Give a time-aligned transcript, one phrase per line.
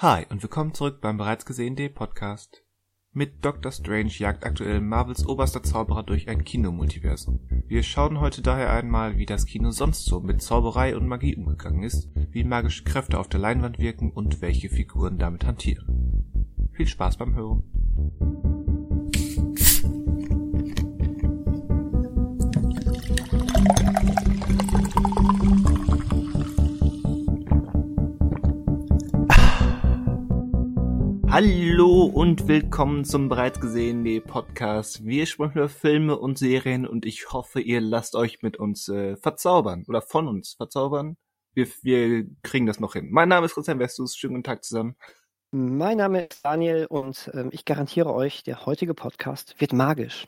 [0.00, 2.62] Hi und willkommen zurück beim bereits gesehenen Podcast.
[3.12, 7.40] Mit Doctor Strange jagt aktuell Marvels oberster Zauberer durch ein Kinomultiversum.
[7.66, 11.82] Wir schauen heute daher einmal, wie das Kino sonst so mit Zauberei und Magie umgegangen
[11.82, 16.68] ist, wie magische Kräfte auf der Leinwand wirken und welche Figuren damit hantieren.
[16.74, 17.64] Viel Spaß beim Hören.
[31.40, 35.06] Hallo und willkommen zum bereits gesehenen Podcast.
[35.06, 39.16] Wir sprechen über Filme und Serien und ich hoffe, ihr lasst euch mit uns äh,
[39.16, 41.16] verzaubern oder von uns verzaubern.
[41.54, 43.06] Wir, wir kriegen das noch hin.
[43.12, 44.16] Mein Name ist Christian Westus.
[44.16, 44.96] Schönen guten Tag zusammen.
[45.52, 50.26] Mein Name ist Daniel und ähm, ich garantiere euch, der heutige Podcast wird magisch.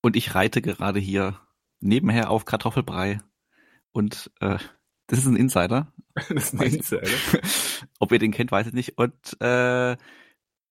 [0.00, 1.40] Und ich reite gerade hier
[1.80, 3.20] nebenher auf Kartoffelbrei
[3.90, 4.58] und äh,
[5.08, 5.92] das ist ein Insider.
[6.28, 7.08] das ist ein Insider.
[7.98, 8.98] Ob ihr den kennt, weiß ich nicht.
[8.98, 9.96] Und äh,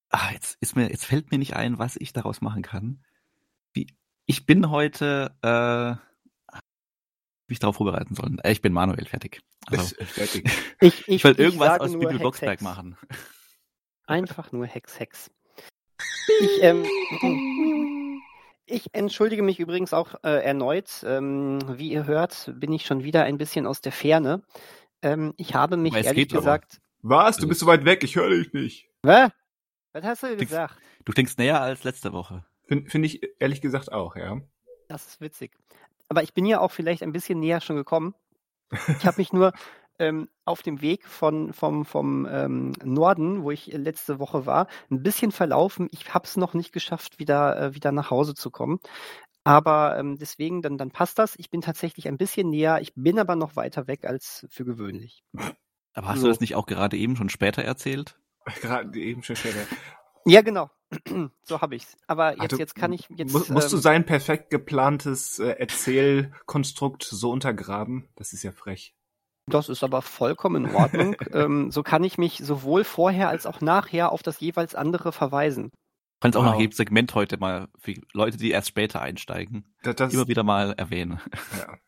[0.10, 3.04] ach, jetzt ist mir, jetzt fällt mir nicht ein, was ich daraus machen kann.
[3.74, 3.88] Wie,
[4.26, 6.58] ich bin heute, äh,
[7.48, 8.38] wie ich darauf vorbereiten soll.
[8.44, 9.42] Äh, ich bin Manuel fertig.
[9.68, 10.50] Also, fertig.
[10.82, 12.98] Ich, ich, ich will irgendwas aus Bibel Boxberg machen.
[14.06, 15.30] Einfach nur Hex Hex.
[16.40, 16.86] Ich, ähm,
[18.66, 21.04] ich entschuldige mich übrigens auch äh, erneut.
[21.06, 24.42] Ähm, wie ihr hört, bin ich schon wieder ein bisschen aus der Ferne.
[25.02, 26.82] Ähm, ich habe mich ehrlich gesagt.
[27.02, 27.38] Was?
[27.38, 28.90] Du bist so weit weg, ich höre dich nicht.
[29.02, 29.32] Was?
[29.94, 30.78] Was hast du gesagt?
[31.06, 32.46] Du klingst näher als letzte Woche.
[32.68, 34.42] Finde find ich ehrlich gesagt auch, ja.
[34.88, 35.52] Das ist witzig.
[36.10, 38.16] Aber ich bin ja auch vielleicht ein bisschen näher schon gekommen.
[39.00, 39.54] Ich habe mich nur
[40.00, 45.04] ähm, auf dem Weg von, vom, vom ähm, Norden, wo ich letzte Woche war, ein
[45.04, 45.88] bisschen verlaufen.
[45.92, 48.80] Ich habe es noch nicht geschafft, wieder, äh, wieder nach Hause zu kommen.
[49.50, 51.34] Aber ähm, deswegen, dann, dann passt das.
[51.36, 52.82] Ich bin tatsächlich ein bisschen näher.
[52.82, 55.24] Ich bin aber noch weiter weg als für gewöhnlich.
[55.96, 56.28] Aber hast so.
[56.28, 58.20] du das nicht auch gerade eben schon später erzählt?
[58.62, 59.58] Gerade eben schon später.
[60.26, 60.70] Ja, genau.
[61.42, 61.98] so habe ich's.
[62.06, 63.34] Aber jetzt, Ach, jetzt kann ich jetzt.
[63.34, 68.08] Musst, musst ähm, du sein perfekt geplantes äh, Erzählkonstrukt so untergraben?
[68.18, 68.94] Das ist ja frech.
[69.48, 71.16] Das ist aber vollkommen in Ordnung.
[71.34, 75.72] ähm, so kann ich mich sowohl vorher als auch nachher auf das jeweils andere verweisen.
[76.20, 76.52] Du kannst auch wow.
[76.52, 80.44] nach jedem Segment heute mal für Leute, die erst später einsteigen, das, das, immer wieder
[80.44, 81.20] mal erwähnen.
[81.58, 81.78] Ja.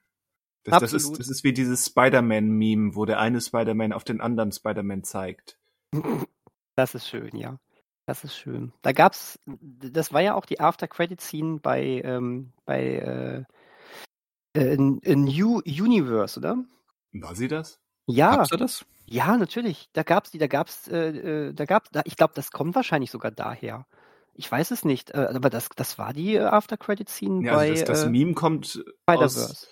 [0.63, 4.51] Das, das, ist, das ist wie dieses Spider-Man-Meme, wo der eine Spider-Man auf den anderen
[4.51, 5.57] Spider-Man zeigt.
[6.75, 7.59] Das ist schön, ja.
[8.05, 8.71] Das ist schön.
[8.81, 13.43] Da gab's, das war ja auch die After-Credit-Scene bei, ähm, bei äh,
[14.53, 16.63] äh, in, in New Universe, oder?
[17.13, 17.79] War sie das?
[18.07, 18.37] Ja.
[18.37, 18.85] Gab's da das?
[19.05, 19.89] Ja, natürlich.
[19.93, 23.11] Da gab's die, da gab's, äh, äh da gab's, da, ich glaube, das kommt wahrscheinlich
[23.11, 23.85] sogar daher.
[24.33, 27.69] Ich weiß es nicht, äh, aber das, das war die äh, After-Credit-Scene ja, bei.
[27.69, 29.69] Also das, das äh, Meme kommt aus.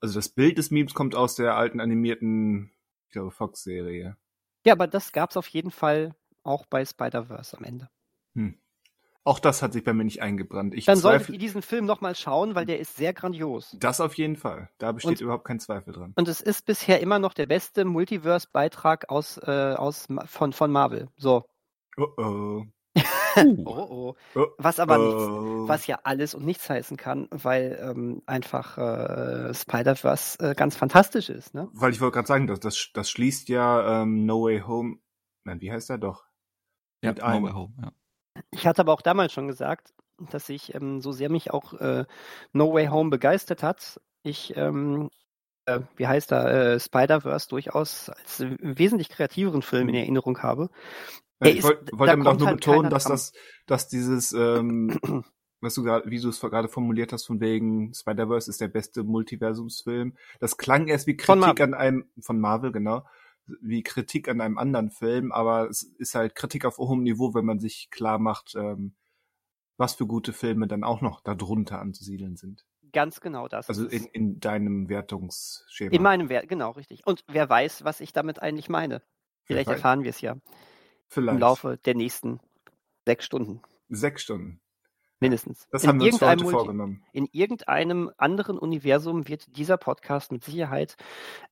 [0.00, 2.72] Also das Bild des Memes kommt aus der alten animierten,
[3.06, 4.16] ich glaube, Fox-Serie.
[4.64, 7.90] Ja, aber das gab's auf jeden Fall auch bei Spider-Verse am Ende.
[8.34, 8.58] Hm.
[9.22, 10.74] Auch das hat sich bei mir nicht eingebrannt.
[10.74, 13.76] Ich Dann solltet ihr diesen Film nochmal schauen, weil der ist sehr grandios.
[13.78, 14.70] Das auf jeden Fall.
[14.78, 16.14] Da besteht und, überhaupt kein Zweifel dran.
[16.16, 21.08] Und es ist bisher immer noch der beste Multiverse-Beitrag aus, äh, aus, von, von Marvel.
[21.16, 21.44] So.
[21.98, 22.64] Oh oh.
[23.36, 24.16] Oh, oh.
[24.34, 24.46] oh.
[24.58, 30.38] Was aber nichts, was ja alles und nichts heißen kann, weil ähm, einfach äh, Spider-Verse
[30.50, 31.54] äh, ganz fantastisch ist.
[31.54, 31.68] Ne?
[31.72, 34.98] Weil ich wollte gerade sagen, das, das, das schließt ja ähm, No Way Home.
[35.44, 36.24] Nein, wie heißt er doch?
[37.02, 37.92] Ja, Mit No Way Home, ja.
[38.50, 39.94] Ich hatte aber auch damals schon gesagt,
[40.30, 42.04] dass ich, ähm, so sehr mich auch äh,
[42.52, 45.10] No Way Home begeistert hat, ich, ähm,
[45.66, 50.70] äh, wie heißt er, äh, Spider-Verse durchaus als wesentlich kreativeren Film in Erinnerung habe.
[51.40, 53.32] Ja, ich wollte wollt damit auch nur halt betonen, dass das,
[53.66, 54.98] dass dieses, ähm,
[55.60, 59.04] was du gerade, wie du es gerade formuliert hast, von wegen Spider-Verse ist der beste
[59.04, 60.16] Multiversumsfilm.
[60.38, 63.04] Das klang erst wie Kritik an einem, von Marvel, genau
[63.60, 67.44] wie Kritik an einem anderen Film, aber es ist halt Kritik auf hohem Niveau, wenn
[67.44, 68.94] man sich klar macht, ähm,
[69.76, 72.64] was für gute Filme dann auch noch darunter anzusiedeln sind.
[72.92, 73.68] Ganz genau das.
[73.68, 75.92] Also in, in deinem Wertungsschema.
[75.92, 77.06] In meinem Wert, genau, richtig.
[77.06, 79.02] Und wer weiß, was ich damit eigentlich meine.
[79.44, 80.36] Vielleicht erfahren wir es ja.
[81.10, 81.34] Vielleicht.
[81.34, 82.40] Im Laufe der nächsten
[83.04, 83.60] sechs Stunden.
[83.88, 84.60] Sechs Stunden.
[85.18, 85.68] Mindestens.
[85.70, 87.04] Das in haben wir uns heute vorgenommen.
[87.12, 90.96] In irgendeinem anderen Universum wird dieser Podcast mit Sicherheit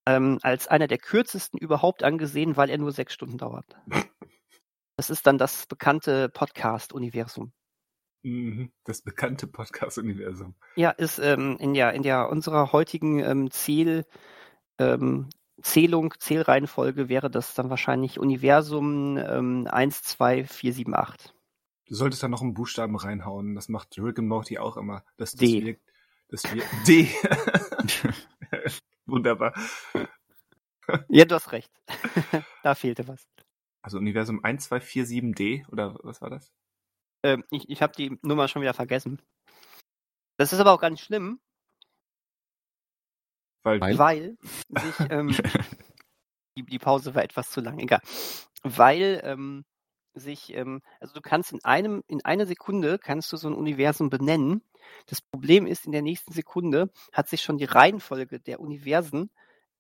[0.07, 3.77] ähm, als einer der kürzesten überhaupt angesehen, weil er nur sechs Stunden dauert.
[4.97, 7.53] Das ist dann das bekannte Podcast-Universum.
[8.25, 10.57] Mhm, das bekannte Podcast-Universum.
[10.75, 14.07] Ja, ist ähm, in der in der unserer heutigen ähm, Ziel
[14.81, 15.29] ähm,
[15.63, 21.35] Zählung, Zählreihenfolge wäre das dann wahrscheinlich Universum ähm, 1, 2, 4, 7, 8.
[21.87, 23.55] Du solltest da noch einen Buchstaben reinhauen.
[23.55, 25.05] Das macht Rick and Morty auch immer.
[25.17, 25.65] Das, das D.
[25.65, 25.93] Wirkt,
[26.29, 27.09] das wirkt, D.
[29.07, 29.55] Wunderbar.
[31.09, 31.71] Ja, du hast recht.
[32.63, 33.27] da fehlte was.
[33.83, 36.53] Also Universum 1247D oder was war das?
[37.23, 39.21] Ähm, ich ich habe die Nummer schon wieder vergessen.
[40.37, 41.41] Das ist aber auch ganz schlimm.
[43.81, 44.37] Weil, weil
[44.69, 45.35] sich, ähm,
[46.57, 48.01] die, die Pause war etwas zu lang, egal.
[48.63, 49.65] Weil ähm,
[50.15, 54.11] sich, ähm, also du kannst in einem, in einer Sekunde kannst du so ein Universum
[54.11, 54.63] benennen.
[55.07, 59.31] Das Problem ist, in der nächsten Sekunde hat sich schon die Reihenfolge der Universen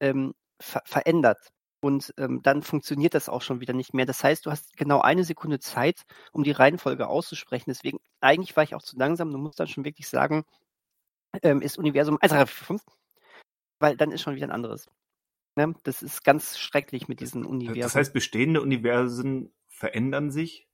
[0.00, 1.38] ähm, ver verändert.
[1.80, 4.06] Und ähm, dann funktioniert das auch schon wieder nicht mehr.
[4.06, 6.02] Das heißt, du hast genau eine Sekunde Zeit,
[6.32, 7.66] um die Reihenfolge auszusprechen.
[7.68, 9.30] Deswegen, eigentlich war ich auch zu langsam.
[9.30, 10.44] Du musst dann schon wirklich sagen,
[11.42, 12.82] ähm, ist Universum 1, 3, 4, 5,
[13.78, 14.88] weil dann ist schon wieder ein anderes.
[15.56, 15.74] Ne?
[15.82, 17.80] Das ist ganz schrecklich mit diesen Universen.
[17.80, 20.68] Das heißt, bestehende Universen verändern sich?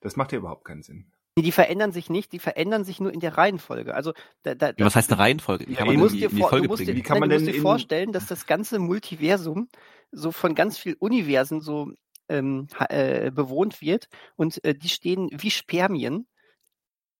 [0.00, 1.12] Das macht ja überhaupt keinen Sinn.
[1.36, 3.94] Nee, die verändern sich nicht, die verändern sich nur in der Reihenfolge.
[3.94, 4.12] Also
[4.42, 5.68] da, da, ja, was heißt eine Reihenfolge?
[5.68, 8.12] Wie kann man musst dir, vor, du musst dir, Wie kann man musst dir vorstellen,
[8.12, 9.68] dass das ganze Multiversum
[10.10, 11.92] so von ganz vielen Universen so
[12.28, 16.26] ähm, äh, bewohnt wird und äh, die stehen wie Spermien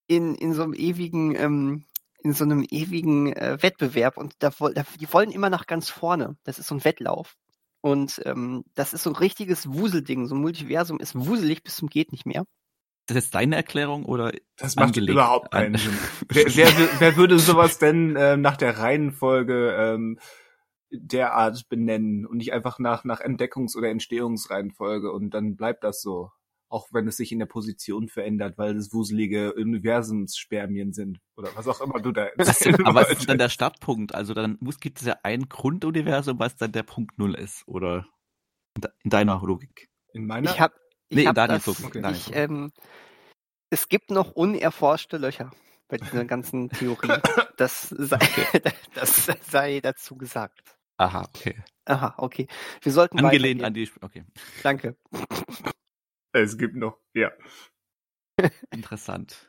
[0.09, 1.85] in, in so einem ewigen ähm,
[2.29, 6.37] in so einem ewigen äh, Wettbewerb und da, da, die wollen immer nach ganz vorne.
[6.45, 7.37] Das ist so ein Wettlauf.
[7.81, 10.27] Und ähm, das ist so ein richtiges Wuselding.
[10.27, 12.45] So ein Multiversum ist wuselig bis zum geht nicht mehr.
[13.07, 14.33] Das ist deine Erklärung oder?
[14.57, 15.13] Das macht angelegt?
[15.13, 15.97] überhaupt keinen Sinn.
[16.29, 20.19] wer, wer, wer, würde sowas denn äh, nach der Reihenfolge ähm,
[20.91, 26.31] derart benennen und nicht einfach nach, nach Entdeckungs- oder Entstehungsreihenfolge und dann bleibt das so?
[26.71, 31.67] Auch wenn es sich in der Position verändert, weil es wuselige Universumsspermien sind oder was
[31.67, 34.15] auch immer du da erzählen Aber was ist dann der Startpunkt?
[34.15, 38.07] Also dann muss, gibt es ja ein Grunduniversum, was dann der Punkt Null ist, oder
[39.03, 39.89] in deiner Logik?
[40.13, 40.51] In meiner?
[40.51, 40.75] Ich hab,
[41.09, 41.87] ich nee, hab in das, Logik.
[41.87, 42.13] Okay.
[42.13, 42.71] Ich, ähm,
[43.71, 45.51] es gibt noch unerforschte Löcher
[45.89, 47.09] bei dieser ganzen Theorie.
[47.59, 48.63] Das sei, okay.
[48.95, 50.79] das sei dazu gesagt.
[50.97, 51.57] Aha, okay.
[51.87, 52.47] Aha, okay.
[52.83, 54.25] Wir sollten Angelehnt an die, okay.
[54.63, 54.97] Danke.
[56.33, 57.31] Es gibt noch, ja.
[58.71, 59.49] Interessant.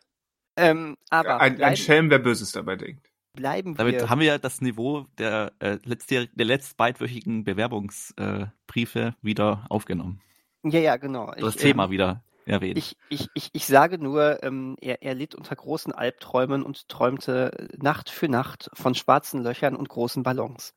[0.57, 3.09] Ähm, aber ein, ein Schelm, wer Böses dabei denkt.
[3.33, 3.85] Bleiben wir.
[3.85, 10.21] Damit haben wir ja das Niveau der, äh, letzte, der letztbeidwöchigen Bewerbungsbriefe äh, wieder aufgenommen.
[10.63, 11.31] Ja, ja, genau.
[11.39, 12.77] Das ich, Thema ähm, wieder erwähnt.
[12.77, 17.69] Ich, ich, ich, ich sage nur, ähm, er, er litt unter großen Albträumen und träumte
[17.77, 20.73] Nacht für Nacht von schwarzen Löchern und großen Ballons.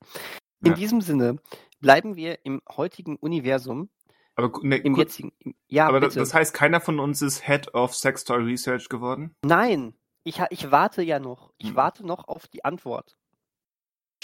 [0.61, 0.73] In ja.
[0.75, 1.37] diesem Sinne
[1.81, 3.89] bleiben wir im heutigen Universum
[4.35, 5.31] aber ne, im jetzigen,
[5.67, 6.19] ja, aber bitte.
[6.19, 9.35] das heißt, keiner von uns ist Head of Sex Toy Research geworden?
[9.45, 9.93] Nein,
[10.23, 11.51] ich, ich warte ja noch.
[11.57, 11.75] Ich hm.
[11.75, 13.15] warte noch auf die Antwort.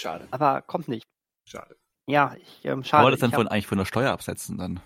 [0.00, 0.26] Schade.
[0.30, 1.06] Aber kommt nicht.
[1.46, 1.76] Schade.
[2.06, 3.02] Ja, ich, ähm, schade.
[3.02, 3.38] Aber das dann hab...
[3.38, 4.80] von, eigentlich von der Steuer absetzen dann?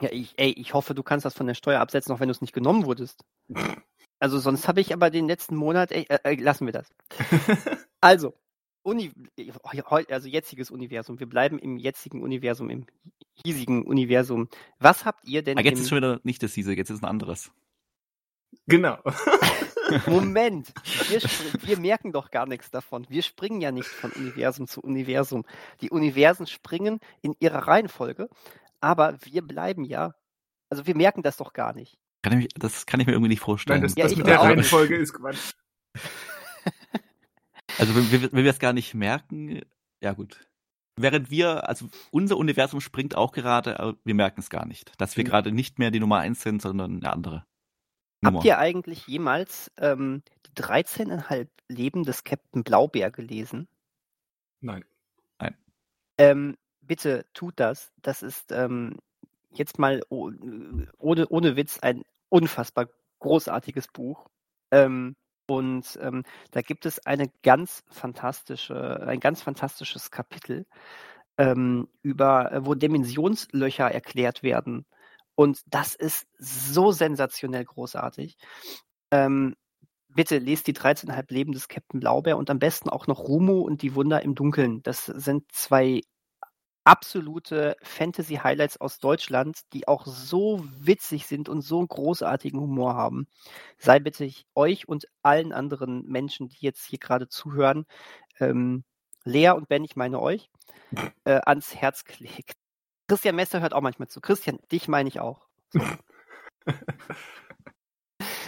[0.00, 2.32] Ja, ich, ey, ich hoffe, du kannst das von der Steuer absetzen, auch wenn du
[2.32, 3.24] es nicht genommen wurdest.
[4.20, 6.88] also sonst habe ich aber den letzten Monat, ey, äh, äh lassen wir das.
[8.00, 8.34] also,
[8.82, 9.12] Uni,
[10.08, 11.20] also jetziges Universum.
[11.20, 12.86] Wir bleiben im jetzigen Universum, im
[13.44, 14.48] hiesigen Universum.
[14.78, 15.58] Was habt ihr denn?
[15.58, 17.50] Aber ah, jetzt ist schon wieder nicht das hiesige, jetzt ist ein anderes.
[18.66, 18.98] Genau.
[20.06, 20.72] Moment,
[21.08, 21.20] wir,
[21.62, 23.06] wir, merken doch gar nichts davon.
[23.08, 25.44] Wir springen ja nicht von Universum zu Universum.
[25.80, 28.28] Die Universen springen in ihrer Reihenfolge,
[28.80, 30.14] aber wir bleiben ja.
[30.68, 31.98] Also wir merken das doch gar nicht.
[32.22, 33.80] Kann mich, das kann ich mir irgendwie nicht vorstellen.
[33.80, 35.52] Nein, das, ja, das mit der Reihenfolge ist Quatsch.
[37.78, 39.62] Also wenn wir, wenn wir es gar nicht merken,
[40.02, 40.48] ja gut.
[40.96, 45.16] Während wir, also unser Universum springt auch gerade, aber wir merken es gar nicht, dass
[45.16, 45.28] wir mhm.
[45.28, 47.46] gerade nicht mehr die Nummer eins sind, sondern eine andere.
[48.20, 48.38] Nummer.
[48.38, 53.68] Habt ihr eigentlich jemals ähm, die 13,5 Leben des Captain Blaubeer gelesen?
[54.60, 54.84] Nein.
[55.38, 55.56] Nein.
[56.18, 57.92] Ähm, bitte tut das.
[58.02, 58.98] Das ist ähm,
[59.50, 62.88] jetzt mal ohne, ohne Witz ein unfassbar
[63.20, 64.26] großartiges Buch.
[64.72, 65.14] Ähm,
[65.48, 70.66] und ähm, da gibt es eine ganz fantastische, ein ganz fantastisches Kapitel
[71.38, 74.84] ähm, über, äh, wo Dimensionslöcher erklärt werden.
[75.34, 78.36] Und das ist so sensationell großartig.
[79.10, 79.54] Ähm,
[80.08, 83.82] bitte lest die 13,5 Leben des Captain Blaubeer und am besten auch noch Rumo und
[83.82, 84.82] die Wunder im Dunkeln.
[84.82, 86.02] Das sind zwei
[86.88, 93.28] absolute Fantasy-Highlights aus Deutschland, die auch so witzig sind und so einen großartigen Humor haben.
[93.76, 97.84] Sei bitte euch und allen anderen Menschen, die jetzt hier gerade zuhören,
[98.40, 98.84] ähm,
[99.24, 100.50] Lea und Ben, ich meine euch,
[101.24, 102.56] äh, ans Herz gelegt.
[103.06, 104.22] Christian Messer hört auch manchmal zu.
[104.22, 105.46] Christian, dich meine ich auch.
[105.68, 105.80] So.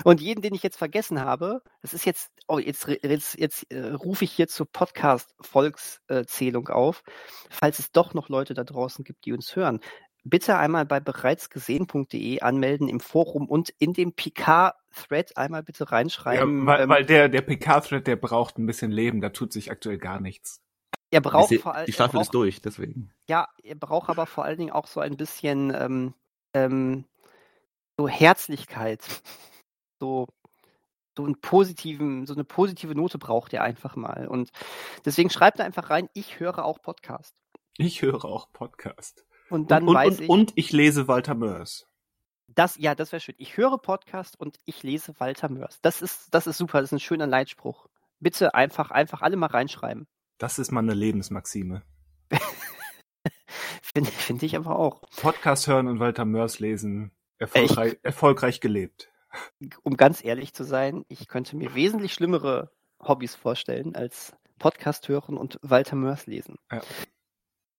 [0.04, 3.92] Und jeden, den ich jetzt vergessen habe, das ist jetzt, oh, jetzt, jetzt, jetzt äh,
[3.92, 7.02] rufe ich hier zur Podcast-Volkszählung auf,
[7.50, 9.80] falls es doch noch Leute da draußen gibt, die uns hören.
[10.23, 16.61] Bitte einmal bei bereitsgesehen.de anmelden im Forum und in dem PK-Thread einmal bitte reinschreiben.
[16.61, 19.71] Ja, weil, ähm, weil der, der PK-Thread, der braucht ein bisschen Leben, da tut sich
[19.71, 20.61] aktuell gar nichts.
[21.11, 21.87] Er braucht die, vor allem.
[21.87, 23.12] Die Staffel ist durch, deswegen.
[23.28, 26.14] Ja, er braucht aber vor allen Dingen auch so ein bisschen ähm,
[26.54, 27.04] ähm,
[27.97, 29.04] so Herzlichkeit,
[30.00, 30.26] so
[31.16, 34.26] so einen positiven, so eine positive Note braucht er einfach mal.
[34.26, 34.50] Und
[35.04, 37.35] deswegen schreibt er einfach rein, ich höre auch Podcast.
[37.76, 39.25] Ich höre auch Podcast.
[39.49, 40.28] Und dann und, weiß und, ich.
[40.28, 41.87] Und ich lese Walter Mörs.
[42.47, 43.35] Das, ja, das wäre schön.
[43.38, 45.80] Ich höre Podcast und ich lese Walter Mörs.
[45.83, 47.87] Das ist, das ist super, das ist ein schöner Leitspruch.
[48.19, 50.07] Bitte einfach, einfach alle mal reinschreiben.
[50.38, 51.83] Das ist mal eine Lebensmaxime.
[53.83, 55.02] Finde find ich aber auch.
[55.16, 57.12] Podcast hören und Walter Mörs lesen.
[57.38, 59.11] Erfolgreich, erfolgreich gelebt.
[59.82, 62.70] Um ganz ehrlich zu sein, ich könnte mir wesentlich schlimmere
[63.02, 66.56] Hobbys vorstellen als Podcast hören und Walter Mörs lesen.
[66.70, 66.80] Ja.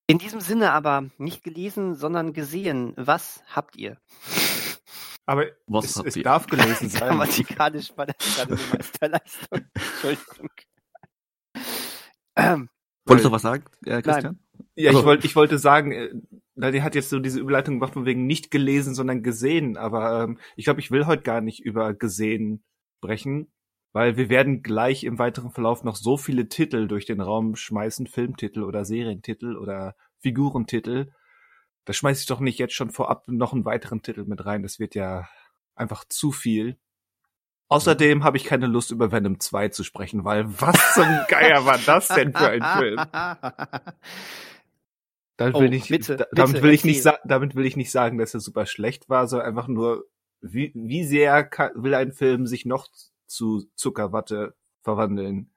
[0.08, 2.94] In diesem Sinne aber nicht gelesen, sondern gesehen.
[2.98, 3.98] Was habt ihr?
[5.26, 6.24] Aber Was es, habt es ihr?
[6.24, 7.10] darf gelesen sein.
[7.10, 9.60] Grammatikalisch war das gerade eine Meisterleistung.
[9.76, 10.50] Entschuldigung.
[12.36, 12.70] Ähm,
[13.06, 14.40] Wolltest du was sagen, äh, Christian?
[14.76, 16.10] Ja, ich, Also- wollte, ich wollte sagen, äh,
[16.56, 19.78] na, die hat jetzt so diese Überleitung gemacht von wegen nicht gelesen, sondern gesehen.
[19.78, 22.64] Aber ähm, ich glaube, ich will heute gar nicht über gesehen
[22.98, 23.52] sprechen,
[23.94, 28.08] weil wir werden gleich im weiteren Verlauf noch so viele Titel durch den Raum schmeißen,
[28.08, 31.12] Filmtitel oder Serientitel oder Figurentitel.
[31.86, 34.62] Da schmeiße ich doch nicht jetzt schon vorab noch einen weiteren Titel mit rein.
[34.62, 35.28] Das wird ja
[35.76, 36.78] einfach zu viel.
[37.70, 41.78] Außerdem habe ich keine Lust, über Venom 2 zu sprechen, weil was zum Geier war
[41.78, 43.00] das denn für ein Film?
[45.38, 47.92] Damit Oh, will ich, bitte, da, bitte, damit will ich nicht damit will ich nicht
[47.92, 50.06] sagen, dass er super schlecht war, sondern einfach nur,
[50.42, 52.88] wie, wie sehr kann, will ein Film sich noch
[53.26, 55.52] zu Zuckerwatte verwandeln?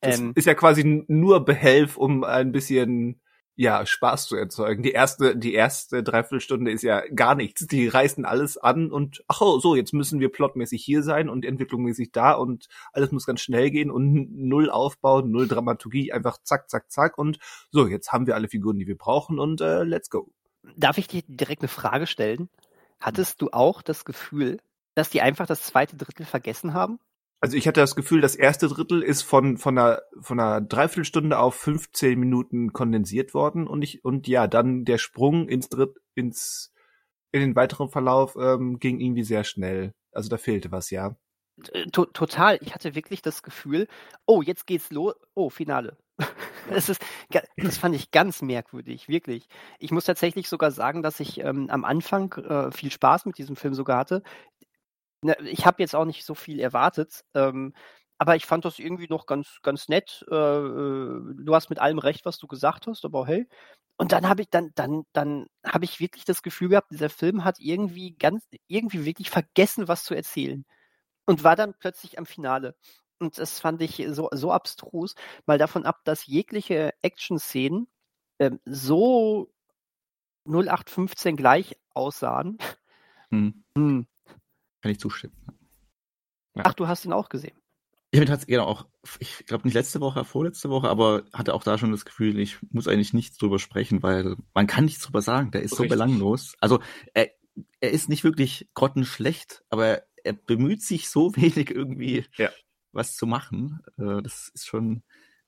[0.00, 0.32] Das Ähm.
[0.34, 3.20] ist ja quasi nur Behelf, um ein bisschen
[3.60, 4.82] ja Spaß zu erzeugen.
[4.82, 7.66] Die erste, die erste Dreiviertelstunde ist ja gar nichts.
[7.66, 11.44] Die reißen alles an und ach oh, so jetzt müssen wir plotmäßig hier sein und
[11.44, 16.70] entwicklungsmäßig da und alles muss ganz schnell gehen und null Aufbau, null Dramaturgie, einfach zack,
[16.70, 17.38] zack, zack und
[17.70, 20.32] so jetzt haben wir alle Figuren, die wir brauchen und äh, let's go.
[20.76, 22.48] Darf ich dir direkt eine Frage stellen?
[22.98, 24.58] Hattest du auch das Gefühl,
[24.94, 26.98] dass die einfach das zweite Drittel vergessen haben?
[27.40, 31.38] Also ich hatte das Gefühl, das erste Drittel ist von von einer von einer Dreiviertelstunde
[31.38, 36.72] auf 15 Minuten kondensiert worden und ich und ja dann der Sprung ins Dritt ins
[37.32, 39.94] in den weiteren Verlauf ähm, ging irgendwie sehr schnell.
[40.12, 41.16] Also da fehlte was, ja.
[41.72, 42.58] Äh, To total.
[42.60, 43.86] Ich hatte wirklich das Gefühl,
[44.26, 45.14] oh, jetzt geht's los.
[45.34, 45.96] Oh, Finale.
[46.68, 47.02] Das ist,
[47.56, 49.48] das fand ich ganz merkwürdig, wirklich.
[49.80, 53.56] Ich muss tatsächlich sogar sagen, dass ich ähm, am Anfang äh, viel Spaß mit diesem
[53.56, 54.22] Film sogar hatte.
[55.22, 57.74] Ne, ich habe jetzt auch nicht so viel erwartet, ähm,
[58.18, 60.24] aber ich fand das irgendwie noch ganz, ganz nett.
[60.30, 63.46] Äh, äh, du hast mit allem recht, was du gesagt hast, aber hey.
[63.96, 67.44] Und dann habe ich dann, dann, dann habe ich wirklich das Gefühl gehabt, dieser Film
[67.44, 70.64] hat irgendwie ganz, irgendwie wirklich vergessen, was zu erzählen
[71.26, 72.74] und war dann plötzlich am Finale.
[73.18, 75.14] Und das fand ich so, so abstrus,
[75.46, 77.88] mal davon ab, dass jegliche Action-Szenen
[78.38, 79.52] ähm, so
[80.46, 82.58] 0815 gleich aussahen.
[83.30, 84.06] Hm, Hm.
[84.82, 85.34] Kann ich zustimmen.
[86.54, 87.56] Ach, du hast ihn auch gesehen.
[88.12, 88.86] Ich habe tatsächlich genau auch,
[89.20, 92.58] ich glaube nicht letzte Woche, vorletzte Woche, aber hatte auch da schon das Gefühl, ich
[92.72, 95.52] muss eigentlich nichts drüber sprechen, weil man kann nichts drüber sagen.
[95.52, 95.90] Der ist so Richtig.
[95.90, 96.54] belanglos.
[96.60, 96.80] Also
[97.14, 97.30] er,
[97.78, 102.50] er ist nicht wirklich grottenschlecht, aber er bemüht sich so wenig irgendwie Ja.
[102.90, 103.78] was zu machen.
[103.96, 105.02] Äh, Das ist schon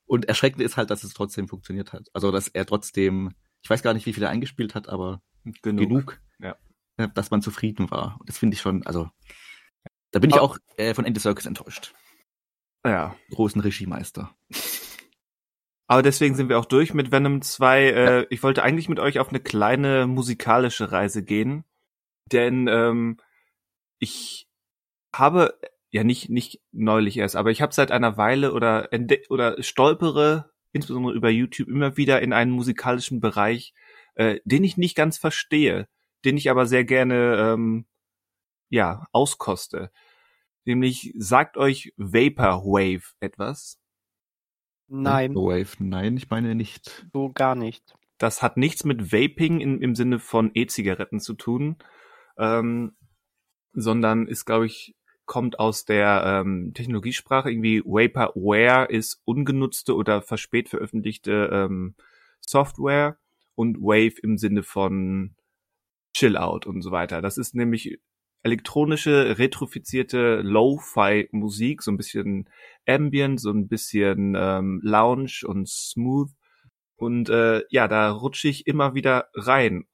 [0.05, 2.07] und erschreckend ist halt, dass es trotzdem funktioniert hat.
[2.13, 5.21] Also dass er trotzdem, ich weiß gar nicht, wie viel er eingespielt hat, aber
[5.61, 5.89] Genug.
[5.89, 6.55] genug, Ja.
[6.97, 8.17] Äh, dass man zufrieden war.
[8.19, 9.09] Und das finde ich schon, also
[10.11, 11.93] da bin ich auch äh, von Andy Circus enttäuscht.
[12.85, 13.15] Ja.
[13.31, 14.35] Großen Regiemeister.
[15.87, 17.83] Aber deswegen sind wir auch durch mit Venom 2.
[17.83, 21.63] Äh, ich wollte eigentlich mit euch auf eine kleine musikalische Reise gehen,
[22.31, 23.17] denn ähm,
[23.99, 24.47] ich
[25.13, 25.59] habe
[25.91, 28.89] ja nicht nicht neulich erst, aber ich habe seit einer Weile oder
[29.29, 33.73] oder stolpere insbesondere über YouTube immer wieder in einen musikalischen Bereich,
[34.15, 35.87] äh, den ich nicht ganz verstehe,
[36.25, 37.85] den ich aber sehr gerne ähm,
[38.69, 39.91] ja auskoste.
[40.65, 43.79] Nämlich sagt euch Vaporwave etwas?
[44.87, 47.07] Nein, Wave, nein, ich meine nicht.
[47.13, 47.95] so gar nicht.
[48.17, 51.77] Das hat nichts mit Vaping im, im Sinne von E-Zigaretten zu tun,
[52.37, 52.95] ähm,
[53.73, 57.49] sondern ist, glaube ich, kommt aus der ähm, Technologiesprache.
[57.49, 61.95] Irgendwie Vaporware ist ungenutzte oder verspät veröffentlichte ähm,
[62.39, 63.17] Software
[63.55, 65.35] und Wave im Sinne von
[66.13, 67.21] Chill-Out und so weiter.
[67.21, 67.99] Das ist nämlich
[68.43, 72.49] elektronische, retrofizierte Lo-Fi-Musik, so ein bisschen
[72.85, 76.29] Ambient, so ein bisschen ähm, Lounge und Smooth.
[76.97, 79.85] Und äh, ja, da rutsche ich immer wieder rein.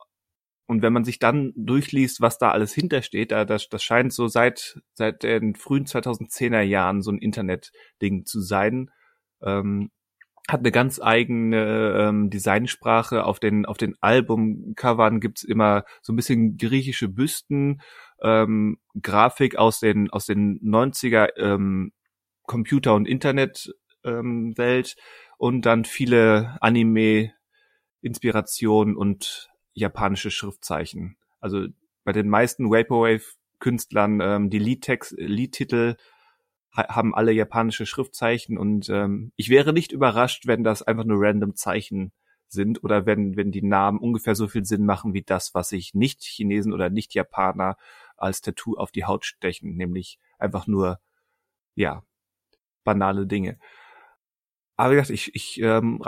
[0.67, 4.27] Und wenn man sich dann durchliest, was da alles hintersteht, da, das, das scheint so
[4.27, 8.91] seit, seit den frühen 2010er Jahren so ein Internet-Ding zu sein.
[9.41, 9.89] Ähm,
[10.51, 13.25] hat eine ganz eigene ähm, Designsprache.
[13.25, 17.81] Auf den, auf den Albumcovern gibt's immer so ein bisschen griechische Büsten,
[18.21, 21.93] ähm, Grafik aus den, aus den 90er ähm,
[22.43, 24.95] Computer- und Internet ähm, Welt
[25.37, 31.17] und dann viele Anime-Inspirationen und japanische Schriftzeichen.
[31.39, 31.67] Also
[32.03, 35.95] bei den meisten Vaporwave-Künstlern ähm, die Liedtext, Liedtitel
[36.71, 41.55] haben alle japanische Schriftzeichen und ähm, ich wäre nicht überrascht, wenn das einfach nur random
[41.55, 42.11] Zeichen
[42.47, 45.93] sind oder wenn, wenn die Namen ungefähr so viel Sinn machen wie das, was sich
[45.93, 47.77] Nicht-Chinesen oder Nicht-Japaner
[48.17, 50.99] als Tattoo auf die Haut stechen, nämlich einfach nur,
[51.75, 52.03] ja,
[52.83, 53.59] banale Dinge.
[54.75, 56.01] Aber wie gesagt, ich, ich, ähm,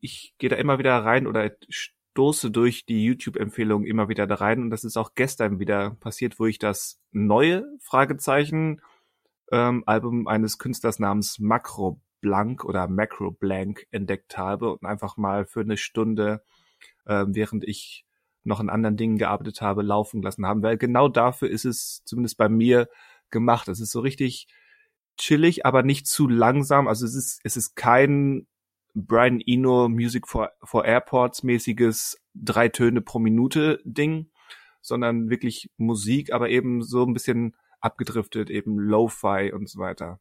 [0.00, 4.62] ich gehe da immer wieder rein oder stoße durch die YouTube-Empfehlung immer wieder da rein
[4.62, 8.80] und das ist auch gestern wieder passiert, wo ich das neue Fragezeichen
[9.52, 15.46] ähm, Album eines Künstlers namens Macro Blank oder Macro Blank entdeckt habe und einfach mal
[15.46, 16.42] für eine Stunde,
[17.06, 18.04] äh, während ich
[18.44, 22.38] noch an anderen Dingen gearbeitet habe, laufen lassen haben, weil genau dafür ist es zumindest
[22.38, 22.88] bei mir
[23.30, 23.68] gemacht.
[23.68, 24.48] Es ist so richtig
[25.16, 26.88] chillig, aber nicht zu langsam.
[26.88, 28.46] Also es ist, es ist kein
[28.94, 34.30] Brian Eno Music for, for Airports mäßiges drei Töne pro Minute Ding,
[34.80, 40.20] sondern wirklich Musik, aber eben so ein bisschen abgedriftet, eben Lo-Fi und so weiter.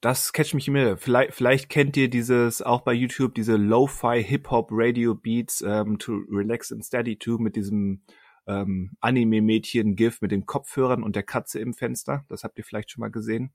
[0.00, 0.98] Das catcht mich immer.
[0.98, 6.24] Vielleicht, vielleicht kennt ihr dieses auch bei YouTube diese Lo-Fi Hip-Hop Radio Beats ähm, to
[6.28, 8.04] relax and steady to mit diesem
[8.46, 12.26] ähm, Anime-Mädchen GIF mit den Kopfhörern und der Katze im Fenster.
[12.28, 13.54] Das habt ihr vielleicht schon mal gesehen.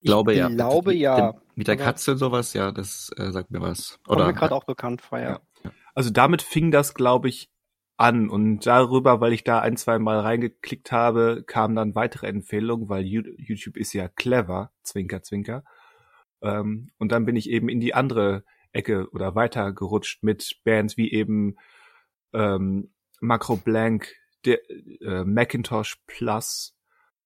[0.00, 0.48] Ich glaube ja.
[0.48, 1.34] Ich glaube ja.
[1.54, 4.00] Mit der Katze und sowas, ja, das äh, sagt mir was.
[4.08, 5.40] Oder mir gerade auch bekannt vor, ja.
[5.62, 5.70] ja.
[5.94, 7.51] Also damit fing das, glaube ich,
[7.96, 12.88] an und darüber, weil ich da ein, zwei Mal reingeklickt habe, kamen dann weitere Empfehlungen,
[12.88, 15.64] weil YouTube ist ja clever, Zwinker, Zwinker.
[16.40, 20.96] Ähm, und dann bin ich eben in die andere Ecke oder weiter gerutscht mit Bands
[20.96, 21.56] wie eben
[22.32, 24.58] ähm, Macro Blank, der,
[25.00, 26.76] äh, Macintosh Plus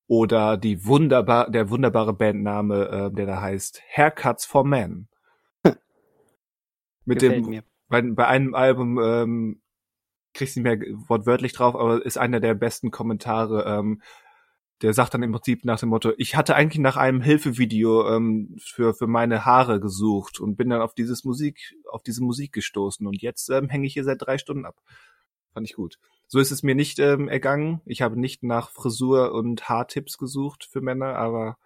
[0.07, 5.09] oder die wunderbar, der wunderbare Bandname, äh, der da heißt Haircuts for Men.
[7.05, 9.63] Mit Gefällt dem, bei, bei einem Album ähm,
[10.37, 13.65] krieg's nicht mehr wortwörtlich drauf, aber ist einer der besten Kommentare.
[13.67, 14.03] Ähm,
[14.83, 18.57] der sagt dann im Prinzip nach dem Motto, ich hatte eigentlich nach einem Hilfevideo ähm,
[18.63, 23.07] für, für meine Haare gesucht und bin dann auf dieses Musik, auf diese Musik gestoßen
[23.07, 24.77] und jetzt ähm, hänge ich hier seit drei Stunden ab.
[25.55, 25.99] Fand ich gut.
[26.27, 27.81] So ist es mir nicht ähm, ergangen.
[27.87, 31.57] Ich habe nicht nach Frisur und Haartipps gesucht für Männer, aber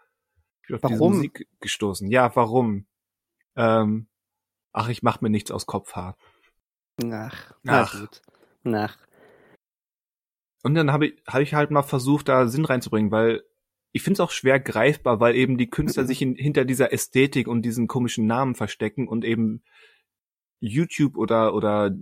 [0.62, 0.98] ich bin auf warum?
[0.98, 2.08] diese Musik gestoßen.
[2.08, 2.86] Ja, warum?
[3.56, 4.06] Ähm,
[4.72, 6.16] ach, ich mache mir nichts aus Kopfhaar.
[7.02, 7.98] Ach, ach.
[7.98, 8.22] gut
[8.62, 8.98] nach.
[10.62, 13.42] Und dann habe ich, hab ich halt mal versucht, da Sinn reinzubringen, weil
[13.92, 17.48] ich finde es auch schwer greifbar, weil eben die Künstler sich in, hinter dieser Ästhetik
[17.48, 19.62] und diesen komischen Namen verstecken und eben
[20.60, 21.96] YouTube oder oder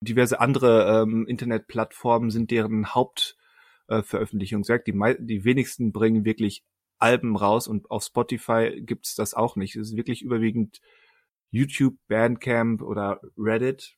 [0.00, 4.88] diverse andere ähm, Internetplattformen sind deren Hauptveröffentlichungswerk.
[4.88, 6.64] Äh, die, die wenigsten bringen wirklich
[6.98, 9.76] Alben raus und auf Spotify gibt's das auch nicht.
[9.76, 10.80] Es ist wirklich überwiegend
[11.50, 13.97] YouTube, Bandcamp oder Reddit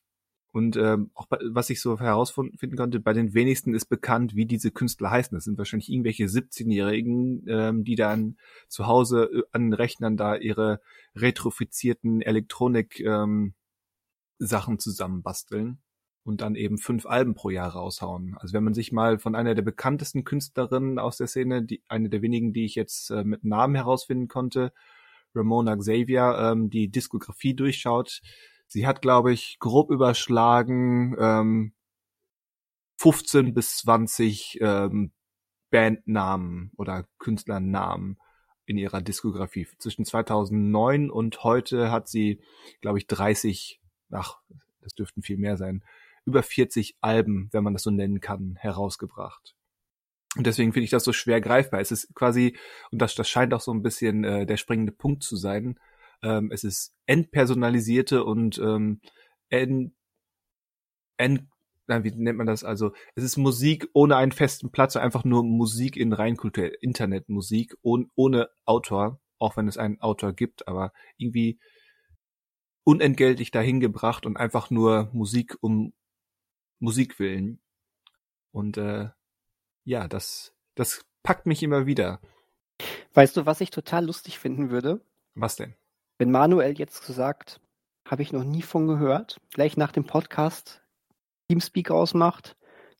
[0.51, 4.45] und ähm, auch bei, was ich so herausfinden konnte, bei den wenigsten ist bekannt, wie
[4.45, 5.35] diese Künstler heißen.
[5.35, 8.37] Das sind wahrscheinlich irgendwelche 17-Jährigen, ähm, die dann
[8.67, 10.81] zu Hause äh, an den Rechnern da ihre
[11.15, 13.53] retrofizierten Elektronik ähm,
[14.39, 15.79] zusammenbasteln
[16.23, 18.35] und dann eben fünf Alben pro Jahr raushauen.
[18.37, 22.09] Also wenn man sich mal von einer der bekanntesten Künstlerinnen aus der Szene, die eine
[22.09, 24.73] der wenigen, die ich jetzt äh, mit Namen herausfinden konnte,
[25.33, 28.21] Ramona Xavier, ähm, die Diskografie durchschaut,
[28.71, 31.73] Sie hat, glaube ich, grob überschlagen ähm,
[32.99, 35.11] 15 bis 20 ähm,
[35.71, 38.17] Bandnamen oder Künstlernamen
[38.65, 39.67] in ihrer Diskografie.
[39.77, 42.39] Zwischen 2009 und heute hat sie,
[42.79, 44.39] glaube ich, 30, ach,
[44.79, 45.83] das dürften viel mehr sein,
[46.23, 49.53] über 40 Alben, wenn man das so nennen kann, herausgebracht.
[50.37, 51.81] Und deswegen finde ich das so schwer greifbar.
[51.81, 52.55] Es ist quasi,
[52.89, 55.77] und das, das scheint auch so ein bisschen äh, der springende Punkt zu sein,
[56.23, 59.01] ähm, es ist entpersonalisierte und ähm,
[59.49, 59.95] en,
[61.17, 61.49] en,
[61.87, 62.63] na, wie nennt man das?
[62.63, 68.07] Also es ist Musik ohne einen festen Platz, einfach nur Musik in Reinkultur, Internetmusik ohne,
[68.15, 71.59] ohne Autor, auch wenn es einen Autor gibt, aber irgendwie
[72.83, 75.93] unentgeltlich dahin gebracht und einfach nur Musik um
[76.79, 77.61] Musik willen.
[78.51, 79.09] Und äh,
[79.83, 82.19] ja, das, das packt mich immer wieder.
[83.13, 85.01] Weißt du, was ich total lustig finden würde?
[85.35, 85.75] Was denn?
[86.21, 87.59] Wenn Manuel jetzt gesagt,
[88.07, 90.83] habe ich noch nie von gehört, gleich nach dem Podcast
[91.49, 92.55] Teamspeak ausmacht,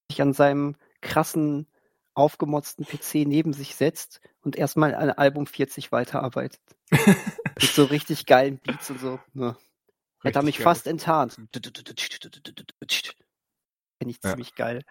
[0.10, 1.68] sich an seinem krassen
[2.16, 6.64] aufgemotzten PC neben sich setzt und erstmal an Album 40 weiterarbeitet.
[6.90, 9.20] Mit so richtig geilen Beats und so.
[9.34, 9.56] Ne.
[10.24, 10.64] Hätte er mich geil.
[10.64, 11.36] fast enttarnt.
[11.36, 11.52] Finde
[14.08, 14.30] ich ja.
[14.32, 14.84] ziemlich geil.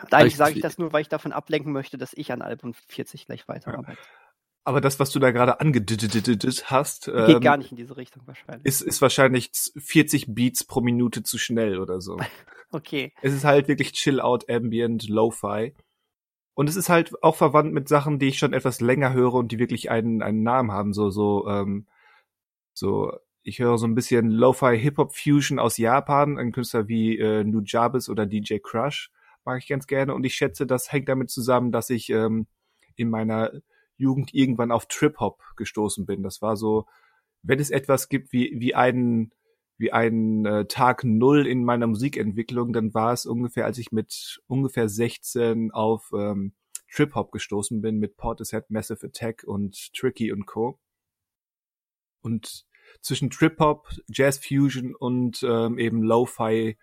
[0.00, 2.72] Und eigentlich sage ich das nur, weil ich davon ablenken möchte, dass ich an Album
[2.72, 4.00] 40 gleich weiterarbeite.
[4.00, 4.19] Ja.
[4.64, 8.22] Aber das, was du da gerade angediddidet hast, geht ähm, gar nicht in diese Richtung
[8.26, 8.64] wahrscheinlich.
[8.64, 12.18] Ist, ist wahrscheinlich 40 Beats pro Minute zu schnell oder so.
[12.70, 13.12] okay.
[13.22, 15.74] Es ist halt wirklich Chill-Out, Ambient, Lo-Fi.
[16.54, 19.50] Und es ist halt auch verwandt mit Sachen, die ich schon etwas länger höre und
[19.50, 20.92] die wirklich einen, einen Namen haben.
[20.92, 21.86] So, so, ähm,
[22.74, 27.44] so, ich höre so ein bisschen Lo-Fi Hip-Hop Fusion aus Japan, ein Künstler wie äh,
[27.44, 29.10] Nujabes oder DJ Crush
[29.44, 30.14] mag ich ganz gerne.
[30.14, 32.46] Und ich schätze, das hängt damit zusammen, dass ich ähm,
[32.96, 33.52] in meiner
[34.00, 36.22] Jugend irgendwann auf Trip-Hop gestoßen bin.
[36.22, 36.86] Das war so,
[37.42, 39.32] wenn es etwas gibt wie, wie einen,
[39.78, 44.40] wie einen äh, Tag Null in meiner Musikentwicklung, dann war es ungefähr, als ich mit
[44.46, 46.54] ungefähr 16 auf ähm,
[46.90, 50.78] Trip-Hop gestoßen bin mit Portishead, Massive Attack und Tricky und Co.
[52.20, 52.66] Und
[53.00, 56.76] zwischen Trip-Hop, Jazz Fusion und ähm, eben Lo-Fi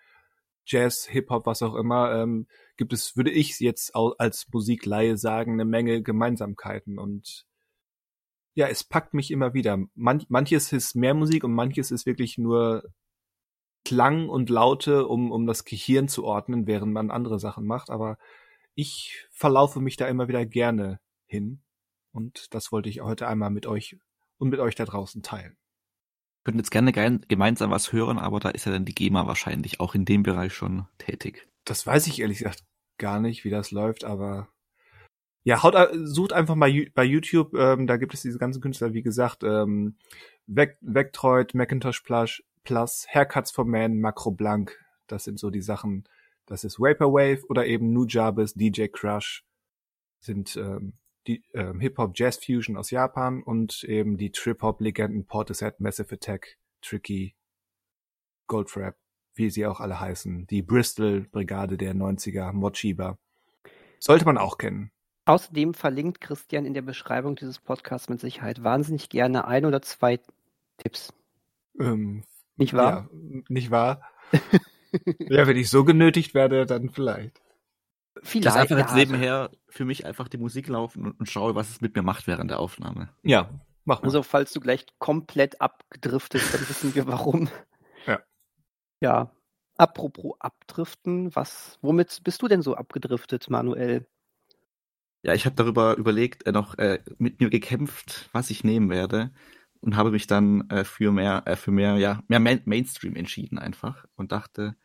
[0.68, 5.66] Jazz, Hip-Hop, was auch immer, ähm, gibt es, würde ich jetzt als Musikleihe sagen, eine
[5.66, 7.46] Menge Gemeinsamkeiten und
[8.54, 9.78] ja, es packt mich immer wieder.
[9.94, 12.84] Man, manches ist mehr Musik und manches ist wirklich nur
[13.86, 18.18] Klang und Laute, um, um das Gehirn zu ordnen, während man andere Sachen macht, aber
[18.76, 21.64] ich verlaufe mich da immer wieder gerne hin
[22.12, 23.98] und das wollte ich heute einmal mit euch
[24.38, 25.58] und mit euch da draußen teilen
[26.48, 26.94] könnten jetzt gerne
[27.28, 30.54] gemeinsam was hören, aber da ist ja dann die GEMA wahrscheinlich auch in dem Bereich
[30.54, 31.46] schon tätig.
[31.66, 32.64] Das weiß ich ehrlich gesagt
[32.98, 34.48] gar nicht, wie das läuft, aber
[35.44, 39.02] ja, haut, sucht einfach mal bei YouTube, ähm, da gibt es diese ganzen Künstler, wie
[39.02, 39.98] gesagt, ähm,
[40.46, 46.08] Vectroid, Macintosh Plus, Plus, Haircuts for Man, Macro Blank, das sind so die Sachen,
[46.46, 49.44] das ist Vaporwave oder eben Nujabes, DJ Crush,
[50.22, 50.94] sind ähm,
[51.28, 57.36] die ähm, Hip-Hop-Jazz-Fusion aus Japan und eben die Trip-Hop-Legenden Portishead, Massive Attack, Tricky,
[58.48, 58.96] Goldfrap,
[59.36, 60.48] wie sie auch alle heißen.
[60.48, 63.18] Die Bristol-Brigade der 90er, Mochiba.
[64.00, 64.92] Sollte man auch kennen.
[65.26, 70.20] Außerdem verlinkt Christian in der Beschreibung dieses Podcasts mit Sicherheit wahnsinnig gerne ein oder zwei
[70.78, 71.14] Tipps.
[71.80, 72.24] Ähm,
[72.56, 73.10] nicht wahr?
[73.12, 74.02] Ja, nicht wahr?
[75.20, 77.42] ja, wenn ich so genötigt werde, dann vielleicht.
[78.24, 78.48] Vielleicht.
[78.48, 81.82] Das einfach jetzt nebenher für mich einfach die Musik laufen und, und schaue, was es
[81.82, 83.10] mit mir macht während der Aufnahme.
[83.24, 83.50] Ja,
[83.86, 84.08] mach mal.
[84.08, 87.50] Also, falls du gleich komplett abgedriftet, dann wissen wir warum.
[88.06, 88.20] Ja.
[89.02, 89.32] Ja.
[89.78, 94.08] Apropos abdriften, was, womit bist du denn so abgedriftet, Manuel?
[95.22, 99.32] Ja, ich habe darüber überlegt, äh, noch äh, mit mir gekämpft, was ich nehmen werde
[99.82, 103.60] und habe mich dann äh, für mehr, äh, für mehr, ja, mehr Main Mainstream entschieden
[103.60, 104.76] einfach und dachte,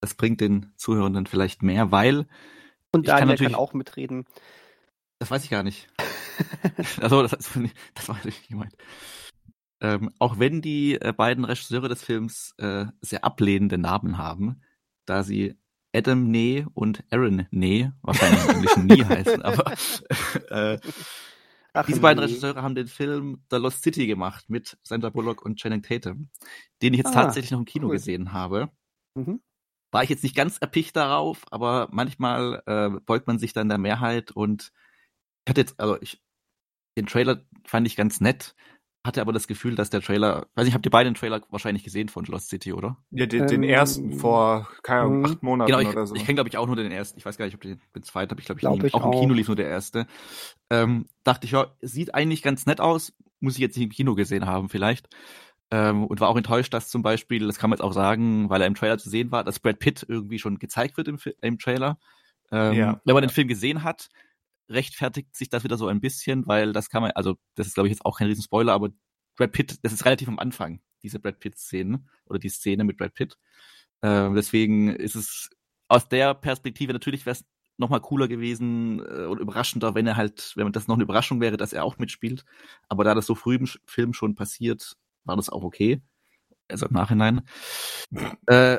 [0.00, 2.26] das bringt den Zuhörenden vielleicht mehr, weil
[2.92, 4.26] und Daniel kann, kann auch mitreden.
[5.18, 5.88] Das weiß ich gar nicht.
[7.00, 8.74] also, das, das war natürlich nicht gemeint.
[9.82, 14.62] Ähm, auch wenn die äh, beiden Regisseure des Films äh, sehr ablehnende Namen haben,
[15.06, 15.56] da sie
[15.94, 19.72] Adam Nee und Aaron Nee, wahrscheinlich im Englischen nie heißen, aber
[20.50, 20.78] äh,
[21.72, 22.28] Ach, diese beiden nee.
[22.28, 26.28] Regisseure haben den Film The Lost City gemacht mit Sandra Bullock und Channing Tatum,
[26.82, 27.92] den ich jetzt ah, tatsächlich noch im Kino cool.
[27.92, 28.70] gesehen habe.
[29.14, 29.40] Mhm
[29.90, 33.78] war ich jetzt nicht ganz erpicht darauf, aber manchmal äh, beugt man sich dann der
[33.78, 34.72] Mehrheit und
[35.44, 36.22] ich hatte jetzt, also ich,
[36.96, 38.54] den Trailer fand ich ganz nett,
[39.04, 41.84] hatte aber das Gefühl, dass der Trailer, weiß nicht, habt ihr beide den Trailer wahrscheinlich
[41.84, 42.98] gesehen von Lost City, oder?
[43.10, 46.14] Ja, den, den ähm, ersten vor, keine Ahnung, acht Monaten genau, ich, oder so.
[46.14, 47.18] Ich kenne, glaube ich, auch nur den ersten.
[47.18, 49.02] Ich weiß gar nicht, ob den, den zweiten habe ich, glaube ich, glaub ich auch,
[49.02, 50.06] auch, im Kino lief nur der erste.
[50.68, 54.14] Ähm, dachte ich, ja, sieht eigentlich ganz nett aus, muss ich jetzt nicht im Kino
[54.14, 55.08] gesehen haben, vielleicht.
[55.70, 58.60] Ähm, und war auch enttäuscht, dass zum Beispiel, das kann man jetzt auch sagen, weil
[58.60, 61.58] er im Trailer zu sehen war, dass Brad Pitt irgendwie schon gezeigt wird im, im
[61.58, 61.98] Trailer.
[62.50, 63.00] Ähm, ja.
[63.04, 64.08] Wenn man den Film gesehen hat,
[64.68, 67.88] rechtfertigt sich das wieder so ein bisschen, weil das kann man, also das ist glaube
[67.88, 68.90] ich jetzt auch kein Riesenspoiler, aber
[69.36, 73.14] Brad Pitt, das ist relativ am Anfang, diese Brad Pitt-Szene oder die Szene mit Brad
[73.14, 73.36] Pitt.
[74.02, 75.50] Ähm, deswegen ist es
[75.88, 77.44] aus der Perspektive natürlich wäre es
[77.76, 81.56] nochmal cooler gewesen äh, und überraschender, wenn er halt, wenn das noch eine Überraschung wäre,
[81.56, 82.44] dass er auch mitspielt.
[82.88, 86.02] Aber da das so früh im Film schon passiert, war das auch okay.
[86.68, 87.42] Also im Nachhinein.
[88.46, 88.78] Äh,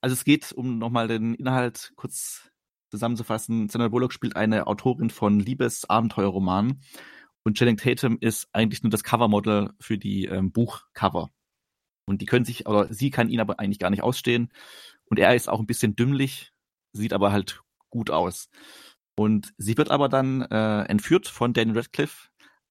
[0.00, 2.50] also es geht, um nochmal den Inhalt kurz
[2.90, 3.68] zusammenzufassen.
[3.68, 6.82] Sandra Bullock spielt eine Autorin von Liebesabenteuerromanen
[7.46, 11.30] und Channing Tatum ist eigentlich nur das Covermodel für die ähm, Buchcover.
[12.04, 14.52] Und die können sich, oder sie kann ihn aber eigentlich gar nicht ausstehen.
[15.08, 16.52] Und er ist auch ein bisschen dümmlich,
[16.92, 18.48] sieht aber halt gut aus.
[19.16, 22.28] Und sie wird aber dann äh, entführt von Daniel Radcliffe,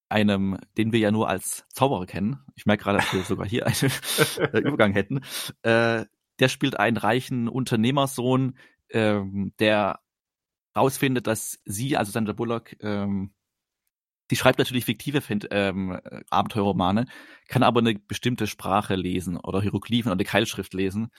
[0.09, 2.39] einem, den wir ja nur als Zauberer kennen.
[2.55, 3.75] Ich merke gerade, dass wir sogar hier einen
[4.53, 5.21] äh, Übergang hätten.
[5.63, 6.05] Äh,
[6.39, 8.57] der spielt einen reichen Unternehmersohn,
[8.89, 9.99] ähm, der
[10.75, 13.33] rausfindet, dass sie, also Sandra Bullock, ähm,
[14.29, 17.05] sie schreibt natürlich fiktive ähm, Abenteuerromane,
[17.47, 21.09] kann aber eine bestimmte Sprache lesen oder Hieroglyphen oder Keilschrift lesen,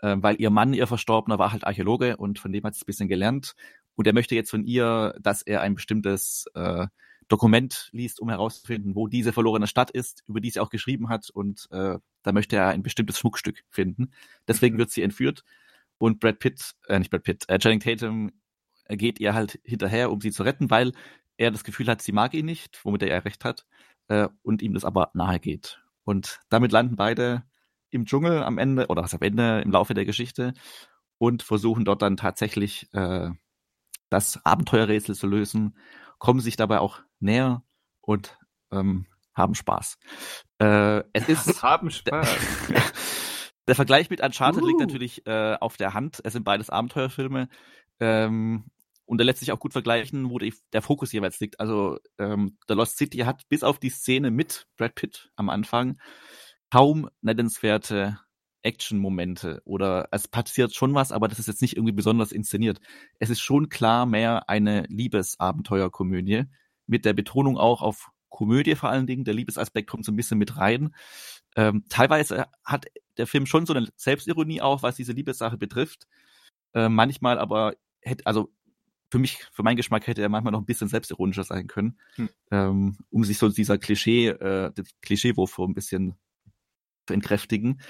[0.00, 2.86] äh, weil ihr Mann, ihr Verstorbener, war halt Archäologe und von dem hat sie ein
[2.86, 3.54] bisschen gelernt.
[3.94, 6.86] Und er möchte jetzt von ihr, dass er ein bestimmtes äh,
[7.28, 11.28] Dokument liest, um herauszufinden, wo diese verlorene Stadt ist, über die sie auch geschrieben hat.
[11.30, 14.12] Und äh, da möchte er ein bestimmtes Schmuckstück finden.
[14.46, 14.80] Deswegen mhm.
[14.80, 15.42] wird sie entführt.
[15.98, 18.32] Und Brad Pitt, äh, nicht Brad Pitt, äh, Channing Tatum
[18.88, 20.92] geht ihr halt hinterher, um sie zu retten, weil
[21.36, 23.66] er das Gefühl hat, sie mag ihn nicht, womit er recht hat,
[24.08, 25.82] äh, und ihm das aber nahe geht.
[26.04, 27.44] Und damit landen beide
[27.90, 30.54] im Dschungel am Ende, oder was am Ende im Laufe der Geschichte
[31.18, 33.30] und versuchen dort dann tatsächlich äh,
[34.08, 35.76] das Abenteuerrätsel zu lösen,
[36.18, 37.62] kommen sich dabei auch näher
[38.00, 38.38] und
[38.70, 39.98] ähm, haben Spaß.
[40.58, 42.36] Äh, es ist haben Spaß.
[42.68, 42.82] Der,
[43.68, 44.66] der Vergleich mit Uncharted uh.
[44.66, 46.20] liegt natürlich äh, auf der Hand.
[46.24, 47.48] Es sind beides Abenteuerfilme.
[48.00, 48.64] Ähm,
[49.04, 51.60] und da lässt sich auch gut vergleichen, wo die, der Fokus jeweils liegt.
[51.60, 56.00] Also ähm, The Lost City hat bis auf die Szene mit Brad Pitt am Anfang
[56.70, 58.18] kaum nennenswerte
[58.62, 62.80] Action-Momente oder es passiert schon was, aber das ist jetzt nicht irgendwie besonders inszeniert.
[63.20, 66.46] Es ist schon klar mehr eine Liebesabenteuerkomödie
[66.86, 69.24] mit der Betonung auch auf Komödie vor allen Dingen.
[69.24, 70.94] Der Liebesaspekt kommt so ein bisschen mit rein.
[71.56, 76.06] Ähm, teilweise hat der Film schon so eine Selbstironie auch, was diese Liebessache betrifft.
[76.74, 78.52] Äh, manchmal aber hätte, also
[79.10, 82.28] für mich, für meinen Geschmack hätte er manchmal noch ein bisschen selbstironischer sein können, hm.
[82.50, 86.16] ähm, um sich so dieser Klischee, äh, Klischeewurf so ein bisschen
[87.06, 87.80] zu entkräftigen.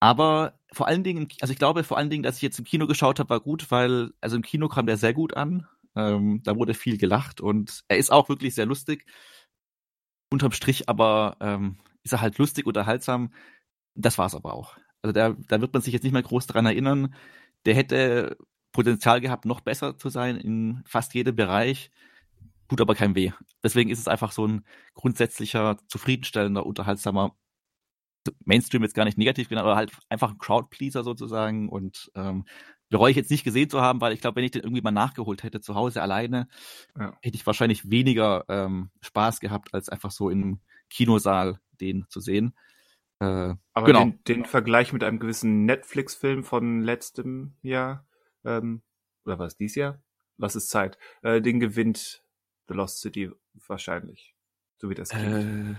[0.00, 2.86] Aber vor allen Dingen, also ich glaube vor allen Dingen, dass ich jetzt im Kino
[2.86, 5.66] geschaut habe, war gut, weil, also im Kino kam der sehr gut an.
[5.96, 9.06] Ähm, da wurde viel gelacht und er ist auch wirklich sehr lustig.
[10.30, 13.32] Unterm Strich aber ähm, ist er halt lustig, unterhaltsam.
[13.94, 14.76] Das war's aber auch.
[15.02, 17.14] Also da, da wird man sich jetzt nicht mehr groß dran erinnern.
[17.66, 18.36] Der hätte
[18.72, 21.90] Potenzial gehabt, noch besser zu sein in fast jedem Bereich.
[22.68, 23.30] Tut aber kein weh.
[23.62, 27.36] Deswegen ist es einfach so ein grundsätzlicher, zufriedenstellender, unterhaltsamer
[28.44, 32.46] Mainstream jetzt gar nicht negativ genannt, aber halt einfach ein Crowdpleaser sozusagen und ähm,
[32.90, 34.90] bereue ich jetzt nicht gesehen zu haben, weil ich glaube, wenn ich den irgendwie mal
[34.90, 36.48] nachgeholt hätte zu Hause alleine,
[36.98, 37.16] ja.
[37.22, 42.54] hätte ich wahrscheinlich weniger ähm, Spaß gehabt, als einfach so im Kinosaal den zu sehen.
[43.20, 44.04] Äh, aber genau.
[44.04, 48.06] den, den Vergleich mit einem gewissen Netflix-Film von letztem Jahr,
[48.44, 48.82] ähm,
[49.24, 50.02] oder was, dies Jahr?
[50.36, 50.98] Was ist Zeit?
[51.22, 52.22] Äh, den gewinnt
[52.68, 53.30] The Lost City
[53.66, 54.34] wahrscheinlich.
[54.76, 55.34] So wie das klingt.
[55.34, 55.74] Äh,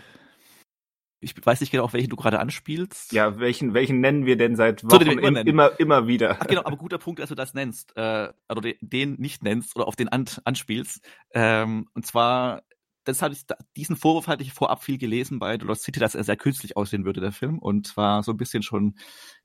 [1.20, 3.12] ich weiß nicht genau, auf welchen du gerade anspielst.
[3.12, 6.38] Ja, welchen, welchen nennen wir denn seit Wochen so, immer, immer, immer wieder?
[6.40, 9.76] Ach genau, aber guter Punkt, dass du das nennst, äh, oder den, den nicht nennst
[9.76, 11.08] oder auf den an, anspielst.
[11.34, 12.64] Ähm, und zwar,
[13.06, 16.16] das hatte ich, diesen Vorwurf hatte ich vorab viel gelesen bei The Lost City, dass
[16.16, 18.96] er sehr künstlich aussehen würde, der Film, und war so ein bisschen schon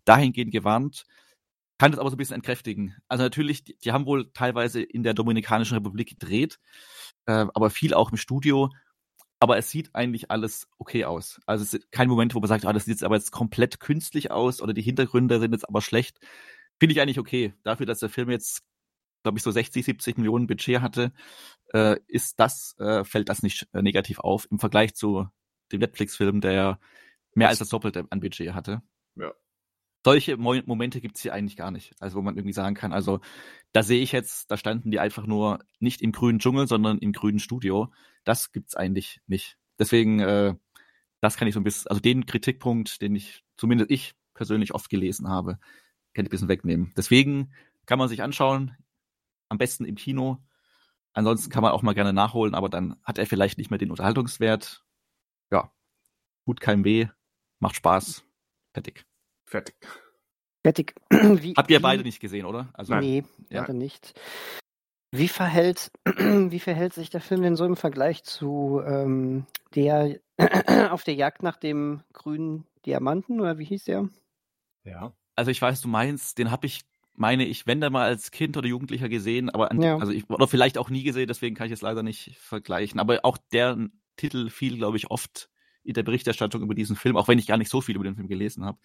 [0.04, 1.04] dahingehend gewarnt.
[1.78, 2.94] Kann das aber so ein bisschen entkräftigen.
[3.08, 6.58] Also natürlich, die, die haben wohl teilweise in der Dominikanischen Republik gedreht,
[7.26, 8.70] äh, aber viel auch im Studio
[9.40, 11.40] aber es sieht eigentlich alles okay aus.
[11.46, 13.80] Also es ist kein Moment, wo man sagt, ah, das sieht jetzt aber jetzt komplett
[13.80, 16.18] künstlich aus oder die Hintergründe sind jetzt aber schlecht.
[16.78, 17.54] Finde ich eigentlich okay.
[17.62, 18.62] Dafür, dass der Film jetzt,
[19.22, 21.12] glaube ich, so 60, 70 Millionen Budget hatte,
[21.72, 25.26] äh, ist das, äh, fällt das nicht äh, negativ auf im Vergleich zu
[25.72, 26.78] dem Netflix-Film, der
[27.34, 28.82] mehr als das Doppelte an Budget hatte.
[29.16, 29.32] Ja
[30.04, 31.94] solche Mo Momente gibt's hier eigentlich gar nicht.
[32.00, 33.20] Also wo man irgendwie sagen kann, also
[33.72, 37.12] da sehe ich jetzt, da standen die einfach nur nicht im grünen Dschungel, sondern im
[37.12, 37.92] grünen Studio.
[38.24, 39.58] Das gibt's eigentlich nicht.
[39.78, 40.54] Deswegen, äh,
[41.20, 44.90] das kann ich so ein bisschen, also den Kritikpunkt, den ich, zumindest ich persönlich oft
[44.90, 45.58] gelesen habe,
[46.14, 46.92] kann ich ein bisschen wegnehmen.
[46.96, 47.52] Deswegen
[47.86, 48.76] kann man sich anschauen,
[49.48, 50.38] am besten im Kino.
[51.12, 53.90] Ansonsten kann man auch mal gerne nachholen, aber dann hat er vielleicht nicht mehr den
[53.90, 54.84] Unterhaltungswert.
[55.50, 55.72] Ja,
[56.46, 57.08] tut keinem weh,
[57.58, 58.24] macht Spaß,
[58.72, 59.09] fertig.
[59.50, 59.74] Fertig.
[60.62, 60.94] Fertig.
[61.10, 62.68] Wie, Habt ihr beide nicht gesehen, oder?
[62.72, 63.62] Also, nee, ja.
[63.62, 64.14] leider nicht.
[65.12, 70.20] Wie verhält, wie verhält sich der Film denn so im Vergleich zu ähm, der
[70.92, 74.08] auf der Jagd nach dem grünen Diamanten oder wie hieß der?
[74.84, 75.12] Ja.
[75.34, 76.82] Also ich weiß, du meinst, den habe ich,
[77.14, 79.98] meine ich, wenn der mal als Kind oder Jugendlicher gesehen, aber an, ja.
[79.98, 83.00] also ich, oder vielleicht auch nie gesehen, deswegen kann ich es leider nicht vergleichen.
[83.00, 85.50] Aber auch der Titel fiel, glaube ich, oft
[85.82, 88.14] in der Berichterstattung über diesen Film, auch wenn ich gar nicht so viel über den
[88.14, 88.78] Film gelesen habe.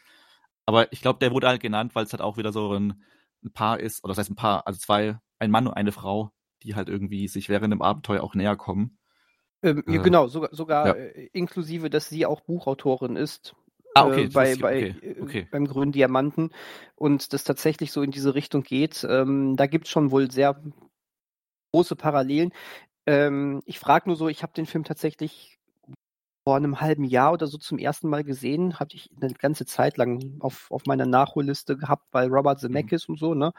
[0.66, 3.04] Aber ich glaube, der wurde halt genannt, weil es halt auch wieder so ein,
[3.44, 6.32] ein, Paar ist, oder das heißt ein Paar, also zwei, ein Mann und eine Frau,
[6.64, 8.98] die halt irgendwie sich während dem Abenteuer auch näher kommen.
[9.62, 10.94] Ähm, äh, genau, sogar, sogar ja.
[10.94, 13.56] äh, inklusive, dass sie auch Buchautorin ist.
[13.94, 14.26] Ah, okay.
[14.26, 15.48] Äh, bei, bei, okay, äh, okay.
[15.52, 16.52] beim grünen Diamanten
[16.96, 19.06] und das tatsächlich so in diese Richtung geht.
[19.10, 20.62] Ähm, da gibt es schon wohl sehr
[21.72, 22.52] große Parallelen.
[23.06, 25.60] Ähm, ich frage nur so, ich habe den Film tatsächlich
[26.46, 28.80] vor einem halben Jahr oder so zum ersten Mal gesehen.
[28.80, 32.68] Hatte ich eine ganze Zeit lang auf, auf meiner Nachholliste gehabt, weil Robert Mhm.
[32.68, 33.52] Zemeckis und so, ne?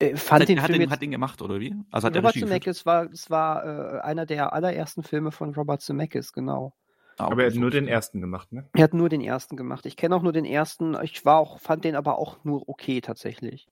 [0.00, 1.74] Äh, fand den hat, Film den, hat den gemacht, oder wie?
[1.92, 6.32] Also hat Robert Zemeckis war, es war äh, einer der allerersten Filme von Robert Zemeckis,
[6.32, 6.72] genau.
[7.16, 8.68] Ah, aber er hat nur den ersten gemacht, ne?
[8.72, 9.86] Er hat nur den ersten gemacht.
[9.86, 10.96] Ich kenne auch nur den ersten.
[11.02, 13.68] Ich war auch, fand den aber auch nur okay tatsächlich.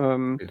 [0.00, 0.48] Ähm, okay.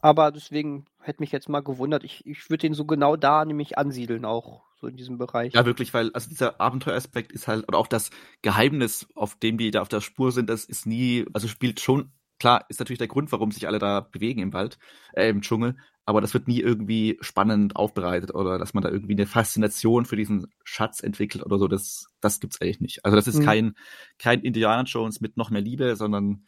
[0.00, 2.02] Aber deswegen hätte mich jetzt mal gewundert.
[2.02, 5.54] Ich, ich würde den so genau da nämlich ansiedeln, auch so in diesem Bereich.
[5.54, 8.10] Ja, wirklich, weil also dieser Abenteueraspekt ist halt, oder auch das
[8.42, 12.12] Geheimnis, auf dem die da auf der Spur sind, das ist nie, also spielt schon
[12.38, 14.78] klar, ist natürlich der Grund, warum sich alle da bewegen im Wald,
[15.12, 19.14] äh, im Dschungel, aber das wird nie irgendwie spannend aufbereitet oder dass man da irgendwie
[19.14, 23.04] eine Faszination für diesen Schatz entwickelt oder so, das, das gibt's eigentlich nicht.
[23.04, 23.44] Also das ist mhm.
[23.44, 23.74] kein,
[24.18, 26.44] kein Indiana Jones mit noch mehr Liebe, sondern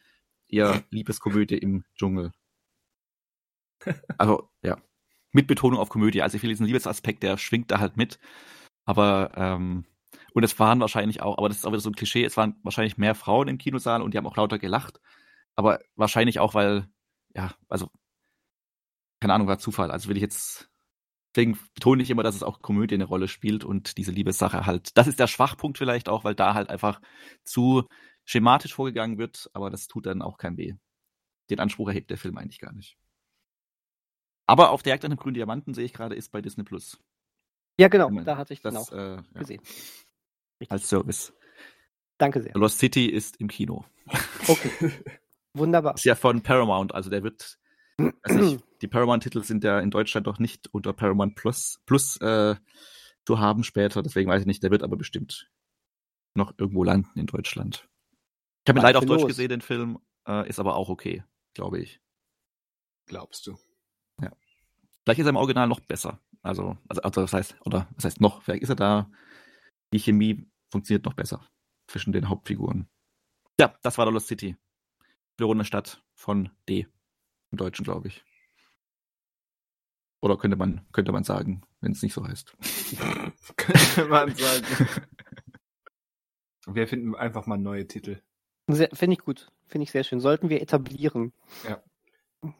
[0.49, 2.31] eher Liebeskomödie im Dschungel.
[4.17, 4.77] Also, ja.
[5.35, 6.21] Mit Betonung auf Komödie.
[6.21, 8.19] Also ich will diesen Liebesaspekt, der schwingt da halt mit.
[8.85, 9.85] Aber, ähm,
[10.33, 12.55] und es waren wahrscheinlich auch, aber das ist auch wieder so ein Klischee, es waren
[12.63, 15.01] wahrscheinlich mehr Frauen im Kinosaal und die haben auch lauter gelacht.
[15.55, 16.87] Aber wahrscheinlich auch, weil,
[17.35, 17.89] ja, also,
[19.19, 19.91] keine Ahnung, war Zufall.
[19.91, 20.69] Also will ich jetzt,
[21.35, 24.97] deswegen betone ich immer, dass es auch Komödie eine Rolle spielt und diese Liebessache halt.
[24.97, 27.01] Das ist der Schwachpunkt vielleicht auch, weil da halt einfach
[27.43, 27.85] zu
[28.25, 30.75] schematisch vorgegangen wird, aber das tut dann auch kein weh.
[31.49, 32.97] Den Anspruch erhebt der Film eigentlich gar nicht.
[34.47, 36.99] Aber auf der Jagd nach dem grünen Diamanten sehe ich gerade, ist bei Disney Plus.
[37.79, 39.61] Ja, genau, da hatte ich das auch äh, gesehen.
[40.59, 40.67] Ja.
[40.69, 41.33] Als Service.
[42.17, 42.53] Danke sehr.
[42.53, 43.85] Lost City ist im Kino.
[44.47, 44.91] Okay.
[45.53, 45.95] Wunderbar.
[45.95, 47.57] Ist ja von Paramount, also der wird,
[47.97, 52.55] nicht, die Paramount-Titel sind ja in Deutschland doch nicht unter Paramount Plus, Plus äh,
[53.25, 55.49] zu haben später, deswegen weiß ich nicht, der wird aber bestimmt
[56.35, 57.87] noch irgendwo landen in Deutschland.
[58.65, 59.29] Ich habe ihn leider auf Deutsch los.
[59.29, 62.01] gesehen, den Film, äh, ist aber auch okay, glaube ich.
[63.07, 63.57] Glaubst du?
[65.05, 66.19] Vielleicht ist er im Original noch besser.
[66.41, 69.09] Also, also, also das heißt, oder was heißt noch, vielleicht ist er da,
[69.93, 71.47] die Chemie funktioniert noch besser
[71.87, 72.89] zwischen den Hauptfiguren.
[73.59, 74.57] Ja, das war Lost City.
[75.37, 76.87] Verona Stadt von D.
[77.51, 78.23] Im Deutschen, glaube ich.
[80.21, 82.55] Oder könnte man, könnte man sagen, wenn es nicht so heißt.
[83.57, 84.65] könnte man sagen.
[86.65, 88.21] Wir finden einfach mal neue Titel.
[88.67, 89.51] Finde ich gut.
[89.67, 90.19] Finde ich sehr schön.
[90.19, 91.31] Sollten wir etablieren.
[91.67, 91.83] Ja.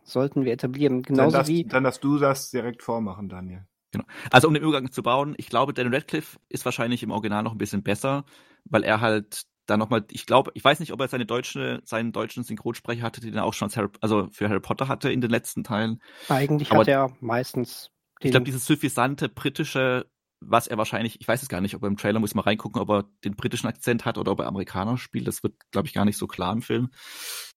[0.03, 1.01] Sollten wir etablieren.
[1.03, 1.63] Genauso dann darfst, wie.
[1.63, 3.65] Dann darfst du das direkt vormachen, Daniel.
[3.91, 4.05] Genau.
[4.31, 7.53] Also um den Übergang zu bauen, ich glaube, Daniel Radcliffe ist wahrscheinlich im Original noch
[7.53, 8.25] ein bisschen besser,
[8.65, 12.11] weil er halt dann nochmal, ich glaube, ich weiß nicht, ob er seine deutsche, seinen
[12.11, 15.31] deutschen Synchronsprecher hatte, den er auch schon Harry, also für Harry Potter hatte in den
[15.31, 16.01] letzten Teilen.
[16.29, 17.91] Eigentlich Aber hat er meistens.
[18.19, 21.87] Ich glaube, dieses suffisante britische, was er wahrscheinlich, ich weiß es gar nicht, ob er
[21.87, 24.97] im Trailer muss mal reingucken, ob er den britischen Akzent hat oder ob er Amerikaner
[24.97, 25.27] spielt.
[25.27, 26.89] Das wird, glaube ich, gar nicht so klar im Film.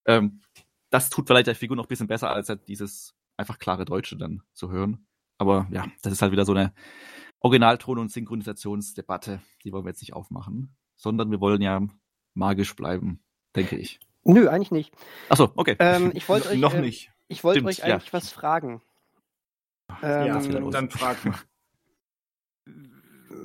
[0.07, 0.41] Ähm,
[0.91, 4.17] das tut vielleicht der Figur noch ein bisschen besser, als halt dieses einfach klare Deutsche
[4.17, 5.07] dann zu hören.
[5.39, 6.73] Aber ja, das ist halt wieder so eine
[7.41, 11.81] Originalton- und Synchronisationsdebatte, die wollen wir jetzt nicht aufmachen sondern wir wollen ja
[12.35, 13.21] magisch bleiben,
[13.57, 14.01] denke ich.
[14.25, 14.95] Nö, eigentlich nicht.
[15.31, 15.77] Achso, okay.
[15.79, 17.11] Ähm, ich wollte euch noch äh, nicht.
[17.29, 18.13] Ich wollte euch eigentlich ja.
[18.13, 18.83] was fragen.
[20.03, 21.39] Ähm, ja, dann frag mal.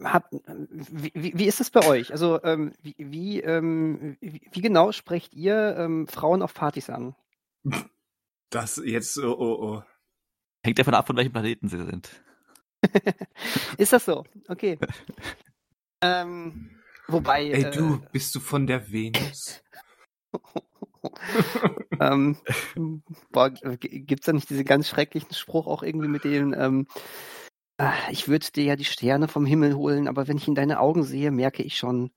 [0.03, 2.11] Hat, wie, wie, ist es bei euch?
[2.11, 7.15] Also ähm, wie, wie, ähm, wie, genau sprecht ihr ähm, Frauen auf Partys an?
[8.49, 9.83] Das jetzt, oh, oh, oh.
[10.63, 12.23] Hängt davon ab, von welchem Planeten sie sind.
[13.77, 14.25] ist das so?
[14.47, 14.77] Okay.
[16.01, 16.69] ähm,
[17.07, 17.49] Wobei.
[17.49, 19.63] Ey, du, äh, bist du von der Venus?
[21.99, 22.37] ähm,
[23.31, 26.87] boah, gibt's da nicht diesen ganz schrecklichen Spruch auch irgendwie mit dem, ähm,
[27.77, 30.79] äh, ich würde dir ja die Sterne vom Himmel holen, aber wenn ich in deine
[30.79, 32.11] Augen sehe, merke ich schon,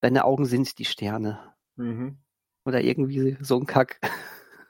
[0.00, 1.54] deine Augen sind die Sterne.
[1.76, 2.18] Mhm.
[2.64, 4.00] Oder irgendwie so ein Kack.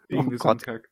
[0.08, 0.88] Irgendwie oh so ein Kack.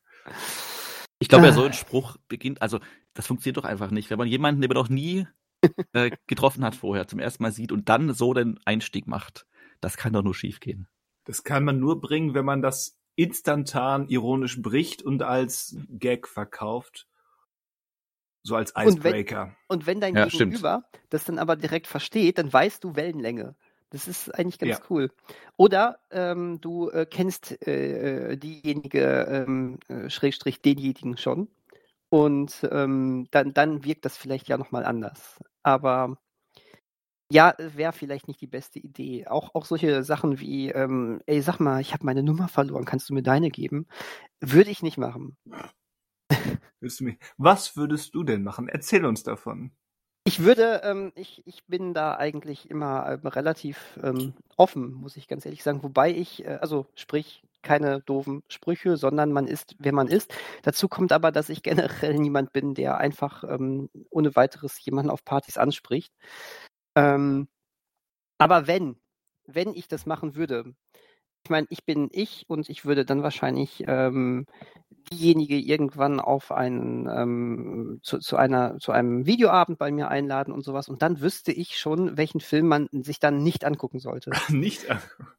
[1.18, 2.80] Ich glaube, ja, so ein Spruch beginnt, also
[3.14, 4.10] das funktioniert doch einfach nicht.
[4.10, 5.26] Wenn man jemanden, der noch nie
[5.92, 9.46] äh, getroffen hat vorher, zum ersten Mal sieht und dann so den Einstieg macht.
[9.80, 10.88] Das kann doch nur schiefgehen.
[11.24, 17.06] Das kann man nur bringen, wenn man das instantan ironisch bricht und als Gag verkauft.
[18.42, 19.42] So als Icebreaker.
[19.42, 21.06] Und wenn, und wenn dein ja, Gegenüber stimmt.
[21.10, 23.54] das dann aber direkt versteht, dann weißt du Wellenlänge.
[23.90, 24.84] Das ist eigentlich ganz ja.
[24.88, 25.10] cool.
[25.56, 31.48] Oder ähm, du äh, kennst äh, äh diejenige, ähm, äh, Schrägstrich denjenigen schon.
[32.08, 35.40] Und ähm, dann, dann wirkt das vielleicht ja nochmal anders.
[35.62, 36.18] Aber
[37.32, 39.26] ja, wäre vielleicht nicht die beste Idee.
[39.28, 43.08] Auch, auch solche Sachen wie, ähm, ey, sag mal, ich habe meine Nummer verloren, kannst
[43.08, 43.86] du mir deine geben?
[44.40, 45.36] Würde ich nicht machen.
[47.36, 48.68] Was würdest du denn machen?
[48.68, 49.70] Erzähl uns davon.
[50.30, 55.26] Ich würde, ähm, ich, ich bin da eigentlich immer äh, relativ ähm, offen, muss ich
[55.26, 55.82] ganz ehrlich sagen.
[55.82, 60.32] Wobei ich, äh, also sprich, keine doofen Sprüche, sondern man ist, wer man ist.
[60.62, 65.24] Dazu kommt aber, dass ich generell niemand bin, der einfach ähm, ohne weiteres jemanden auf
[65.24, 66.14] Partys anspricht.
[66.94, 67.48] Ähm,
[68.38, 69.00] aber wenn,
[69.46, 70.76] wenn ich das machen würde,
[71.44, 74.46] ich meine, ich bin ich und ich würde dann wahrscheinlich ähm,
[75.10, 80.62] diejenige irgendwann auf einen ähm, zu, zu einer zu einem Videoabend bei mir einladen und
[80.62, 84.30] sowas und dann wüsste ich schon, welchen Film man sich dann nicht angucken sollte.
[84.48, 84.86] nicht.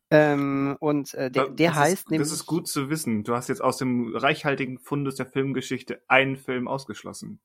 [0.09, 2.29] Ähm, und äh, der, der das heißt ist, nämlich.
[2.29, 3.23] Das ist gut zu wissen.
[3.23, 7.39] Du hast jetzt aus dem reichhaltigen Fundus der Filmgeschichte einen Film ausgeschlossen.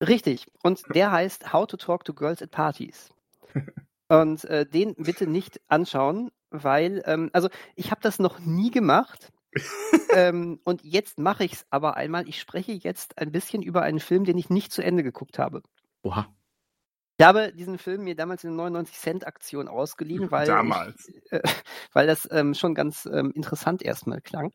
[0.00, 0.46] Richtig.
[0.62, 3.14] Und der heißt How to Talk to Girls at Parties.
[4.08, 9.32] Und äh, den bitte nicht anschauen, weil, ähm, also ich habe das noch nie gemacht.
[10.14, 12.28] ähm, und jetzt mache ich es aber einmal.
[12.28, 15.62] Ich spreche jetzt ein bisschen über einen Film, den ich nicht zu Ende geguckt habe.
[16.02, 16.26] Oha.
[17.16, 21.08] Ich habe diesen Film mir damals in der 99-Cent-Aktion ausgeliehen, weil, Damals.
[21.08, 21.42] Ich, äh,
[21.92, 24.52] weil das ähm, schon ganz ähm, interessant erstmal klang.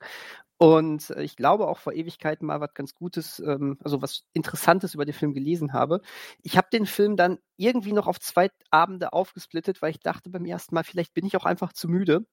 [0.60, 4.93] Und äh, ich glaube auch vor Ewigkeiten mal was ganz Gutes, ähm, also was Interessantes
[4.93, 6.01] über den Film gelesen habe.
[6.43, 10.43] Ich habe den Film dann irgendwie noch auf zwei Abende aufgesplittet, weil ich dachte beim
[10.43, 12.26] ersten Mal, vielleicht bin ich auch einfach zu müde.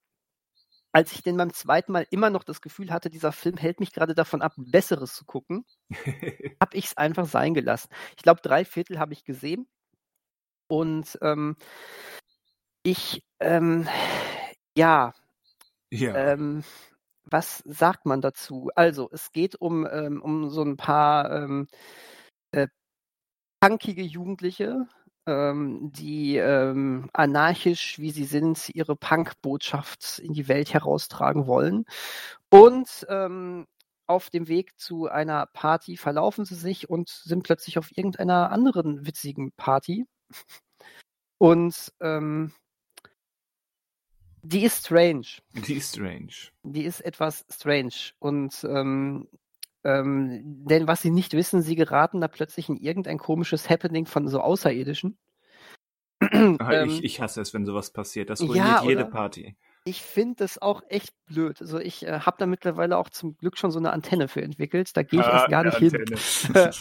[0.90, 3.92] Als ich den beim zweiten Mal immer noch das Gefühl hatte, dieser Film hält mich
[3.92, 5.64] gerade davon ab, Besseres zu gucken,
[6.60, 7.90] habe ich es einfach sein gelassen.
[8.16, 9.68] Ich glaube, drei Viertel habe ich gesehen.
[10.68, 11.56] Und ähm,
[12.82, 13.86] ich, ähm,
[14.76, 15.14] ja,
[15.90, 16.32] ja.
[16.32, 16.64] ähm,
[17.26, 18.70] was sagt man dazu?
[18.74, 21.68] Also, es geht um, ähm, um so ein paar ähm,
[22.52, 22.68] äh,
[23.60, 24.86] punkige Jugendliche,
[25.26, 31.84] ähm, die ähm, anarchisch, wie sie sind, ihre Punk-Botschaft in die Welt heraustragen wollen.
[32.50, 33.66] Und ähm,
[34.06, 39.06] auf dem Weg zu einer Party verlaufen sie sich und sind plötzlich auf irgendeiner anderen
[39.06, 40.06] witzigen Party.
[41.38, 42.52] Und ähm,
[44.48, 45.26] die ist strange.
[45.52, 46.32] Die ist strange.
[46.62, 48.12] Die ist etwas strange.
[48.18, 49.28] Und ähm,
[49.84, 54.28] ähm, denn was sie nicht wissen, sie geraten da plötzlich in irgendein komisches Happening von
[54.28, 55.18] so Außerirdischen.
[56.20, 58.30] Ah, Ähm, ich, ich hasse es, wenn sowas passiert.
[58.30, 59.10] Das ja, ruiniert jede oder?
[59.10, 59.56] Party.
[59.84, 61.60] Ich finde das auch echt blöd.
[61.60, 64.96] Also ich äh, habe da mittlerweile auch zum Glück schon so eine Antenne für entwickelt.
[64.96, 65.94] Da gehe ich erst gar nicht hin.
[65.94, 66.70] Antenne.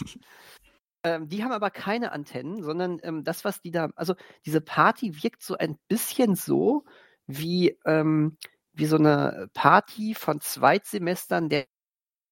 [1.06, 5.22] Ähm, die haben aber keine Antennen, sondern ähm, das, was die da, also diese Party
[5.22, 6.84] wirkt so ein bisschen so
[7.26, 8.36] wie, ähm,
[8.72, 11.66] wie so eine Party von Zweitsemestern der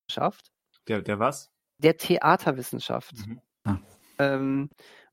[0.09, 0.51] Wissenschaft,
[0.89, 1.51] Der, der was?
[1.79, 3.15] der Theaterwissenschaft.
[3.27, 3.41] Mhm.
[4.19, 4.71] Ähm,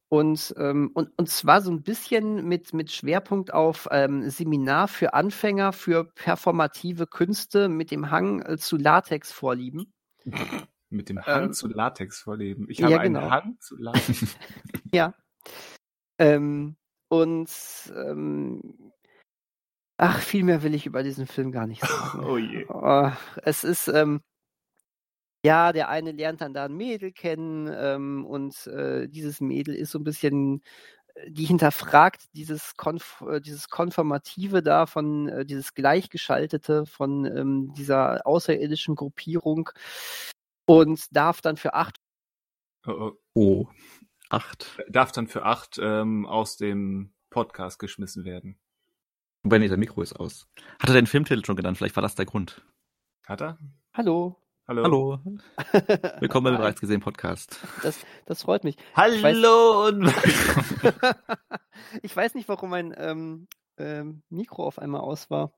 [0.10, 5.14] und, ähm, und, und zwar so ein bisschen mit, mit Schwerpunkt auf ähm, Seminar für
[5.14, 9.94] Anfänger für performative Künste mit dem Hang äh, zu Latex-Vorlieben.
[10.94, 12.68] Mit dem Hang Ähm, zu Latex vorleben.
[12.70, 13.32] Ich ja, habe einen genau.
[13.32, 14.36] Hang zu Latex.
[14.94, 15.14] Ja.
[16.18, 16.76] Ähm,
[17.08, 17.50] und
[17.96, 18.92] ähm,
[20.02, 22.24] ach, viel mehr will ich über diesen Film gar nicht sagen.
[22.26, 22.66] oh je.
[22.68, 23.12] Oh,
[23.44, 24.22] es ist, ähm,
[25.46, 29.92] ja, der eine lernt dann da ein Mädel kennen ähm, und äh, dieses Mädel ist
[29.92, 30.62] so ein bisschen,
[31.16, 37.74] äh, die hinterfragt dieses, Konf äh, dieses Konformative da von, äh, dieses Gleichgeschaltete von ähm,
[37.76, 39.70] dieser außerirdischen Gruppierung
[40.66, 41.98] und darf dann für acht
[42.88, 43.12] Oh, oh.
[43.36, 43.68] Oh.
[44.30, 44.82] Acht.
[44.90, 48.61] Darf dann für acht ähm, aus dem Podcast geschmissen werden.
[49.44, 50.48] Wobei, nee, der Mikro ist aus.
[50.80, 51.76] Hat er den Filmtitel schon genannt?
[51.76, 52.62] Vielleicht war das der Grund.
[53.26, 53.58] Hat er?
[53.92, 54.36] Hallo.
[54.68, 54.84] Hallo.
[54.84, 55.20] Hallo.
[56.20, 57.60] Willkommen beim bereits gesehen Podcast.
[57.82, 58.76] Das, das freut mich.
[58.96, 60.04] Hallo und
[62.04, 65.52] ich weiß nicht, warum mein ähm, ähm, Mikro auf einmal aus war.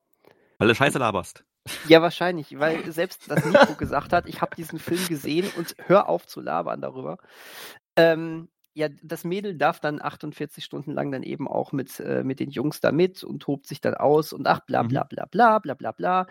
[0.56, 1.44] Weil du Scheiße laberst.
[1.86, 6.08] Ja, wahrscheinlich, weil selbst das Mikro gesagt hat, ich habe diesen Film gesehen und hör
[6.08, 7.18] auf zu labern darüber.
[7.96, 12.40] Ähm, ja, das Mädel darf dann 48 Stunden lang dann eben auch mit, äh, mit
[12.40, 14.88] den Jungs da mit und tobt sich dann aus und ach, bla Mhm.
[14.88, 16.26] bla bla bla bla bla bla.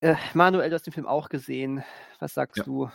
[0.00, 1.82] Äh, Manuel, du hast den Film auch gesehen.
[2.18, 2.64] Was sagst Ja.
[2.64, 2.90] du?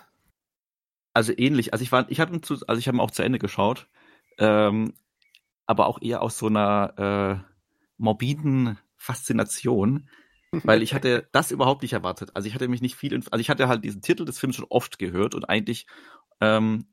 [1.14, 1.74] Also ähnlich.
[1.74, 3.88] Also ich war, ich habe ihn zu, also ich habe ihn auch zu Ende geschaut,
[4.38, 4.94] ähm,
[5.66, 7.54] aber auch eher aus so einer äh,
[7.98, 10.10] morbiden Faszination,
[10.52, 12.32] weil ich hatte das überhaupt nicht erwartet.
[12.36, 14.66] Also ich hatte mich nicht viel, also ich hatte halt diesen Titel des Films schon
[14.70, 15.88] oft gehört und eigentlich,
[16.42, 16.88] ähm,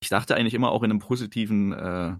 [0.00, 2.16] ich dachte eigentlich immer auch in einem positiven, äh,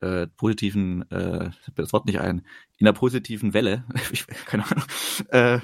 [0.00, 2.46] äh, positiven, äh, das Wort nicht ein,
[2.78, 4.84] in einer positiven Welle, ich, keine Ahnung,
[5.28, 5.60] äh,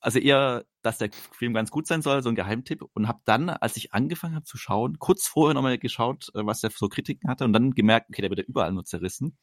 [0.00, 3.50] also eher, dass der Film ganz gut sein soll, so ein Geheimtipp und habe dann,
[3.50, 6.88] als ich angefangen habe zu schauen, kurz vorher nochmal geschaut, äh, was der für so
[6.88, 9.28] Kritiken hatte und dann gemerkt, okay, der wird ja überall nur zerrissen.
[9.28, 9.36] Und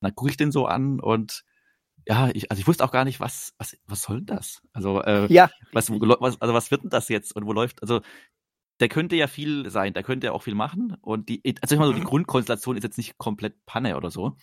[0.00, 1.44] dann gucke ich den so an und
[2.06, 4.60] ja, ich, also ich wusste auch gar nicht, was, was, was soll denn das?
[4.72, 8.00] Also, äh, Ja, was, was, also was wird denn das jetzt und wo läuft, also
[8.80, 11.78] der könnte ja viel sein, der könnte ja auch viel machen und die, also ich
[11.78, 12.04] mal so, die Mhm.
[12.06, 14.36] Grundkonstellation ist jetzt nicht komplett Panne oder so.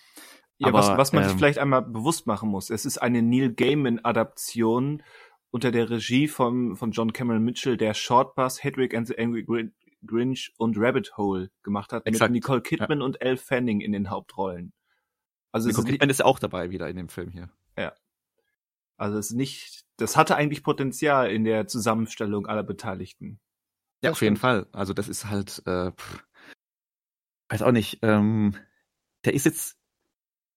[0.58, 2.70] Ja, was, Aber, was man sich ähm, vielleicht einmal bewusst machen muss.
[2.70, 5.04] Es ist eine Neil Gaiman-Adaption
[5.52, 9.44] unter der Regie von, von John Cameron Mitchell, der Short Bus, Hedwig and the Angry
[9.44, 9.74] Grin-
[10.06, 14.10] Grinch und Rabbit Hole gemacht hat, Exakt, mit Nicole Kidman und Elle Fanning in den
[14.10, 14.74] Hauptrollen.
[15.52, 17.50] Also Nicole ist, Kidman ist ja auch dabei wieder in dem Film hier.
[18.98, 23.40] also es ist nicht das hatte eigentlich Potenzial in der Zusammenstellung aller Beteiligten.
[24.02, 24.68] Ja, das auf jeden Fall.
[24.72, 26.24] Also das ist halt, äh, pff,
[27.50, 28.56] weiß auch nicht, ähm,
[29.26, 29.78] der ist jetzt,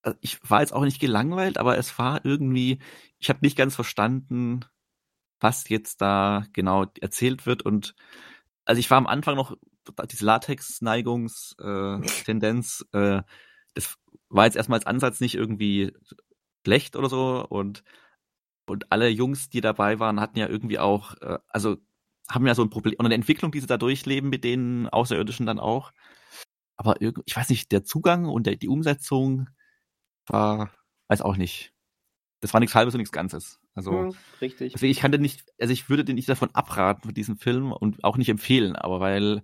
[0.03, 2.79] also ich war jetzt auch nicht gelangweilt, aber es war irgendwie,
[3.19, 4.65] ich habe nicht ganz verstanden,
[5.41, 7.63] was jetzt da genau erzählt wird.
[7.65, 7.95] Und
[8.65, 9.57] also ich war am Anfang noch
[10.11, 13.23] diese Latex-Neigungs-Tendenz, äh, äh,
[13.75, 13.97] das
[14.29, 15.93] war jetzt erstmal als Ansatz nicht irgendwie
[16.67, 17.47] schlecht oder so.
[17.49, 17.83] Und
[18.67, 21.77] und alle Jungs, die dabei waren, hatten ja irgendwie auch, äh, also
[22.29, 25.47] haben ja so ein Problem und eine Entwicklung, die sie da durchleben mit den Außerirdischen
[25.47, 25.93] dann auch.
[26.77, 29.49] Aber ich weiß nicht, der Zugang und der, die Umsetzung
[30.27, 30.71] war,
[31.09, 31.73] weiß auch nicht.
[32.41, 33.61] Das war nichts Halbes und nichts Ganzes.
[33.75, 34.73] Also hm, richtig.
[34.73, 37.73] Deswegen, ich kann den nicht, also ich würde den nicht davon abraten von diesem Film
[37.73, 39.43] und auch nicht empfehlen, aber weil,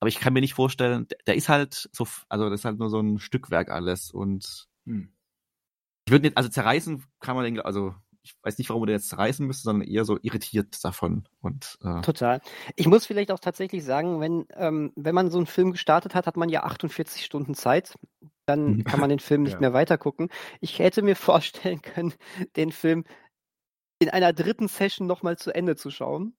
[0.00, 2.78] aber ich kann mir nicht vorstellen, der, der ist halt so, also das ist halt
[2.78, 5.12] nur so ein Stückwerk alles und hm.
[6.06, 9.08] ich würde nicht, also zerreißen kann man den, also ich weiß nicht, warum den jetzt
[9.08, 11.24] zerreißen müsste, sondern eher so irritiert davon.
[11.40, 12.40] Und, äh Total.
[12.76, 16.26] Ich muss vielleicht auch tatsächlich sagen, wenn, ähm, wenn man so einen Film gestartet hat,
[16.26, 17.94] hat man ja 48 Stunden Zeit.
[18.46, 18.84] Dann mhm.
[18.84, 19.60] kann man den Film nicht ja.
[19.60, 20.28] mehr weitergucken.
[20.60, 22.14] Ich hätte mir vorstellen können,
[22.56, 23.04] den Film
[23.98, 26.34] in einer dritten Session nochmal zu Ende zu schauen.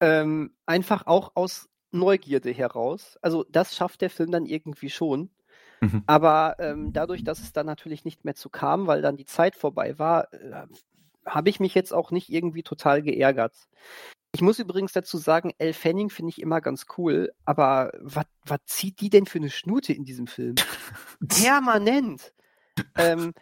[0.00, 3.16] Ähm, einfach auch aus Neugierde heraus.
[3.22, 5.30] Also das schafft der Film dann irgendwie schon.
[5.80, 6.02] Mhm.
[6.06, 9.56] Aber ähm, dadurch, dass es dann natürlich nicht mehr zu kam, weil dann die Zeit
[9.56, 10.66] vorbei war, äh,
[11.26, 13.54] habe ich mich jetzt auch nicht irgendwie total geärgert.
[14.32, 19.00] Ich muss übrigens dazu sagen, Elle Fanning finde ich immer ganz cool, aber was zieht
[19.00, 20.56] die denn für eine Schnute in diesem Film?
[21.28, 22.32] Permanent.
[22.96, 23.32] ähm,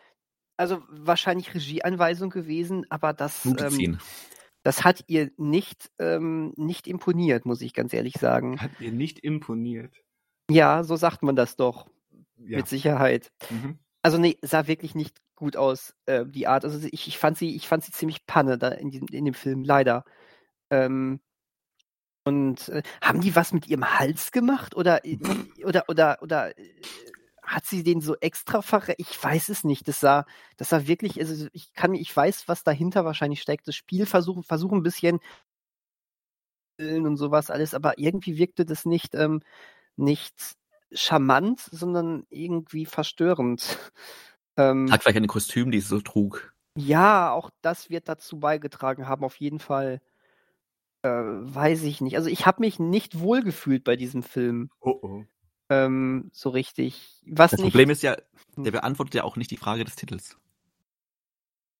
[0.57, 3.99] also wahrscheinlich Regieanweisung gewesen, aber das, ähm,
[4.63, 8.61] das hat ihr nicht, ähm, nicht imponiert, muss ich ganz ehrlich sagen.
[8.61, 9.93] Hat ihr nicht imponiert?
[10.49, 11.89] Ja, so sagt man das doch.
[12.37, 12.59] Ja.
[12.59, 13.33] Mit Sicherheit.
[13.51, 13.79] Mhm.
[14.03, 16.65] Also nee, sah wirklich nicht gut aus, äh, die Art.
[16.65, 19.35] Also ich, ich fand sie, ich fand sie ziemlich Panne da in, diesem, in dem
[19.35, 20.05] Film, leider.
[20.71, 21.21] Ähm,
[22.25, 24.75] und äh, haben die was mit ihrem Hals gemacht?
[24.77, 25.19] Oder, äh,
[25.65, 26.73] oder, oder, oder äh,
[27.43, 29.87] hat sie den so extra verre Ich weiß es nicht.
[29.89, 30.25] Das sah,
[30.57, 33.69] das sah wirklich, also ich kann ich weiß, was dahinter wahrscheinlich steckt.
[33.69, 35.21] Das Spiel versuchen, versuchen ein bisschen
[36.79, 39.43] und sowas alles, aber irgendwie wirkte das nicht, ähm,
[39.97, 40.57] nicht
[40.93, 43.79] charmant, sondern irgendwie verstörend.
[44.57, 46.55] Ähm, Hat vielleicht ein Kostüm, die es so trug.
[46.77, 50.01] Ja, auch das wird dazu beigetragen haben, auf jeden Fall.
[51.03, 52.17] Äh, weiß ich nicht.
[52.17, 54.71] Also ich habe mich nicht wohlgefühlt bei diesem Film.
[54.81, 55.25] Oh oh.
[55.71, 57.23] Ähm, so richtig.
[57.27, 58.17] Was das nicht, Problem ist ja,
[58.55, 58.65] hm.
[58.65, 60.37] der beantwortet ja auch nicht die Frage des Titels.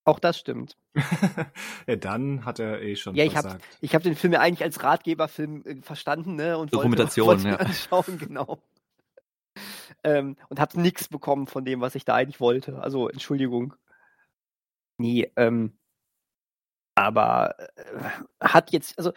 [0.05, 0.77] Auch das stimmt.
[1.87, 3.63] ja, dann hat er eh schon ja, ich versagt.
[3.63, 6.57] Hab, ich habe den Film ja eigentlich als Ratgeberfilm äh, verstanden, ne?
[6.57, 7.69] Und Dokumentation, wollte, wollte ja.
[7.69, 8.59] anschauen, genau
[10.05, 12.79] ähm, und habe nichts bekommen von dem, was ich da eigentlich wollte.
[12.81, 13.75] Also Entschuldigung.
[14.97, 15.77] Nee, ähm,
[16.95, 19.11] aber äh, hat jetzt, also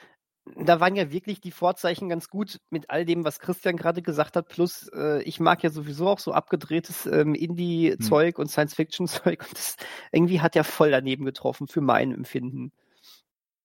[0.57, 4.35] da waren ja wirklich die Vorzeichen ganz gut mit all dem, was Christian gerade gesagt
[4.35, 4.49] hat.
[4.49, 8.43] Plus, äh, ich mag ja sowieso auch so abgedrehtes ähm, Indie-Zeug hm.
[8.43, 9.43] und Science-Fiction-Zeug.
[9.49, 9.77] Und das
[10.11, 12.73] irgendwie hat ja voll daneben getroffen für mein Empfinden.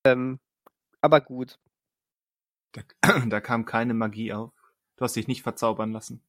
[0.05, 0.39] Ähm,
[1.01, 1.57] aber gut.
[2.73, 2.81] Da,
[3.27, 4.51] da kam keine Magie auf.
[4.97, 6.21] Du hast dich nicht verzaubern lassen.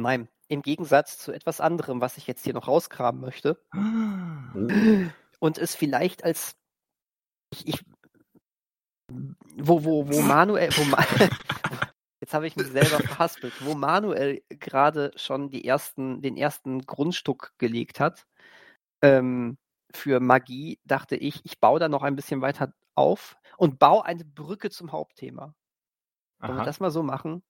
[0.00, 3.62] Nein, im Gegensatz zu etwas anderem, was ich jetzt hier noch rauskramen möchte.
[5.38, 6.56] Und es vielleicht als
[7.52, 7.84] ich, ich
[9.56, 10.98] wo, wo, wo Manuel, wo Ma
[12.20, 17.52] jetzt habe ich mich selber verhaspelt, wo Manuel gerade schon die ersten, den ersten Grundstück
[17.58, 18.26] gelegt hat
[19.02, 19.58] ähm,
[19.92, 24.24] für Magie, dachte ich, ich baue da noch ein bisschen weiter auf und baue eine
[24.24, 25.54] Brücke zum Hauptthema.
[26.40, 27.42] Wollen wir das mal so machen?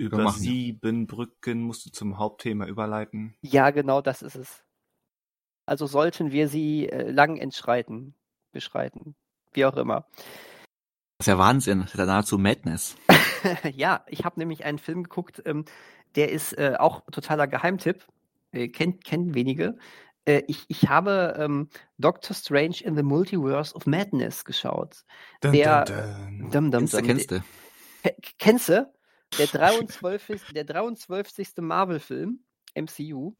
[0.00, 3.34] Über machen, sieben Brücken musst du zum Hauptthema überleiten.
[3.42, 4.64] Ja, genau das ist es.
[5.66, 8.14] Also sollten wir sie äh, lang entschreiten,
[8.50, 9.14] beschreiten,
[9.52, 10.06] wie auch immer.
[11.18, 12.96] Das ist ja Wahnsinn, das ist ja nahezu Madness.
[13.74, 15.66] ja, ich habe nämlich einen Film geguckt, ähm,
[16.14, 18.06] der ist äh, auch totaler Geheimtipp,
[18.52, 19.76] äh, kennt, kennen wenige.
[20.24, 25.04] Äh, ich, ich habe ähm, Doctor Strange in the Multiverse of Madness geschaut.
[25.42, 26.50] Dun, der, dun, dun.
[26.50, 27.44] Dum, dum, dum, kennst du?
[28.38, 28.90] Kennst du?
[29.38, 30.52] Der 23.
[30.52, 31.48] der 23.
[31.58, 32.40] Marvel-Film,
[32.74, 33.34] MCU.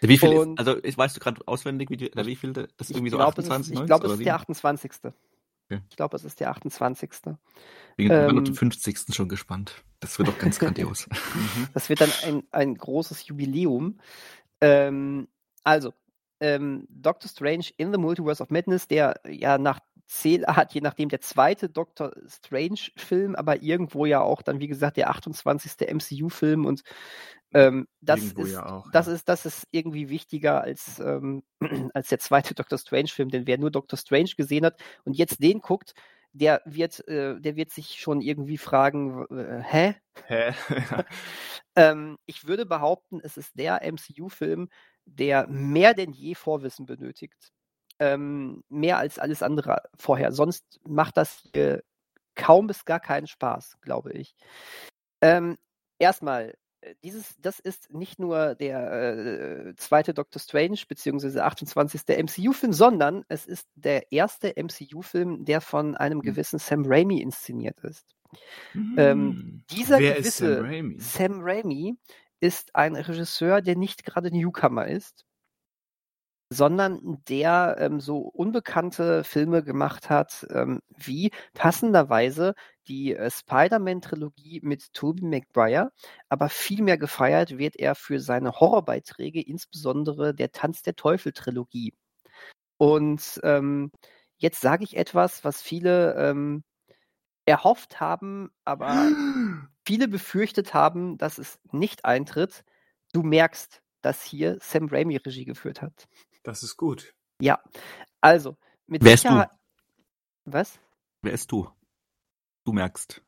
[0.00, 2.90] Wie viel und, ist, also weißt du gerade auswendig, wie, die, wie viel, das ist
[2.90, 4.90] irgendwie so glaub, 28, ist, Ich glaube, es ist der 28.
[5.70, 5.82] Okay.
[5.88, 7.10] Ich glaube, es ist der 28.
[7.96, 9.14] Ich bin ähm, auf den 50.
[9.14, 9.84] schon gespannt.
[10.00, 11.08] Das wird doch ganz grandios.
[11.08, 11.68] Mhm.
[11.72, 13.98] das wird dann ein, ein großes Jubiläum.
[14.60, 15.28] Ähm,
[15.64, 15.94] also,
[16.40, 19.78] ähm, Doctor Strange in the Multiverse of Madness, der ja nach
[20.12, 25.08] Zählart, je nachdem der zweite Doctor Strange-Film, aber irgendwo ja auch dann, wie gesagt, der
[25.10, 25.72] 28.
[25.90, 26.82] MCU-Film und
[27.54, 31.42] Ähm, das, ist, ja auch, das, ist, das ist irgendwie wichtiger als, ähm,
[31.94, 35.60] als der zweite Doctor Strange-Film, denn wer nur Doctor Strange gesehen hat und jetzt den
[35.60, 35.94] guckt,
[36.32, 39.94] der wird, äh, der wird sich schon irgendwie fragen, äh, hä?
[40.26, 40.54] Hä?
[41.76, 44.68] ähm, ich würde behaupten, es ist der MCU-Film,
[45.04, 47.52] der mehr denn je Vorwissen benötigt.
[48.02, 50.32] Ähm, mehr als alles andere vorher.
[50.32, 51.84] Sonst macht das hier
[52.34, 54.34] kaum bis gar keinen Spaß, glaube ich.
[55.20, 55.56] Ähm,
[56.00, 62.02] erstmal, äh, dieses, das ist nicht nur der äh, zweite Doctor Strange beziehungsweise 28.
[62.08, 66.22] MCU-Film, sondern es ist der erste MCU-Film, der von einem hm.
[66.22, 68.04] gewissen Sam Raimi inszeniert ist.
[68.74, 68.98] Ähm, hm.
[68.98, 70.98] Ähm, dieser Wer gewisse Sam Raimi?
[70.98, 71.96] Sam Raimi
[72.40, 75.24] ist ein Regisseur, der nicht gerade Newcomer ist,
[76.52, 82.54] sondern der ähm, so unbekannte Filme gemacht hat, ähm, wie passenderweise
[82.88, 85.92] die äh, Spider-Man-Trilogie mit Tobey Maguire,
[86.28, 91.94] aber viel mehr gefeiert wird er für seine Horrorbeiträge, insbesondere der Tanz der Teufel-Trilogie.
[92.78, 93.92] Und ähm,
[94.36, 96.64] jetzt sage ich etwas, was viele ähm,
[97.46, 99.08] erhofft haben, aber
[99.86, 102.64] viele befürchtet haben, dass es nicht eintritt.
[103.12, 106.08] Du merkst, dass hier Sam Raimi Regie geführt hat.
[106.42, 107.14] Das ist gut.
[107.40, 107.62] Ja,
[108.20, 109.50] also mit Wer Sicherheit.
[109.50, 110.52] Du?
[110.52, 110.78] Was?
[111.22, 111.68] Wer ist du?
[112.64, 113.22] Du merkst.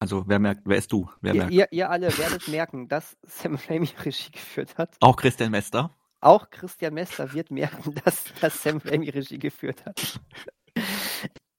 [0.00, 1.08] Also wer merkt, wer ist du?
[1.20, 1.52] Wer ihr, merkt?
[1.54, 4.96] Ihr, ihr alle werdet merken, dass Sam Raimi Regie geführt hat.
[5.00, 5.96] Auch Christian Mester?
[6.20, 10.20] Auch Christian Mester wird merken, dass, dass Sam Raimi Regie geführt hat.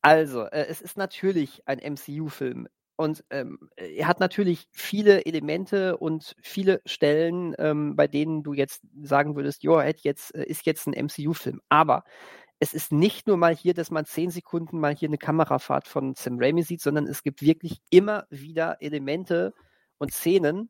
[0.01, 2.67] Also, äh, es ist natürlich ein MCU-Film.
[2.97, 8.83] Und ähm, er hat natürlich viele Elemente und viele Stellen, ähm, bei denen du jetzt
[9.01, 11.61] sagen würdest, jo, jetzt äh, ist jetzt ein MCU-Film.
[11.67, 12.03] Aber
[12.59, 16.15] es ist nicht nur mal hier, dass man zehn Sekunden mal hier eine Kamerafahrt von
[16.15, 19.53] Sam Raimi sieht, sondern es gibt wirklich immer wieder Elemente
[19.97, 20.69] und Szenen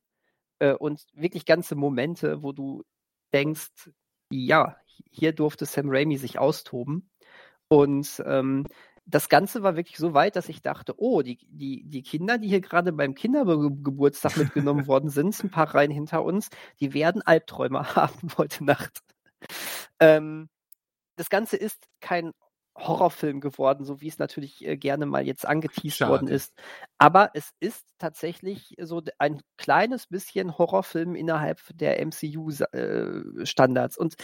[0.60, 2.84] äh, und wirklich ganze Momente, wo du
[3.34, 3.70] denkst,
[4.32, 4.78] ja,
[5.12, 7.12] hier durfte Sam Raimi sich austoben.
[7.68, 8.66] Und ähm,
[9.06, 12.48] das Ganze war wirklich so weit, dass ich dachte, oh, die, die, die Kinder, die
[12.48, 16.50] hier gerade beim Kindergeburtstag mitgenommen worden sind, ein paar Reihen hinter uns,
[16.80, 19.02] die werden Albträume haben heute Nacht.
[20.00, 20.50] Ähm,
[21.18, 22.32] das Ganze ist kein
[22.78, 26.12] Horrorfilm geworden, so wie es natürlich äh, gerne mal jetzt angeteased Schade.
[26.12, 26.54] worden ist.
[26.98, 33.98] Aber es ist tatsächlich so ein kleines bisschen Horrorfilm innerhalb der MCU-Standards.
[33.98, 34.16] Äh, Und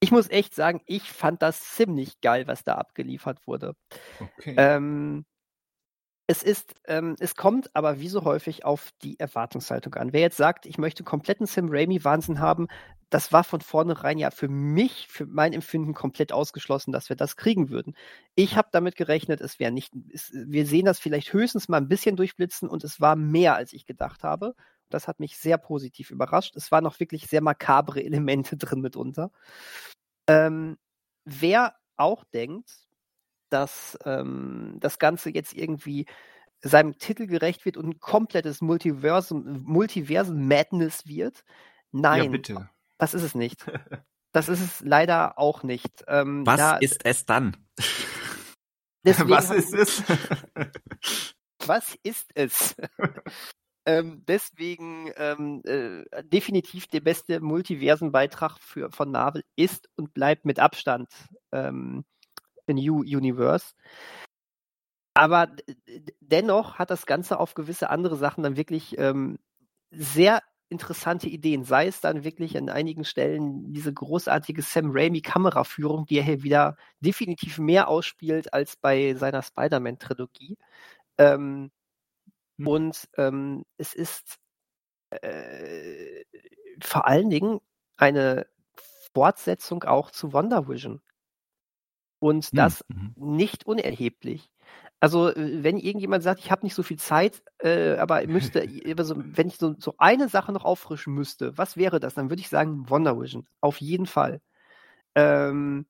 [0.00, 3.74] ich muss echt sagen, ich fand das ziemlich geil, was da abgeliefert wurde.
[4.20, 4.54] Okay.
[4.56, 5.24] Ähm,
[6.28, 10.12] es ist, ähm, es kommt aber wie so häufig auf die Erwartungshaltung an.
[10.12, 12.66] Wer jetzt sagt, ich möchte kompletten Sam Raimi-Wahnsinn haben,
[13.10, 17.36] das war von vornherein ja für mich, für mein Empfinden komplett ausgeschlossen, dass wir das
[17.36, 17.94] kriegen würden.
[18.34, 21.88] Ich habe damit gerechnet, es wäre nicht, es, wir sehen das vielleicht höchstens mal ein
[21.88, 24.54] bisschen durchblitzen und es war mehr, als ich gedacht habe.
[24.90, 26.56] Das hat mich sehr positiv überrascht.
[26.56, 29.30] Es waren noch wirklich sehr makabre Elemente drin mitunter.
[30.28, 30.76] Ähm,
[31.24, 32.86] wer auch denkt,
[33.48, 36.06] dass ähm, das Ganze jetzt irgendwie
[36.60, 41.44] seinem Titel gerecht wird und ein komplettes Multiversum, Multiversen Madness wird.
[41.92, 42.70] Nein, ja, bitte.
[42.98, 43.64] das ist es nicht.
[44.32, 46.04] Das ist es leider auch nicht.
[46.08, 47.56] Ähm, Was da, ist es dann?
[49.02, 50.02] Was ist es?
[51.64, 52.76] Was ist es?
[53.86, 60.58] Ähm, deswegen ähm, äh, definitiv der beste Multiversenbeitrag für, von Marvel ist und bleibt mit
[60.58, 61.08] Abstand
[61.52, 62.04] ähm,
[62.66, 63.74] New Universe.
[65.14, 65.48] Aber
[66.20, 69.38] dennoch hat das Ganze auf gewisse andere Sachen dann wirklich ähm,
[69.90, 71.64] sehr interessante Ideen.
[71.64, 76.42] Sei es dann wirklich an einigen Stellen diese großartige Sam Raimi Kameraführung, die er hier
[76.42, 80.58] wieder definitiv mehr ausspielt als bei seiner Spider-Man-Trilogie.
[81.18, 81.70] Ähm,
[82.58, 82.66] hm.
[82.66, 84.38] Und ähm, es ist
[85.10, 86.24] äh,
[86.80, 87.60] vor allen Dingen
[87.96, 88.46] eine
[89.14, 91.00] Fortsetzung auch zu Wonder Vision.
[92.18, 93.14] Und hm, das mhm.
[93.16, 94.50] nicht unerheblich.
[95.00, 98.60] Also, äh, wenn irgendjemand sagt, ich habe nicht so viel Zeit, äh, aber müsste,
[98.98, 102.14] also, wenn ich so, so, eine Sache noch auffrischen müsste, was wäre das?
[102.14, 103.46] Dann würde ich sagen Wonder Vision.
[103.60, 104.40] Auf jeden Fall.
[105.14, 105.86] Ähm,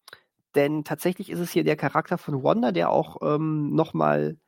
[0.55, 4.39] denn tatsächlich ist es hier der Charakter von Wanda, der auch ähm, nochmal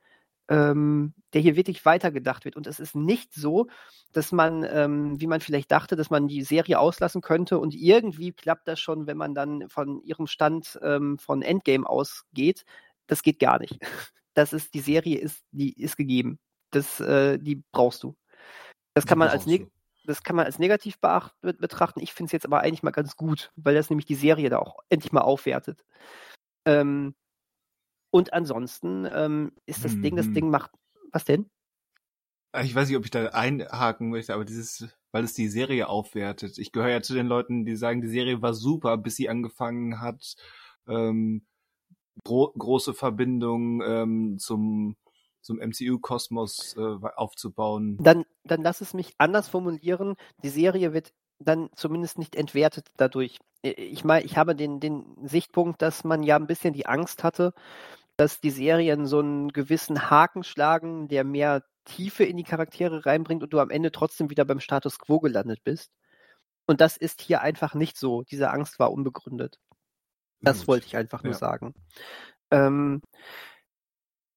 [0.49, 2.57] ähm, der hier wirklich weitergedacht wird.
[2.57, 3.67] Und es ist nicht so,
[4.13, 8.33] dass man, ähm, wie man vielleicht dachte, dass man die Serie auslassen könnte und irgendwie
[8.33, 12.65] klappt das schon, wenn man dann von ihrem Stand ähm, von Endgame ausgeht.
[13.07, 13.79] Das geht gar nicht.
[14.35, 16.39] Das ist, die Serie ist, die ist gegeben.
[16.71, 18.15] Das, äh, die brauchst du.
[18.95, 19.47] Das kann man als
[20.05, 21.99] das kann man als negativ beacht, betrachten.
[22.01, 24.61] Ich finde es jetzt aber eigentlich mal ganz gut, weil das nämlich die Serie da
[24.61, 25.85] auch endlich mal aufwertet.
[26.65, 27.17] Ähm,
[28.11, 30.03] und ansonsten ähm, ist das mhm.
[30.03, 30.35] Ding, das mhm.
[30.35, 30.71] Ding macht.
[31.13, 31.51] Was denn?
[32.63, 36.59] Ich weiß nicht, ob ich da einhaken möchte, aber dieses, weil es die Serie aufwertet.
[36.59, 40.01] Ich gehöre ja zu den Leuten, die sagen, die Serie war super, bis sie angefangen
[40.01, 40.35] hat,
[40.87, 41.47] ähm,
[42.25, 44.97] gro große Verbindungen ähm, zum
[45.41, 47.97] zum MCU-Kosmos äh, aufzubauen.
[48.03, 50.15] Dann, dann lass es mich anders formulieren.
[50.43, 53.39] Die Serie wird dann zumindest nicht entwertet dadurch.
[53.63, 57.53] Ich meine, ich habe den, den Sichtpunkt, dass man ja ein bisschen die Angst hatte,
[58.17, 63.43] dass die Serien so einen gewissen Haken schlagen, der mehr Tiefe in die Charaktere reinbringt
[63.43, 65.93] und du am Ende trotzdem wieder beim Status quo gelandet bist.
[66.67, 68.23] Und das ist hier einfach nicht so.
[68.23, 69.59] Diese Angst war unbegründet.
[70.41, 70.69] Das Gut.
[70.69, 71.39] wollte ich einfach nur ja.
[71.39, 71.75] sagen.
[72.51, 73.01] Ähm,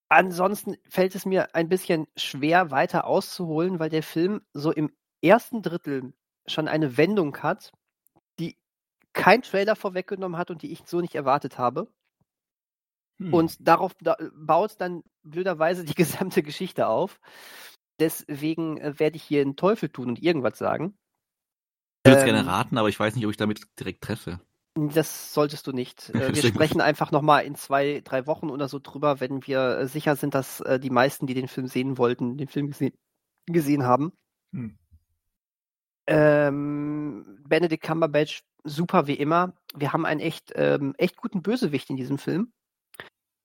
[0.09, 4.91] ansonsten fällt es mir ein bisschen schwer, weiter auszuholen, weil der Film so im
[5.21, 6.13] ersten Drittel
[6.47, 7.71] schon eine Wendung hat,
[8.39, 8.57] die
[9.13, 11.87] kein Trailer vorweggenommen hat und die ich so nicht erwartet habe.
[13.19, 13.33] Hm.
[13.33, 17.19] Und darauf da, baut dann blöderweise die gesamte Geschichte auf.
[17.99, 20.97] Deswegen äh, werde ich hier einen Teufel tun und irgendwas sagen.
[22.03, 24.39] Ich würde ähm, gerne raten, aber ich weiß nicht, ob ich damit direkt treffe.
[24.75, 26.09] Das solltest du nicht.
[26.15, 29.87] Äh, wir sprechen einfach nochmal in zwei, drei Wochen oder so drüber, wenn wir äh,
[29.87, 32.91] sicher sind, dass äh, die meisten, die den Film sehen wollten, den Film gese
[33.47, 34.13] gesehen haben.
[34.53, 34.77] Hm.
[36.11, 39.53] Ähm, Benedict Cumberbatch, super wie immer.
[39.75, 42.51] Wir haben einen echt, ähm, echt guten Bösewicht in diesem Film.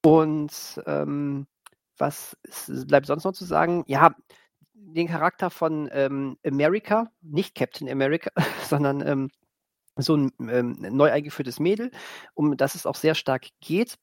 [0.04, 1.46] Und ähm,
[1.98, 3.84] was ist, bleibt sonst noch zu sagen?
[3.86, 4.14] Ja,
[4.74, 8.30] den Charakter von ähm, America, nicht Captain America,
[8.68, 9.30] sondern ähm,
[9.96, 11.90] so ein ähm, neu eingeführtes Mädel,
[12.34, 13.98] um das es auch sehr stark geht.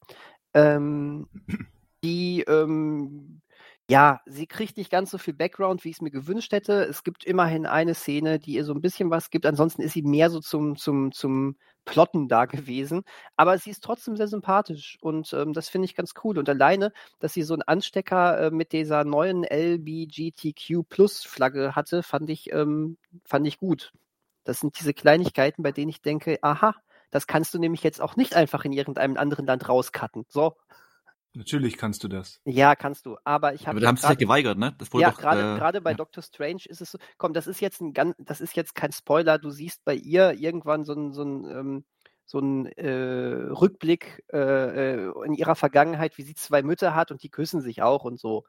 [0.54, 1.28] Ähm,
[2.04, 2.44] die
[3.90, 6.86] ja, sie kriegt nicht ganz so viel Background, wie ich es mir gewünscht hätte.
[6.86, 9.46] Es gibt immerhin eine Szene, die ihr so ein bisschen was gibt.
[9.46, 13.04] Ansonsten ist sie mehr so zum, zum, zum Plotten da gewesen.
[13.36, 16.38] Aber sie ist trotzdem sehr sympathisch und ähm, das finde ich ganz cool.
[16.38, 22.04] Und alleine, dass sie so einen Anstecker äh, mit dieser neuen LBGTQ Plus Flagge hatte,
[22.04, 23.92] fand ich, ähm, fand ich gut.
[24.46, 26.76] Das sind diese Kleinigkeiten, bei denen ich denke, aha,
[27.12, 30.26] das kannst du nämlich jetzt auch nicht einfach in irgendeinem anderen Land rauscutten.
[30.30, 30.56] So,
[31.36, 32.40] Natürlich kannst du das.
[32.46, 33.18] Ja, kannst du.
[33.24, 33.72] Aber ich habe.
[33.72, 34.76] Aber da haben sie sich ja geweigert, ne?
[34.78, 35.98] Das ja, gerade äh, gerade bei ja.
[35.98, 37.00] Doctor Strange ist es so.
[37.18, 39.40] Komm, das ist jetzt ein ganz, das ist jetzt kein Spoiler.
[39.40, 41.86] Du siehst bei ihr irgendwann so ein so ein ähm,
[42.26, 47.24] so ein äh, Rückblick äh, äh, in ihrer Vergangenheit, wie sie zwei Mütter hat und
[47.24, 48.44] die küssen sich auch und so.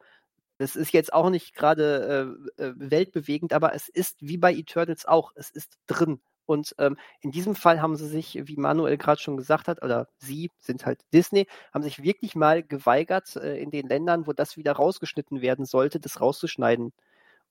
[0.58, 5.06] Das ist jetzt auch nicht gerade äh, äh weltbewegend, aber es ist wie bei Eternals
[5.06, 5.32] auch.
[5.34, 6.20] Es ist drin.
[6.46, 10.08] Und ähm, in diesem Fall haben sie sich, wie Manuel gerade schon gesagt hat, oder
[10.18, 14.56] sie sind halt Disney, haben sich wirklich mal geweigert, äh, in den Ländern, wo das
[14.56, 16.92] wieder rausgeschnitten werden sollte, das rauszuschneiden.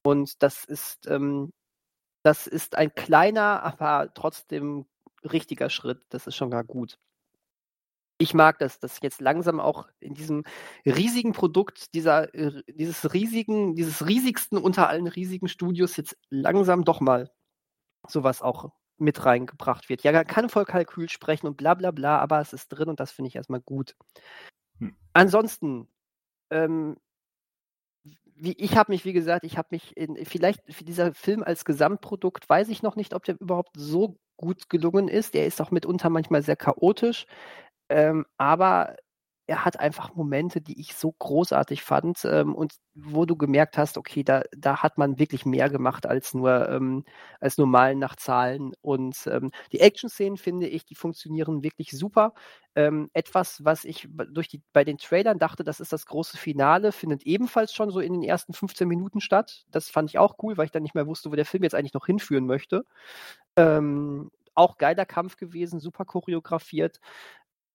[0.03, 1.53] Und das ist, ähm,
[2.23, 4.85] das ist ein kleiner, aber trotzdem
[5.23, 6.03] richtiger Schritt.
[6.09, 6.97] Das ist schon gar gut.
[8.19, 10.43] Ich mag das, dass jetzt langsam auch in diesem
[10.85, 17.01] riesigen Produkt dieser, äh, dieses riesigen, dieses riesigsten unter allen riesigen Studios jetzt langsam doch
[17.01, 17.31] mal
[18.07, 18.71] sowas auch
[19.03, 20.03] mit reingebracht wird.
[20.03, 22.99] Ja, man kann voll Kalkül sprechen und bla bla bla, aber es ist drin und
[22.99, 23.95] das finde ich erstmal gut.
[24.79, 24.95] Hm.
[25.13, 25.87] Ansonsten,
[26.49, 26.97] ähm,
[28.35, 31.65] wie, ich habe mich, wie gesagt, ich habe mich in, vielleicht für dieser Film als
[31.65, 35.33] Gesamtprodukt, weiß ich noch nicht, ob der überhaupt so gut gelungen ist.
[35.33, 37.25] Der ist auch mitunter manchmal sehr chaotisch.
[37.89, 38.95] Ähm, aber
[39.45, 43.97] er hat einfach Momente, die ich so großartig fand ähm, und wo du gemerkt hast,
[43.97, 47.03] okay, da, da hat man wirklich mehr gemacht als nur, ähm,
[47.41, 48.73] als nur Malen nach Zahlen.
[48.81, 52.33] Und ähm, die Action-Szenen, finde ich, die funktionieren wirklich super.
[52.75, 56.91] Ähm, etwas, was ich durch die, bei den Trailern dachte, das ist das große Finale,
[56.93, 59.65] findet ebenfalls schon so in den ersten 15 Minuten statt.
[59.71, 61.75] Das fand ich auch cool, weil ich dann nicht mehr wusste, wo der Film jetzt
[61.75, 62.85] eigentlich noch hinführen möchte.
[63.57, 66.99] Ähm, auch geiler Kampf gewesen, super choreografiert.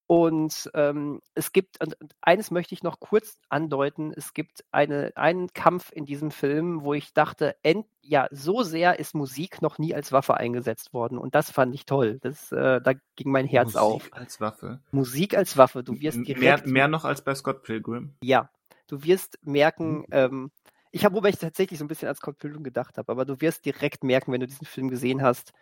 [0.08, 5.52] Und ähm, es gibt, und eines möchte ich noch kurz andeuten, es gibt eine, einen
[5.52, 9.94] Kampf in diesem Film, wo ich dachte, end, ja, so sehr ist Musik noch nie
[9.94, 11.18] als Waffe eingesetzt worden.
[11.18, 12.20] Und das fand ich toll.
[12.22, 14.02] Das, äh, da ging mein Herz Musik auf.
[14.02, 14.80] Musik als Waffe.
[14.92, 15.84] Musik als Waffe.
[15.84, 16.40] Du wirst direkt.
[16.40, 18.14] Mehr, mehr noch als bei Scott Pilgrim.
[18.22, 18.48] Ja.
[18.86, 20.06] Du wirst merken, mhm.
[20.12, 20.50] ähm,
[20.90, 23.42] ich habe, wobei ich tatsächlich so ein bisschen als Scott Pilgrim gedacht habe, aber du
[23.42, 25.52] wirst direkt merken, wenn du diesen Film gesehen hast,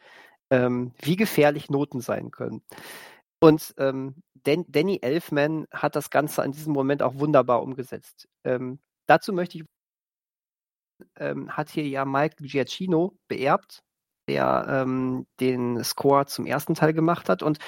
[0.51, 2.62] ähm, wie gefährlich Noten sein können.
[3.41, 8.28] Und ähm, Dan Danny Elfman hat das Ganze an diesem Moment auch wunderbar umgesetzt.
[8.45, 9.64] Ähm, dazu möchte ich
[11.18, 13.82] ähm, hat hier ja Mike Giacchino beerbt,
[14.28, 17.43] der ähm, den Score zum ersten Teil gemacht hat.
[17.43, 17.59] Und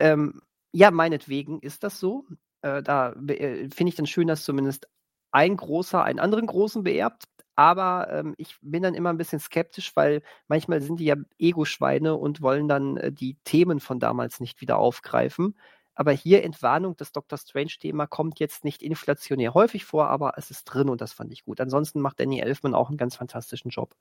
[0.00, 0.40] ähm,
[0.72, 2.24] ja, meinetwegen ist das so.
[2.62, 4.88] Äh, da äh, finde ich dann schön, dass zumindest
[5.32, 7.24] ein großer einen anderen großen beerbt.
[7.54, 12.14] Aber ähm, ich bin dann immer ein bisschen skeptisch, weil manchmal sind die ja Ego-Schweine
[12.14, 15.54] und wollen dann äh, die Themen von damals nicht wieder aufgreifen.
[15.94, 20.64] Aber hier Entwarnung, das Doctor Strange-Thema kommt jetzt nicht inflationär häufig vor, aber es ist
[20.64, 21.60] drin und das fand ich gut.
[21.60, 23.94] Ansonsten macht Danny Elfman auch einen ganz fantastischen Job.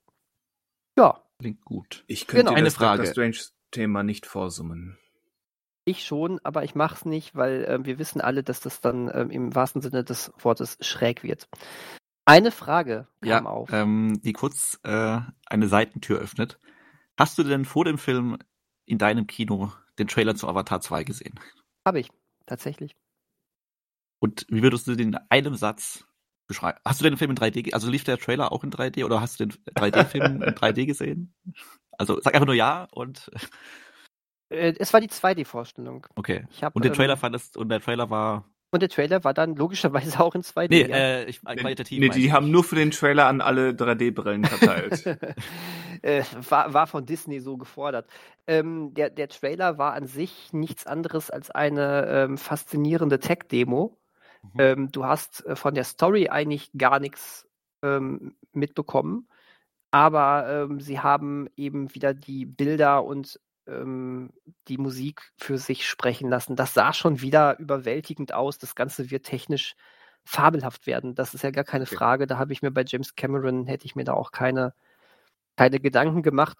[0.98, 1.22] Ja.
[1.40, 2.06] Klingt gut.
[2.08, 2.64] Ich könnte genau.
[2.64, 3.04] das Frage.
[3.04, 4.98] Doctor Strange-Thema nicht vorsummen.
[5.84, 9.10] Ich schon, aber ich mache es nicht, weil äh, wir wissen alle, dass das dann
[9.10, 11.50] äh, im wahrsten Sinne des Wortes schräg wird.
[12.32, 13.74] Eine Frage kam ja, auf.
[13.74, 16.60] Ähm, die kurz äh, eine Seitentür öffnet.
[17.18, 18.38] Hast du denn vor dem Film
[18.86, 21.38] in deinem Kino den Trailer zu Avatar 2 gesehen?
[21.86, 22.10] Habe ich,
[22.46, 22.96] tatsächlich.
[24.20, 26.06] Und wie würdest du den in einem Satz
[26.48, 26.80] beschreiben?
[26.86, 29.42] Hast du den Film in 3D, also lief der Trailer auch in 3D oder hast
[29.42, 31.34] du den 3D-Film in 3D gesehen?
[31.98, 33.30] Also sag einfach nur ja und.
[34.48, 36.08] Äh, es war die 2D-Vorstellung.
[36.16, 36.48] Okay.
[36.62, 39.56] Hab, und den Trailer ähm, fandest, und der Trailer war und der Trailer war dann
[39.56, 40.70] logischerweise auch in 2D.
[40.70, 42.00] Nee, äh, ich, qualitativ.
[42.00, 45.06] Nee, die haben nur für den Trailer an alle 3D-Brillen verteilt.
[46.02, 48.08] äh, war, war von Disney so gefordert.
[48.48, 53.98] Ähm, der, der Trailer war an sich nichts anderes als eine ähm, faszinierende Tech-Demo.
[54.42, 54.60] Mhm.
[54.60, 57.48] Ähm, du hast äh, von der Story eigentlich gar nichts
[57.84, 59.28] ähm, mitbekommen,
[59.92, 64.32] aber ähm, sie haben eben wieder die Bilder und ähm,
[64.68, 66.56] die Musik für sich sprechen lassen.
[66.56, 68.58] Das sah schon wieder überwältigend aus.
[68.58, 69.76] Das Ganze wird technisch
[70.24, 71.16] fabelhaft werden.
[71.16, 72.28] Das ist ja gar keine Frage.
[72.28, 74.74] Da habe ich mir bei James Cameron, hätte ich mir da auch keine,
[75.58, 76.58] keine Gedanken gemacht.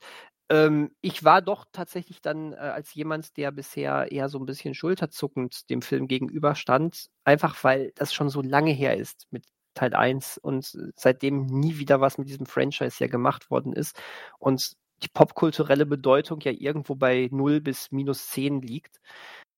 [0.50, 4.74] Ähm, ich war doch tatsächlich dann äh, als jemand, der bisher eher so ein bisschen
[4.74, 10.38] schulterzuckend dem Film gegenüberstand, einfach weil das schon so lange her ist mit Teil 1
[10.40, 13.98] und seitdem nie wieder was mit diesem Franchise ja gemacht worden ist.
[14.40, 14.74] Und
[15.04, 19.00] die popkulturelle Bedeutung ja irgendwo bei 0 bis minus 10 liegt,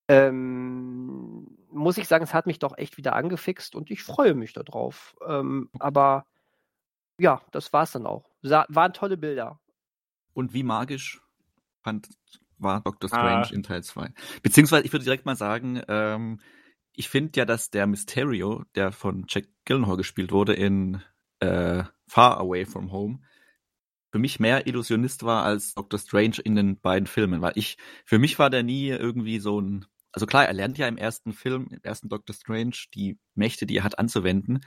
[0.08, 4.54] ähm, muss ich sagen, es hat mich doch echt wieder angefixt und ich freue mich
[4.54, 5.16] darauf.
[5.26, 6.26] Ähm, aber
[7.18, 8.30] ja, das war es dann auch.
[8.41, 9.60] Sa waren tolle Bilder.
[10.34, 11.22] Und wie magisch
[11.82, 12.10] fand,
[12.58, 13.54] war Doctor Strange ah.
[13.54, 14.10] in Teil 2?
[14.41, 16.39] Beziehungsweise, ich würde direkt mal sagen, ähm,
[16.96, 21.02] ich finde ja, dass der Mysterio, der von Jack Gyllenhaal gespielt wurde in
[21.39, 23.20] äh, Far Away from Home,
[24.14, 28.20] für mich mehr Illusionist war als Doctor Strange in den beiden Filmen, weil ich, für
[28.20, 31.66] mich war der nie irgendwie so ein, also klar, er lernt ja im ersten Film,
[31.72, 34.64] im ersten Doctor Strange die Mächte, die er hat, anzuwenden,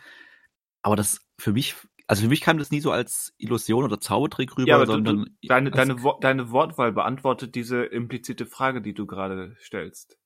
[0.83, 1.77] aber das für mich,
[2.09, 5.17] also für mich kam das nie so als Illusion oder Zaubertrick rüber, ja, aber sondern.
[5.17, 10.19] Du, du, deine, deine, Wo deine Wortwahl beantwortet diese implizite Frage, die du gerade stellst.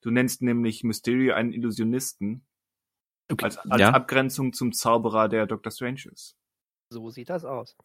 [0.00, 2.46] Du nennst nämlich Mysterio einen Illusionisten.
[3.30, 3.90] Okay, als, als ja.
[3.90, 6.34] Abgrenzung zum Zauberer, der Doctor Strange ist.
[6.88, 7.76] So sieht das aus.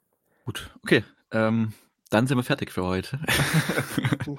[0.50, 1.04] Gut, okay.
[1.30, 1.74] Ähm,
[2.10, 3.20] dann sind wir fertig für heute.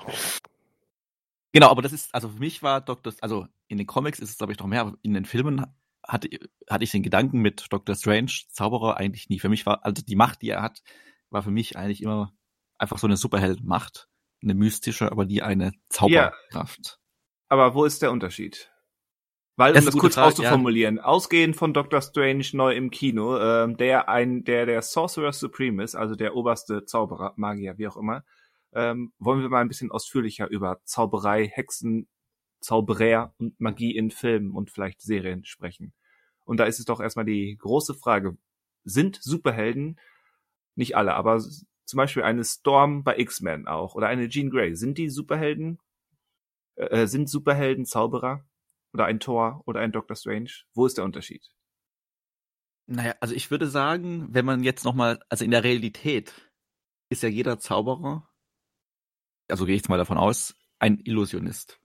[1.52, 3.14] genau, aber das ist, also für mich war Dr.
[3.20, 5.64] Also in den Comics ist es, glaube ich, noch mehr, aber in den Filmen
[6.04, 6.28] hatte,
[6.68, 7.94] hatte ich den Gedanken mit Dr.
[7.94, 9.38] Strange, Zauberer, eigentlich nie.
[9.38, 10.82] Für mich war, also die Macht, die er hat,
[11.28, 12.34] war für mich eigentlich immer
[12.76, 14.08] einfach so eine Superheldenmacht.
[14.42, 16.86] Eine mystische, aber die eine Zauberkraft.
[16.86, 18.72] Ja, aber wo ist der Unterschied?
[19.60, 21.02] Weil, um das kurz Frage, auszuformulieren, ja.
[21.02, 25.94] ausgehend von Doctor Strange neu im Kino, ähm, der ein, der der Sorcerer Supreme ist,
[25.94, 28.24] also der oberste Zauberer, Magier, wie auch immer,
[28.72, 32.08] ähm, wollen wir mal ein bisschen ausführlicher über Zauberei, Hexen,
[32.60, 35.92] Zauberer und Magie in Filmen und vielleicht Serien sprechen.
[36.46, 38.38] Und da ist es doch erstmal die große Frage,
[38.84, 40.00] sind Superhelden,
[40.74, 44.96] nicht alle, aber zum Beispiel eine Storm bei X-Men auch oder eine Jean Grey, sind
[44.96, 45.78] die Superhelden?
[46.76, 48.42] Äh, sind Superhelden Zauberer?
[48.92, 50.50] Oder ein Thor oder ein Doctor Strange?
[50.74, 51.46] Wo ist der Unterschied?
[52.86, 56.34] Naja, also ich würde sagen, wenn man jetzt nochmal, also in der Realität
[57.08, 58.28] ist ja jeder Zauberer,
[59.48, 61.80] also gehe ich jetzt mal davon aus, ein Illusionist.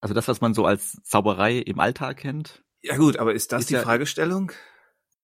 [0.00, 2.62] Also das, was man so als Zauberei im Alltag kennt.
[2.82, 4.52] Ja gut, aber ist das ist die ja, Fragestellung?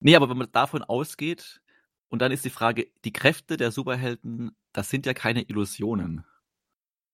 [0.00, 1.60] Nee, aber wenn man davon ausgeht,
[2.08, 6.24] und dann ist die Frage, die Kräfte der Superhelden, das sind ja keine Illusionen.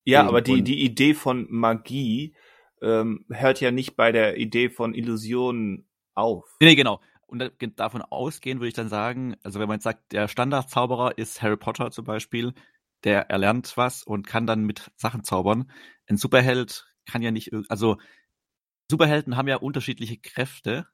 [0.04, 2.34] Ja, aber die, die Idee von Magie
[2.82, 6.56] ähm, hört ja nicht bei der Idee von Illusionen auf.
[6.60, 7.00] Nee, genau.
[7.26, 11.42] Und davon ausgehen würde ich dann sagen, also wenn man jetzt sagt, der Standardzauberer ist
[11.42, 12.54] Harry Potter zum Beispiel,
[13.04, 15.70] der erlernt was und kann dann mit Sachen zaubern.
[16.08, 17.98] Ein Superheld kann ja nicht, also
[18.90, 20.88] Superhelden haben ja unterschiedliche Kräfte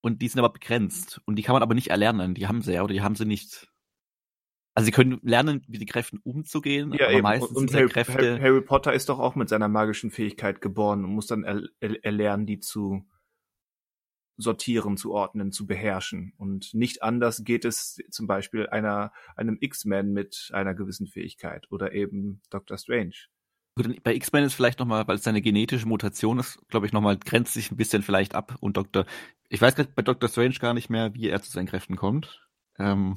[0.00, 2.34] und die sind aber begrenzt und die kann man aber nicht erlernen.
[2.34, 3.71] Die haben sie ja oder die haben sie nicht.
[4.74, 7.22] Also sie können lernen, mit den Kräften umzugehen, ja, aber eben.
[7.22, 8.40] meistens und Harry, Kräfte.
[8.40, 12.02] Harry Potter ist doch auch mit seiner magischen Fähigkeit geboren und muss dann er, er,
[12.04, 13.06] erlernen, die zu
[14.38, 16.32] sortieren, zu ordnen, zu beherrschen.
[16.38, 21.92] Und nicht anders geht es zum Beispiel einer, einem X-Men mit einer gewissen Fähigkeit oder
[21.92, 23.14] eben Doctor Strange.
[24.02, 27.54] Bei X-Men ist vielleicht nochmal, weil es seine genetische Mutation ist, glaube ich, nochmal grenzt
[27.54, 29.06] sich ein bisschen vielleicht ab und Dr.
[29.48, 32.46] Ich weiß gerade bei Doctor Strange gar nicht mehr, wie er zu seinen Kräften kommt.
[32.78, 33.16] Ähm,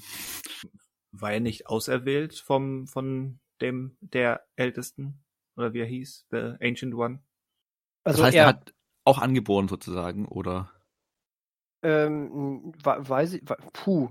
[1.21, 5.23] war er nicht auserwählt vom, von dem, der Ältesten?
[5.55, 6.27] Oder wie er hieß?
[6.31, 7.19] The Ancient One?
[8.03, 8.73] Also das heißt, er, er hat
[9.05, 10.71] auch angeboren sozusagen, oder?
[11.83, 13.43] Ähm, weiß ich,
[13.73, 14.09] puh.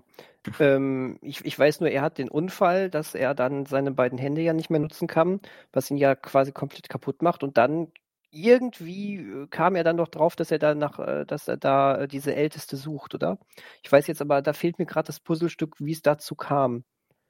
[0.60, 4.42] ähm, ich, ich weiß nur, er hat den Unfall, dass er dann seine beiden Hände
[4.42, 5.40] ja nicht mehr nutzen kann,
[5.72, 7.42] was ihn ja quasi komplett kaputt macht.
[7.42, 7.88] Und dann
[8.30, 12.02] irgendwie äh, kam er dann doch drauf, dass er da nach, äh, dass er da
[12.02, 13.38] äh, diese Älteste sucht, oder?
[13.82, 16.84] Ich weiß jetzt aber, da fehlt mir gerade das Puzzlestück, wie es dazu kam.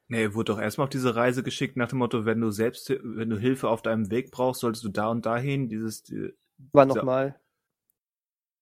[0.09, 2.91] Nee, er wurde doch erstmal auf diese Reise geschickt nach dem Motto, wenn du selbst,
[2.91, 6.03] wenn du Hilfe auf deinem Weg brauchst, solltest du da und dahin, dieses.
[6.03, 6.35] Die,
[6.73, 7.41] War nochmal.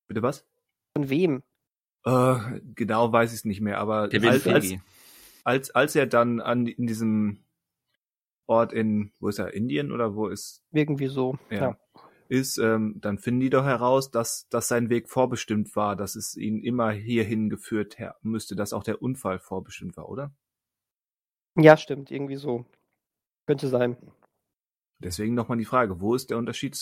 [0.09, 0.47] Bitte was?
[0.97, 1.43] Von wem?
[2.05, 4.75] Äh, genau weiß ich es nicht mehr, aber als, als,
[5.45, 7.45] als, als er dann an in diesem
[8.47, 10.63] Ort in, wo ist er, Indien oder wo ist?
[10.73, 11.61] Irgendwie so, ja.
[11.61, 11.79] ja.
[12.29, 16.37] Ist, ähm, dann finden die doch heraus, dass, dass sein Weg vorbestimmt war, dass es
[16.37, 20.33] ihn immer hierhin geführt her müsste, dass auch der Unfall vorbestimmt war, oder?
[21.57, 22.65] Ja, stimmt, irgendwie so.
[23.47, 23.97] Könnte sein.
[24.99, 26.77] Deswegen nochmal die Frage, wo ist der Unterschied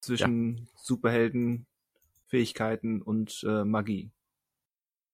[0.00, 0.64] zwischen ja.
[0.76, 1.66] Superhelden,
[2.26, 4.10] Fähigkeiten und äh, Magie?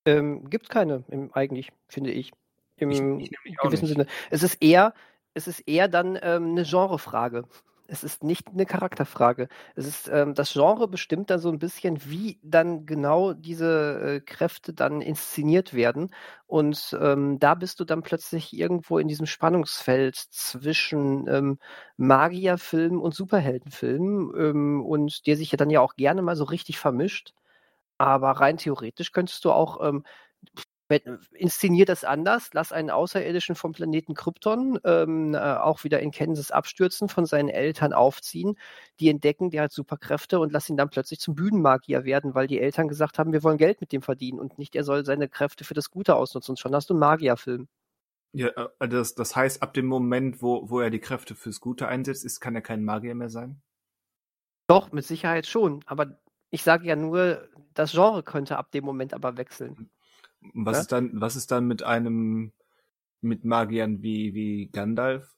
[0.04, 2.32] Ähm, gibt keine, im, eigentlich, finde ich.
[2.76, 4.06] Im ich, ich gewissen Sinne.
[4.30, 4.94] Es ist eher,
[5.34, 7.44] es ist eher dann ähm, eine Genrefrage.
[7.92, 9.48] Es ist nicht eine Charakterfrage.
[9.74, 14.20] Es ist ähm, das Genre bestimmt dann so ein bisschen, wie dann genau diese äh,
[14.20, 16.08] Kräfte dann inszeniert werden.
[16.46, 21.58] Und ähm, da bist du dann plötzlich irgendwo in diesem Spannungsfeld zwischen ähm,
[21.98, 26.78] Magierfilm und Superheldenfilm ähm, und der sich ja dann ja auch gerne mal so richtig
[26.78, 27.34] vermischt.
[27.98, 29.80] Aber rein theoretisch könntest du auch
[31.32, 36.50] inszeniert das anders, lass einen Außerirdischen vom Planeten Krypton ähm, äh, auch wieder in Kansas
[36.50, 38.56] abstürzen, von seinen Eltern aufziehen,
[39.00, 42.60] die entdecken, der hat Superkräfte und lass ihn dann plötzlich zum Bühnenmagier werden, weil die
[42.60, 45.64] Eltern gesagt haben, wir wollen Geld mit dem verdienen und nicht, er soll seine Kräfte
[45.64, 46.52] für das Gute ausnutzen.
[46.52, 47.68] Und schon hast du einen Magierfilm.
[48.32, 48.48] Ja,
[48.80, 52.24] äh, das, das heißt, ab dem Moment, wo, wo er die Kräfte fürs Gute einsetzt,
[52.24, 53.60] ist, kann er kein Magier mehr sein?
[54.66, 55.82] Doch, mit Sicherheit schon.
[55.86, 56.18] Aber
[56.50, 59.90] ich sage ja nur, das Genre könnte ab dem Moment aber wechseln.
[60.54, 60.80] Was ja?
[60.80, 62.52] ist dann, was ist dann mit einem,
[63.20, 65.36] mit Magiern wie, wie Gandalf?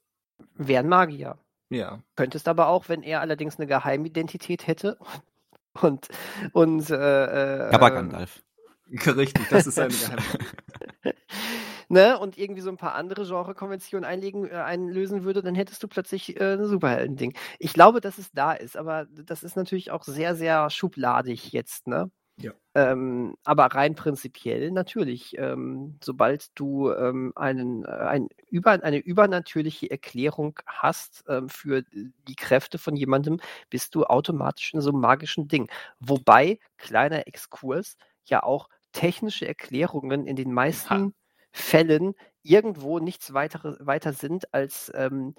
[0.55, 1.37] Wären Magier.
[1.69, 2.01] Ja.
[2.15, 4.97] Könntest aber auch, wenn er allerdings eine Geheimidentität hätte
[5.81, 6.07] und,
[6.53, 8.43] und, äh, äh aber Gandalf.
[8.91, 10.65] Richtig, das ist eine Geheimidentität.
[11.89, 15.87] ne, und irgendwie so ein paar andere Genrekonventionen einlegen, äh, einlösen würde, dann hättest du
[15.87, 17.35] plötzlich äh, ein Superhelden-Ding.
[17.59, 21.87] Ich glaube, dass es da ist, aber das ist natürlich auch sehr, sehr schubladig jetzt,
[21.87, 22.11] ne?
[22.37, 22.51] Ja.
[22.73, 29.89] Ähm, aber rein prinzipiell natürlich, ähm, sobald du ähm, einen, äh, ein über, eine übernatürliche
[29.89, 35.47] Erklärung hast ähm, für die Kräfte von jemandem, bist du automatisch in so einem magischen
[35.47, 35.69] Ding.
[35.99, 41.11] Wobei, kleiner Exkurs, ja auch technische Erklärungen in den meisten ha.
[41.51, 45.35] Fällen irgendwo nichts weiter, weiter sind als ähm,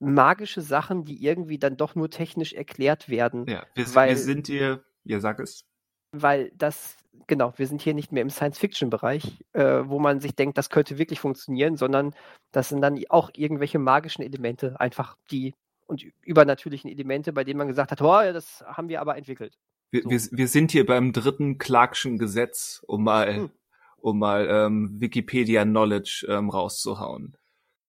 [0.00, 3.46] magische Sachen, die irgendwie dann doch nur technisch erklärt werden.
[3.46, 5.64] Ja, wir, weil, wir sind hier, ja, sag es
[6.12, 6.96] weil das,
[7.26, 10.98] genau, wir sind hier nicht mehr im Science-Fiction-Bereich, äh, wo man sich denkt, das könnte
[10.98, 12.14] wirklich funktionieren, sondern
[12.52, 15.54] das sind dann auch irgendwelche magischen Elemente, einfach die
[15.86, 19.58] und übernatürlichen Elemente, bei denen man gesagt hat, oh, das haben wir aber entwickelt.
[19.90, 20.10] Wir, so.
[20.10, 23.50] wir, wir sind hier beim dritten Clarkschen Gesetz, um mal, hm.
[23.98, 27.36] um mal ähm, Wikipedia-Knowledge ähm, rauszuhauen.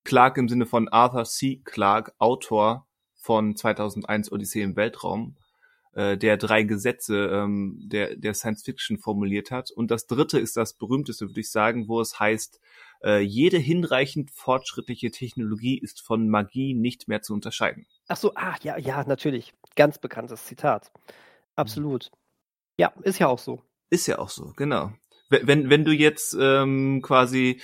[0.04, 1.62] Clark im Sinne von Arthur C.
[1.64, 5.38] Clarke, Autor von 2001 Odyssee im Weltraum,
[5.94, 9.72] äh, der drei Gesetze ähm, der, der Science Fiction formuliert hat.
[9.72, 12.60] Und das dritte ist das berühmteste, würde ich sagen, wo es heißt,
[13.04, 17.86] äh, jede hinreichend fortschrittliche Technologie ist von Magie nicht mehr zu unterscheiden.
[18.08, 19.54] Ach so, ah, ja, ja, natürlich.
[19.76, 20.92] Ganz bekanntes Zitat.
[21.56, 22.12] Absolut.
[22.78, 23.62] Ja, ist ja auch so.
[23.90, 24.94] Ist ja auch so, genau.
[25.30, 27.62] Wenn, wenn du jetzt ähm, quasi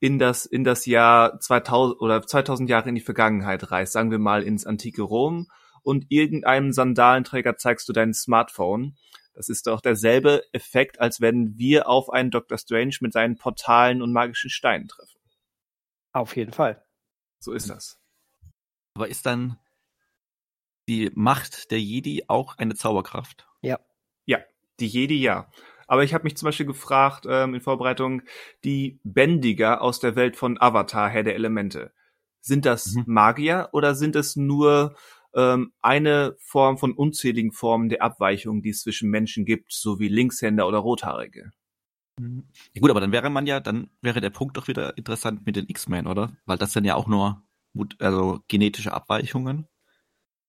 [0.00, 4.18] in das, in das Jahr 2000 oder 2000 Jahre in die Vergangenheit reist, sagen wir
[4.18, 5.48] mal ins antike Rom
[5.82, 8.96] und irgendeinem Sandalenträger zeigst du dein Smartphone.
[9.34, 12.58] Das ist doch derselbe Effekt, als wenn wir auf einen Dr.
[12.58, 15.20] Strange mit seinen Portalen und magischen Steinen treffen.
[16.12, 16.84] Auf jeden Fall.
[17.40, 17.98] So ist das.
[18.94, 19.58] Aber ist dann
[20.88, 23.48] die Macht der Jedi auch eine Zauberkraft?
[23.62, 23.80] Ja.
[24.26, 24.38] Ja,
[24.80, 25.50] die Jedi ja.
[25.86, 28.22] Aber ich habe mich zum Beispiel gefragt ähm, in Vorbereitung,
[28.64, 31.92] die Bändiger aus der Welt von Avatar, Herr der Elemente,
[32.40, 33.04] sind das mhm.
[33.06, 34.96] Magier oder sind es nur
[35.34, 40.08] ähm, eine Form von unzähligen Formen der Abweichung, die es zwischen Menschen gibt, so wie
[40.08, 41.50] Linkshänder oder Rothaarige.
[42.20, 45.56] Ja gut, aber dann wäre man ja, dann wäre der Punkt doch wieder interessant mit
[45.56, 46.36] den X-Men, oder?
[46.44, 47.42] Weil das sind ja auch nur
[47.98, 49.66] also genetische Abweichungen.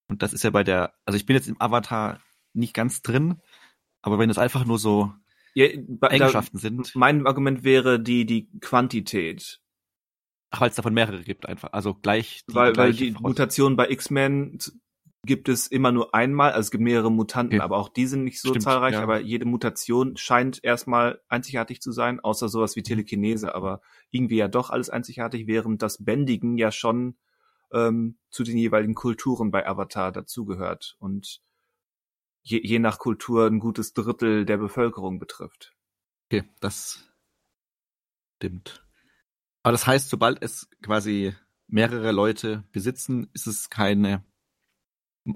[0.08, 2.20] Und das ist ja bei der, also ich bin jetzt im Avatar
[2.52, 3.40] nicht ganz drin,
[4.02, 5.12] aber wenn es einfach nur so
[5.54, 5.68] ja,
[6.02, 6.94] Eigenschaften sind.
[6.94, 9.60] Mein Argument wäre die, die Quantität.
[10.54, 11.72] Ach, weil es davon mehrere gibt einfach.
[11.72, 12.44] Also gleich.
[12.48, 14.60] Die weil, weil die Mutation bei X-Men
[15.26, 17.64] gibt es immer nur einmal, also es gibt mehrere Mutanten, okay.
[17.64, 19.02] aber auch die sind nicht so Stimmt, zahlreich, ja.
[19.02, 22.84] aber jede Mutation scheint erstmal einzigartig zu sein, außer sowas wie.
[22.84, 23.80] Telekinese, aber
[24.10, 27.16] irgendwie ja doch alles einzigartig, während das Bändigen ja schon
[27.72, 31.40] ähm, zu den jeweiligen Kulturen bei Avatar dazugehört und
[32.42, 35.74] je, je nach Kultur ein gutes Drittel der Bevölkerung betrifft.
[36.30, 37.10] Okay, das
[38.36, 38.83] stimmt.
[39.64, 41.34] Aber das heißt, sobald es quasi
[41.66, 44.22] mehrere Leute besitzen, ist es keine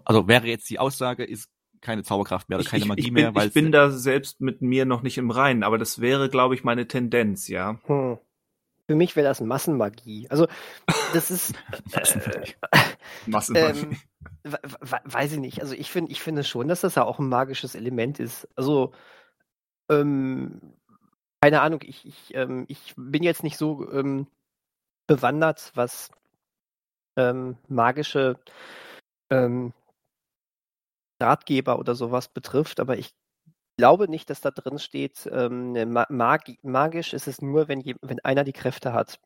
[0.05, 1.51] also wäre jetzt die Aussage, ist
[1.81, 3.35] keine Zauberkraft mehr oder keine Magie ich, ich bin, mehr.
[3.35, 6.55] Weil ich bin da selbst mit mir noch nicht im Reinen, aber das wäre, glaube
[6.55, 7.79] ich, meine Tendenz, ja.
[7.85, 8.19] Hm.
[8.87, 10.29] Für mich wäre das Massenmagie.
[10.31, 10.49] Also
[11.13, 11.55] das ist
[11.95, 12.55] Massenmagie.
[12.73, 12.79] Äh,
[13.27, 13.81] Massenmagie.
[13.81, 13.97] Ähm,
[15.05, 15.61] weiß ich nicht.
[15.61, 18.49] Also ich finde, ich finde schon, dass das ja auch ein magisches Element ist.
[18.57, 18.93] Also
[19.91, 20.73] ähm,
[21.41, 21.81] keine Ahnung.
[21.85, 24.27] Ich, ich, ähm, ich bin jetzt nicht so ähm,
[25.07, 26.11] bewandert, was
[27.17, 28.39] ähm, magische
[29.31, 29.73] ähm,
[31.21, 33.13] Ratgeber oder sowas betrifft, aber ich
[33.77, 36.09] glaube nicht, dass da drin steht, ähm, ne, mag
[36.63, 39.21] magisch ist es nur, wenn, wenn einer die Kräfte hat.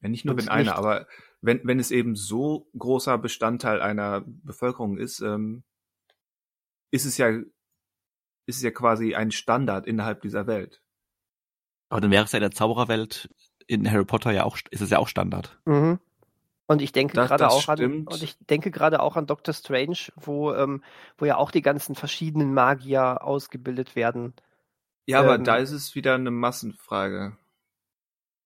[0.00, 1.06] Ja, nicht nur Und wenn einer, aber
[1.40, 5.64] wenn, wenn es eben so großer Bestandteil einer Bevölkerung ist, ähm,
[6.90, 10.82] ist es ja, ist es ja quasi ein Standard innerhalb dieser Welt.
[11.88, 13.30] Aber dann wäre es ja in der Zaubererwelt
[13.66, 15.58] in Harry Potter ja auch, ist es ja auch Standard.
[15.64, 15.98] Mhm.
[16.66, 18.08] Und ich denke gerade auch stimmt.
[18.08, 20.82] an und ich denke gerade auch an Doctor Strange, wo, ähm,
[21.16, 24.34] wo ja auch die ganzen verschiedenen Magier ausgebildet werden.
[25.06, 27.38] Ja, aber ähm, da ist es wieder eine Massenfrage.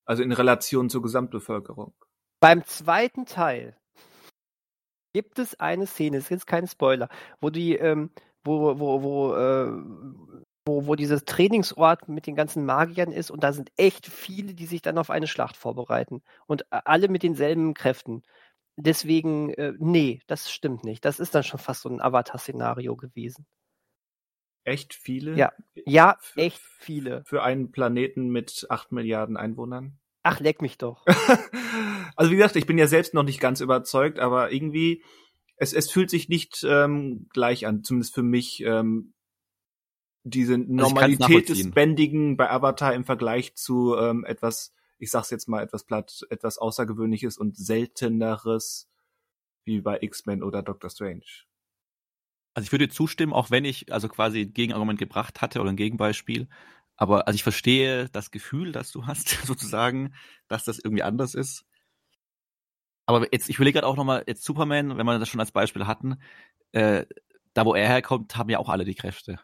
[0.05, 1.95] Also in Relation zur Gesamtbevölkerung.
[2.39, 3.77] Beim zweiten Teil
[5.13, 7.09] gibt es eine Szene, ist jetzt kein Spoiler,
[7.41, 8.11] wo die, ähm,
[8.45, 9.73] wo, wo, wo äh,
[10.65, 14.67] wo, wo dieses Trainingsort mit den ganzen Magiern ist und da sind echt viele, die
[14.67, 18.23] sich dann auf eine Schlacht vorbereiten und alle mit denselben Kräften.
[18.77, 21.05] Deswegen, äh, nee, das stimmt nicht.
[21.05, 23.47] Das ist dann schon fast so ein Avatar-Szenario gewesen.
[24.65, 25.37] Echt viele?
[25.37, 27.25] Ja, ja, für, echt viele.
[27.25, 29.99] Für einen Planeten mit acht Milliarden Einwohnern?
[30.23, 31.05] Ach, leck mich doch.
[32.17, 35.03] also wie gesagt, ich bin ja selbst noch nicht ganz überzeugt, aber irgendwie,
[35.57, 38.63] es, es fühlt sich nicht ähm, gleich an, zumindest für mich.
[38.65, 39.15] Ähm,
[40.25, 45.49] diese also Normalität des Bändigen bei Avatar im Vergleich zu ähm, etwas, ich sag's jetzt
[45.49, 48.89] mal etwas platt, etwas Außergewöhnliches und Selteneres
[49.65, 51.25] wie bei X-Men oder Doctor Strange.
[52.55, 55.77] Also ich würde zustimmen, auch wenn ich also quasi ein Gegenargument gebracht hatte oder ein
[55.77, 56.49] Gegenbeispiel.
[56.97, 60.15] Aber also ich verstehe das Gefühl, das du hast, sozusagen,
[60.49, 61.65] dass das irgendwie anders ist.
[63.07, 65.87] Aber jetzt, ich überlege gerade auch nochmal, jetzt Superman, wenn wir das schon als Beispiel
[65.87, 66.17] hatten,
[66.73, 67.05] äh,
[67.55, 69.41] da wo er herkommt, haben ja auch alle die Kräfte.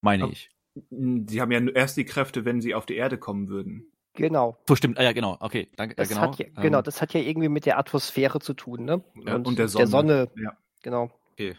[0.00, 0.50] Meine Aber, ich.
[0.90, 3.90] Sie haben ja erst die Kräfte, wenn sie auf die Erde kommen würden.
[4.14, 4.58] Genau.
[4.68, 5.94] So stimmt, ah, ja genau, okay, danke.
[5.94, 6.22] Das genau.
[6.22, 6.84] Hat ja, genau, ähm.
[6.84, 9.04] das hat ja irgendwie mit der Atmosphäre zu tun, ne?
[9.24, 9.84] Ja, und, und, der Sonne.
[9.84, 10.30] Der Sonne.
[10.36, 10.56] Ja.
[10.82, 11.10] Genau.
[11.32, 11.56] Okay.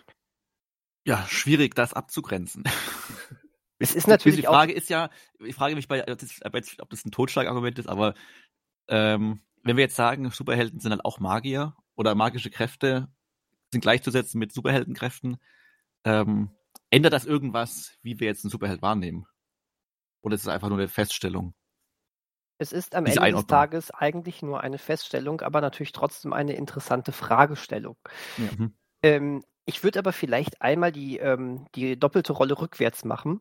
[1.06, 2.64] Ja, schwierig, das abzugrenzen.
[3.82, 5.10] Es ist natürlich die Frage ist ja,
[5.40, 8.14] ich frage mich bei, ob das ein Totschlagargument ist, aber
[8.90, 13.08] ähm, wenn wir jetzt sagen, Superhelden sind dann auch Magier oder magische Kräfte
[13.72, 15.38] sind gleichzusetzen mit Superheldenkräften,
[16.04, 16.50] ähm,
[16.92, 19.26] Ändert das irgendwas, wie wir jetzt einen Superheld wahrnehmen?
[20.22, 21.54] Oder ist es einfach nur eine Feststellung?
[22.58, 27.14] Es ist am Ende des Tages eigentlich nur eine Feststellung, aber natürlich trotzdem eine interessante
[27.14, 27.96] Fragestellung.
[28.38, 28.44] Ja.
[28.58, 28.74] Mhm.
[29.02, 33.40] Ähm, ich würde aber vielleicht einmal die, ähm, die doppelte Rolle rückwärts machen.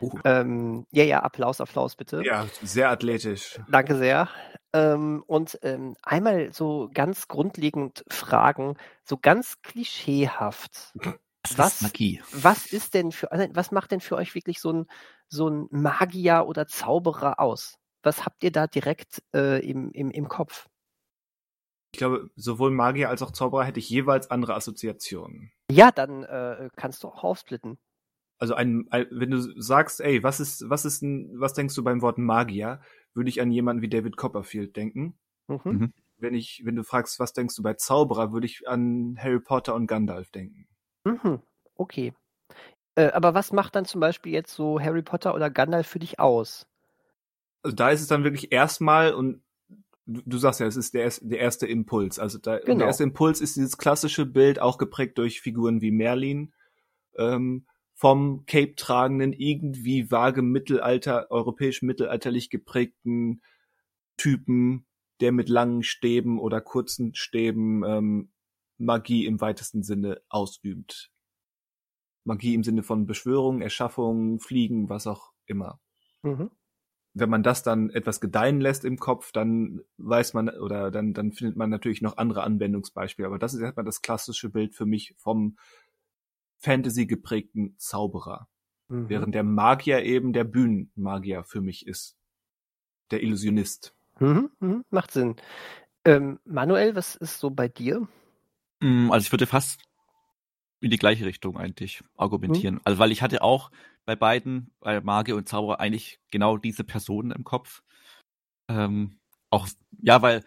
[0.00, 0.18] Uh.
[0.24, 2.22] Ähm, ja, ja, Applaus, Applaus bitte.
[2.24, 3.60] Ja, sehr athletisch.
[3.70, 4.28] Danke sehr.
[4.72, 10.94] Ähm, und ähm, einmal so ganz grundlegend fragen, so ganz klischeehaft.
[11.56, 12.22] was, ist Magie.
[12.32, 14.86] Was ist denn für, was macht denn für euch wirklich so ein,
[15.28, 17.78] so ein Magier oder Zauberer aus?
[18.02, 20.68] Was habt ihr da direkt äh, im, im, im Kopf?
[21.92, 25.52] Ich glaube, sowohl Magier als auch Zauberer hätte ich jeweils andere Assoziationen.
[25.70, 27.78] Ja, dann äh, kannst du auch aufsplitten.
[28.38, 31.82] Also ein, ein, wenn du sagst, ey, was ist, was ist ein, was denkst du
[31.82, 32.80] beim Wort Magier,
[33.14, 35.18] würde ich an jemanden wie David Copperfield denken.
[35.48, 35.60] Mhm.
[35.64, 35.92] mhm.
[36.20, 39.76] Wenn ich, wenn du fragst, was denkst du bei Zauberer, würde ich an Harry Potter
[39.76, 40.66] und Gandalf denken.
[41.04, 41.40] Mhm,
[41.74, 42.12] okay.
[42.94, 46.18] Äh, aber was macht dann zum Beispiel jetzt so Harry Potter oder Gandalf für dich
[46.18, 46.66] aus?
[47.62, 49.42] Also da ist es dann wirklich erstmal und
[50.06, 52.18] du, du sagst ja, es ist der, der erste Impuls.
[52.18, 52.78] Also da, genau.
[52.78, 56.52] der erste Impuls ist dieses klassische Bild, auch geprägt durch Figuren wie Merlin,
[57.16, 63.42] ähm, vom Cape-tragenden, irgendwie vage Mittelalter, europäisch mittelalterlich geprägten
[64.16, 64.86] Typen,
[65.20, 68.30] der mit langen Stäben oder kurzen Stäben ähm,
[68.78, 71.10] Magie im weitesten Sinne ausübt.
[72.24, 75.80] Magie im Sinne von Beschwörung, Erschaffung, Fliegen, was auch immer.
[76.22, 76.50] Mhm.
[77.14, 81.32] wenn man das dann etwas gedeihen lässt im Kopf, dann weiß man oder dann, dann
[81.32, 83.26] findet man natürlich noch andere Anwendungsbeispiele.
[83.26, 85.56] Aber das ist erstmal das klassische Bild für mich vom
[86.58, 88.48] Fantasy geprägten Zauberer.
[88.88, 89.08] Mhm.
[89.08, 92.16] Während der Magier eben der Bühnenmagier für mich ist.
[93.10, 93.94] Der Illusionist.
[94.20, 95.36] Mhm, mhm, macht Sinn.
[96.04, 98.06] Ähm, Manuel, was ist so bei dir?
[98.80, 99.80] Mm, also ich würde fast
[100.80, 102.76] in die gleiche Richtung eigentlich argumentieren.
[102.76, 102.80] Mhm.
[102.84, 103.70] Also weil ich hatte auch
[104.04, 107.82] bei beiden, bei Magier und Zauberer, eigentlich genau diese Personen im Kopf.
[108.68, 109.18] Ähm,
[109.50, 109.68] auch,
[110.00, 110.44] ja, weil,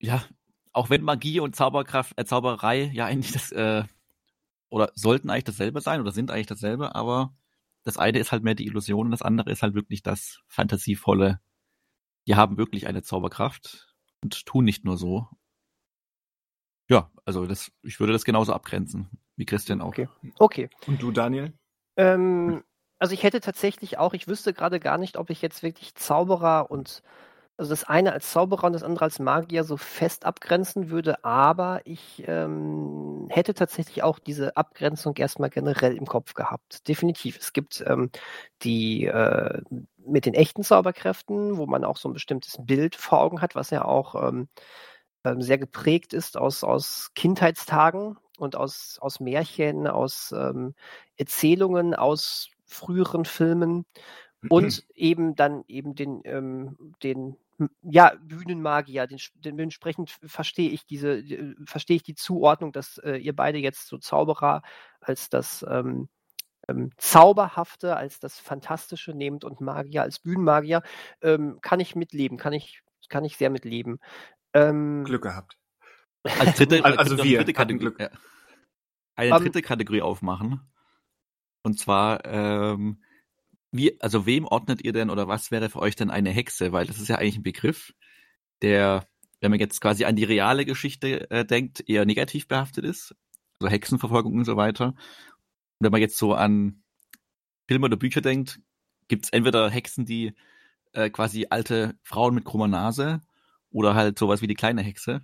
[0.00, 0.24] ja,
[0.72, 3.84] auch wenn Magie und Zauberkraft, äh, Zauberei ja eigentlich das, äh,
[4.70, 7.34] oder sollten eigentlich dasselbe sein oder sind eigentlich dasselbe, aber
[7.84, 11.40] das eine ist halt mehr die Illusion und das andere ist halt wirklich das Fantasievolle.
[12.26, 15.28] Die haben wirklich eine Zauberkraft und tun nicht nur so.
[16.88, 19.88] Ja, also das, ich würde das genauso abgrenzen, wie Christian auch.
[19.88, 20.08] Okay.
[20.38, 20.70] okay.
[20.86, 21.52] Und du, Daniel?
[21.96, 22.62] Ähm,
[22.98, 26.70] also ich hätte tatsächlich auch, ich wüsste gerade gar nicht, ob ich jetzt wirklich Zauberer
[26.70, 27.02] und
[27.56, 31.82] also das eine als Zauberer und das andere als Magier so fest abgrenzen würde, aber
[31.84, 36.88] ich ähm, hätte tatsächlich auch diese Abgrenzung erstmal generell im Kopf gehabt.
[36.88, 37.38] Definitiv.
[37.38, 38.10] Es gibt ähm,
[38.62, 39.62] die äh,
[40.04, 43.70] mit den echten Zauberkräften, wo man auch so ein bestimmtes Bild vor Augen hat, was
[43.70, 44.48] ja auch ähm,
[45.24, 50.74] ähm sehr geprägt ist aus, aus Kindheitstagen und aus, aus Märchen, aus ähm,
[51.16, 53.86] Erzählungen, aus früheren Filmen
[54.48, 54.94] und mhm.
[54.94, 57.36] eben dann eben den, ähm, den
[57.82, 63.34] ja, Bühnenmagier, den, dementsprechend verstehe ich diese, äh, verstehe ich die Zuordnung, dass äh, ihr
[63.34, 64.62] beide jetzt so Zauberer
[65.00, 66.08] als das ähm,
[66.68, 70.82] ähm, Zauberhafte, als das Fantastische nehmt und Magier als Bühnenmagier,
[71.22, 74.00] ähm, kann ich mitleben, kann ich, kann ich sehr mitleben.
[74.54, 75.58] Ähm, Glück gehabt.
[76.22, 78.10] Als dritte, also, also wir dritte Kategorie, Glück.
[79.16, 80.60] Eine dritte Kategorie aufmachen.
[81.62, 83.02] Und zwar, ähm,
[83.72, 86.72] wie, also wem ordnet ihr denn oder was wäre für euch denn eine Hexe?
[86.72, 87.92] Weil das ist ja eigentlich ein Begriff,
[88.62, 89.06] der,
[89.40, 93.14] wenn man jetzt quasi an die reale Geschichte äh, denkt, eher negativ behaftet ist.
[93.58, 94.88] Also Hexenverfolgung und so weiter.
[94.88, 94.96] Und
[95.80, 96.82] wenn man jetzt so an
[97.66, 98.60] Filme oder Bücher denkt,
[99.08, 100.34] gibt es entweder Hexen, die
[100.92, 103.20] äh, quasi alte Frauen mit krummer Nase
[103.74, 105.20] oder halt sowas wie die kleine Hexe.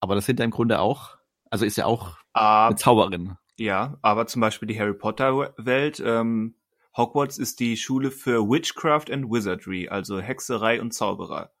[0.00, 1.18] Aber das sind ja im Grunde auch,
[1.50, 3.36] also ist ja auch uh, eine Zauberin.
[3.58, 6.56] Ja, aber zum Beispiel die Harry Potter Welt, ähm,
[6.96, 11.52] Hogwarts ist die Schule für Witchcraft and Wizardry, also Hexerei und Zauberer.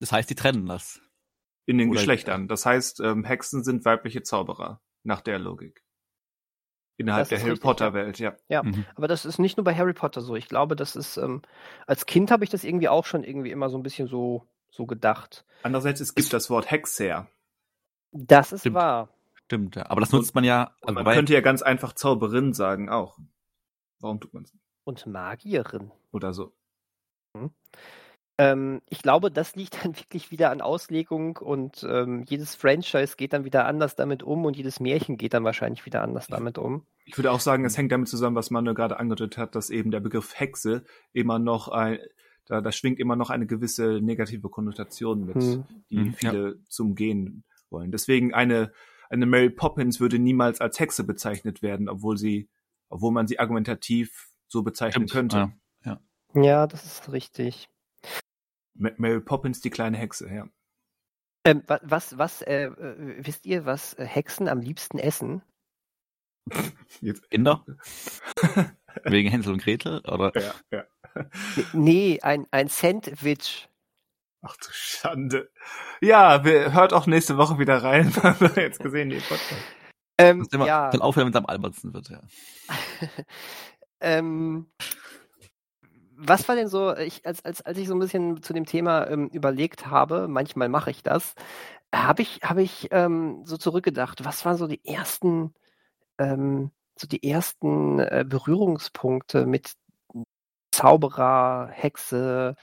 [0.00, 1.00] Das heißt, die trennen das.
[1.66, 2.46] In den Oder Geschlechtern.
[2.46, 5.82] Das heißt, ähm, Hexen sind weibliche Zauberer, nach der Logik.
[6.96, 8.36] Innerhalb der Harry richtig, Potter Welt, ja.
[8.48, 8.84] Ja, mhm.
[8.94, 10.36] aber das ist nicht nur bei Harry Potter so.
[10.36, 11.42] Ich glaube, das ist, ähm,
[11.88, 14.86] als Kind habe ich das irgendwie auch schon irgendwie immer so ein bisschen so, so
[14.86, 15.44] gedacht.
[15.62, 17.28] Andererseits, es gibt das Wort Hexer.
[18.12, 18.76] Das ist Stimmt.
[18.76, 19.08] wahr.
[19.44, 19.86] Stimmt, ja.
[19.88, 20.74] Aber das nutzt man ja.
[20.82, 23.18] Also man könnte ja ganz einfach Zauberin sagen auch.
[24.00, 24.64] Warum tut man es nicht?
[24.84, 25.92] Und Magierin.
[26.12, 26.52] Oder so.
[27.36, 27.50] Hm.
[28.36, 33.32] Ähm, ich glaube, das liegt dann wirklich wieder an Auslegung und ähm, jedes Franchise geht
[33.32, 36.86] dann wieder anders damit um und jedes Märchen geht dann wahrscheinlich wieder anders damit um.
[37.04, 39.90] Ich würde auch sagen, es hängt damit zusammen, was Manuel gerade angedeutet hat, dass eben
[39.90, 41.98] der Begriff Hexe immer noch ein,
[42.46, 45.64] da, da schwingt immer noch eine gewisse negative Konnotation mit, hm.
[45.90, 46.54] die hm, viele ja.
[46.68, 47.90] zum Gehen wollen.
[47.90, 48.72] Deswegen eine
[49.10, 52.48] eine Mary Poppins würde niemals als Hexe bezeichnet werden, obwohl sie,
[52.88, 55.52] obwohl man sie argumentativ so bezeichnen Stimmt, könnte.
[55.84, 56.00] Ja,
[56.34, 56.42] ja.
[56.42, 57.68] ja, das ist richtig.
[58.74, 60.48] Mary Poppins, die kleine Hexe, ja.
[61.46, 65.42] Ähm, was, was, äh, äh, wisst ihr, was Hexen am liebsten essen?
[67.00, 67.30] Jetzt.
[67.30, 67.64] Kinder?
[69.04, 70.32] Wegen Hänsel und Gretel, oder?
[70.34, 70.84] Ja, ja.
[71.72, 73.68] Nee, ein, ein Sandwich.
[74.42, 75.50] Ach du Schande.
[76.00, 78.12] Ja, wir hört auch nächste Woche wieder rein,
[78.56, 79.62] jetzt gesehen, den Podcast.
[80.18, 80.90] Ähm, immer, ja.
[80.90, 82.20] Dann aufhören, wenn es am albertsten wird, ja.
[84.00, 84.66] ähm,
[86.16, 89.08] was war denn so, ich, als, als, als ich so ein bisschen zu dem Thema
[89.08, 91.34] ähm, überlegt habe, manchmal mache ich das,
[91.94, 95.54] habe ich, hab ich ähm, so zurückgedacht, was waren so die ersten,
[96.18, 99.74] ähm, so die ersten äh, Berührungspunkte mit
[100.72, 102.56] Zauberer, Hexe,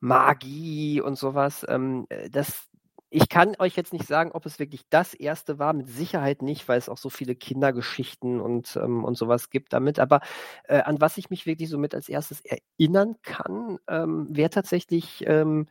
[0.00, 1.64] Magie und sowas.
[1.68, 2.68] Ähm, äh, das,
[3.10, 6.68] ich kann euch jetzt nicht sagen, ob es wirklich das erste war, mit Sicherheit nicht,
[6.68, 9.98] weil es auch so viele Kindergeschichten und, ähm, und sowas gibt damit.
[9.98, 10.20] Aber
[10.64, 15.24] äh, an was ich mich wirklich so mit als erstes erinnern kann, ähm, wäre tatsächlich
[15.26, 15.66] ähm,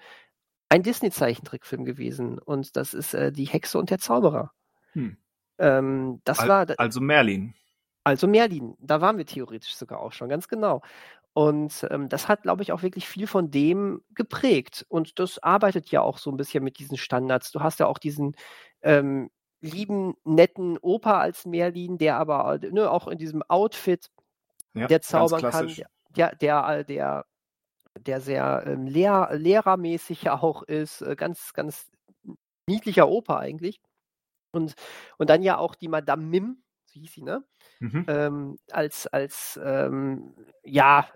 [0.70, 2.40] ein Disney-Zeichentrickfilm gewesen.
[2.40, 4.52] Und das ist äh, Die Hexe und der Zauberer.
[4.94, 5.18] Hm.
[5.60, 6.68] Ähm, das Al war.
[6.78, 7.54] Also Merlin.
[8.04, 10.82] Also Merlin, da waren wir theoretisch sogar auch schon, ganz genau.
[11.34, 14.86] Und ähm, das hat, glaube ich, auch wirklich viel von dem geprägt.
[14.90, 17.52] Und das arbeitet ja auch so ein bisschen mit diesen Standards.
[17.52, 18.36] Du hast ja auch diesen
[18.84, 19.32] ähm,
[19.62, 24.12] lieben, netten Opa als Merlin, der aber ne, auch in diesem Outfit,
[24.76, 25.74] ja, der zaubern kann,
[26.16, 27.26] der, der, der
[28.00, 31.92] der sehr ähm, lehr lehrermäßig auch ist, äh, ganz, ganz
[32.68, 33.82] niedlicher Opa eigentlich.
[34.52, 34.76] Und,
[35.18, 36.64] und dann ja auch die Madame Mim,
[36.94, 37.44] so hieß sie, ne?
[37.80, 38.06] Mhm.
[38.08, 41.08] Ähm, als, als ähm, ja,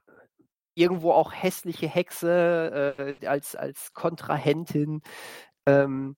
[0.75, 5.01] irgendwo auch hässliche Hexe, äh, als, als Kontrahentin.
[5.65, 6.15] Ähm,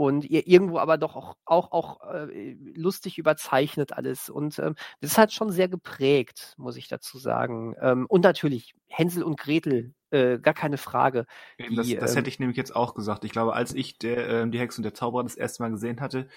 [0.00, 4.30] und ihr irgendwo aber doch auch, auch, auch äh, lustig überzeichnet alles.
[4.30, 7.74] Und ähm, das ist halt schon sehr geprägt, muss ich dazu sagen.
[7.82, 11.26] Ähm, und natürlich Hänsel und Gretel, äh, gar keine Frage.
[11.58, 13.26] Die, das, das ähm, hätte ich nämlich jetzt auch gesagt.
[13.26, 16.00] Ich glaube, als ich der, äh, die Hexe und der Zauberer das erste Mal gesehen
[16.00, 16.28] hatte,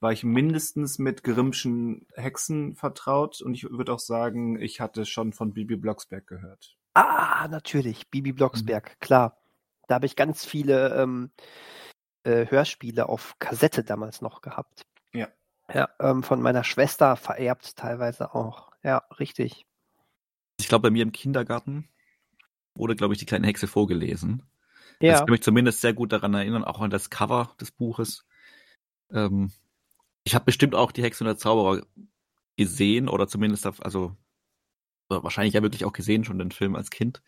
[0.00, 5.32] war ich mindestens mit Grimmschen Hexen vertraut und ich würde auch sagen, ich hatte schon
[5.32, 6.76] von Bibi Blocksberg gehört.
[6.94, 9.00] Ah, natürlich, Bibi Blocksberg, mhm.
[9.00, 9.38] klar.
[9.86, 11.30] Da habe ich ganz viele ähm,
[12.24, 14.86] äh, Hörspiele auf Kassette damals noch gehabt.
[15.12, 15.28] Ja.
[15.72, 18.72] Ja, ähm, von meiner Schwester vererbt teilweise auch.
[18.82, 19.66] Ja, richtig.
[20.58, 21.88] Ich glaube, bei mir im Kindergarten
[22.74, 24.42] wurde, glaube ich, die kleine Hexe vorgelesen.
[25.00, 25.12] Ja.
[25.12, 28.24] Das kann mich zumindest sehr gut daran erinnern, auch an das Cover des Buches.
[29.10, 29.52] Ähm,
[30.24, 31.82] ich habe bestimmt auch die Hexe und der Zauberer
[32.56, 34.16] gesehen oder zumindest, also
[35.08, 37.22] wahrscheinlich ja wirklich auch gesehen schon den Film als Kind.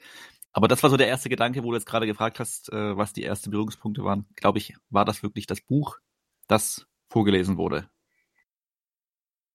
[0.54, 3.12] Aber das war so der erste Gedanke, wo du jetzt gerade gefragt hast, äh, was
[3.12, 4.26] die ersten Berührungspunkte waren.
[4.36, 5.98] Glaube ich, war das wirklich das Buch,
[6.46, 7.90] das vorgelesen wurde.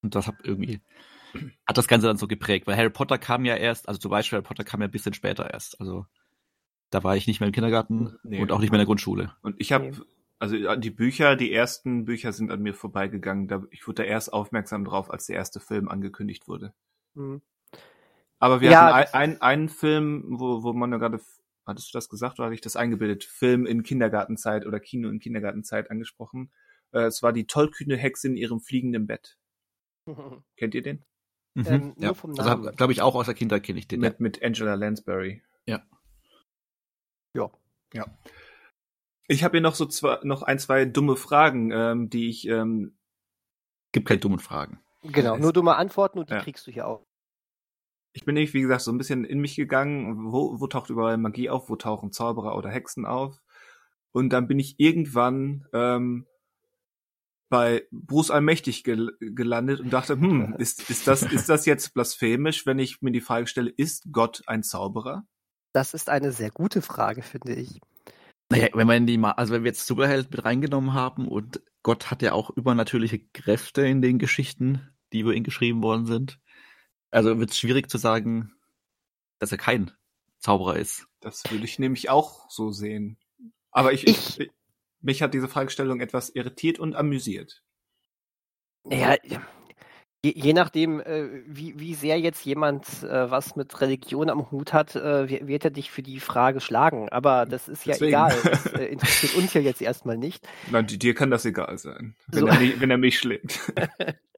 [0.01, 0.81] Und das hat irgendwie,
[1.65, 4.37] hat das Ganze dann so geprägt, weil Harry Potter kam ja erst, also zum Beispiel
[4.37, 5.79] Harry Potter kam ja ein bisschen später erst.
[5.79, 6.05] Also
[6.89, 9.33] da war ich nicht mehr im Kindergarten nee, und auch nicht mehr in der Grundschule.
[9.41, 9.91] Und ich habe,
[10.37, 13.47] also die Bücher, die ersten Bücher sind an mir vorbeigegangen.
[13.47, 16.73] Da, ich wurde da erst aufmerksam drauf, als der erste Film angekündigt wurde.
[17.13, 17.41] Mhm.
[18.39, 21.19] Aber wir ja, hatten ein, ein, einen Film, wo, wo man ja gerade,
[21.65, 23.25] hattest du das gesagt oder hatte ich das eingebildet?
[23.25, 26.51] Film in Kindergartenzeit oder Kino in Kindergartenzeit angesprochen.
[26.91, 29.37] Äh, es war die tollkühne Hexe in ihrem fliegenden Bett.
[30.57, 31.05] Kennt ihr den?
[31.55, 31.65] Mhm.
[31.67, 32.09] Ähm, ja.
[32.09, 33.99] Also glaube ich auch aus der Kindheit kenne ich den.
[33.99, 34.17] Mit, ja.
[34.19, 35.41] mit Angela Lansbury.
[35.65, 35.83] Ja.
[37.35, 37.51] Ja.
[37.93, 38.05] Ja.
[39.27, 42.47] Ich habe hier noch so zwei, noch ein, zwei dumme Fragen, ähm, die ich.
[42.47, 42.97] Ähm,
[43.91, 44.79] Gibt keine dummen Fragen.
[45.03, 46.41] Genau, nur dumme Antworten und die ja.
[46.41, 47.05] kriegst du hier auch
[48.13, 51.17] ich bin nicht, wie gesagt, so ein bisschen in mich gegangen, wo, wo taucht überall
[51.17, 53.41] Magie auf, wo tauchen Zauberer oder Hexen auf.
[54.11, 56.25] Und dann bin ich irgendwann ähm,
[57.49, 62.65] bei Bruce Allmächtig gel gelandet und dachte, hm, ist, ist, das, ist das jetzt blasphemisch,
[62.65, 65.25] wenn ich mir die Frage stelle, ist Gott ein Zauberer?
[65.73, 67.79] Das ist eine sehr gute Frage, finde ich.
[68.51, 72.09] Naja, wenn man die mal, also wenn wir jetzt Superheld mit reingenommen haben und Gott
[72.09, 76.39] hat ja auch übernatürliche Kräfte in den Geschichten, die über ihn geschrieben worden sind,
[77.11, 78.53] also wird es schwierig zu sagen,
[79.39, 79.91] dass er kein
[80.39, 81.07] Zauberer ist.
[81.19, 83.17] Das würde ich nämlich auch so sehen.
[83.71, 84.51] Aber ich, ich, ich
[85.01, 87.63] mich hat diese Fragestellung etwas irritiert und amüsiert.
[88.89, 89.15] Ja,
[90.23, 94.73] je, je nachdem, äh, wie, wie sehr jetzt jemand äh, was mit Religion am Hut
[94.73, 97.09] hat, äh, wird er dich für die Frage schlagen.
[97.09, 98.09] Aber das ist ja Deswegen.
[98.09, 98.35] egal.
[98.43, 100.47] Das äh, interessiert uns ja jetzt erstmal nicht.
[100.71, 102.47] Nein, dir kann das egal sein, wenn, so.
[102.47, 103.59] er, mich, wenn er mich schlägt.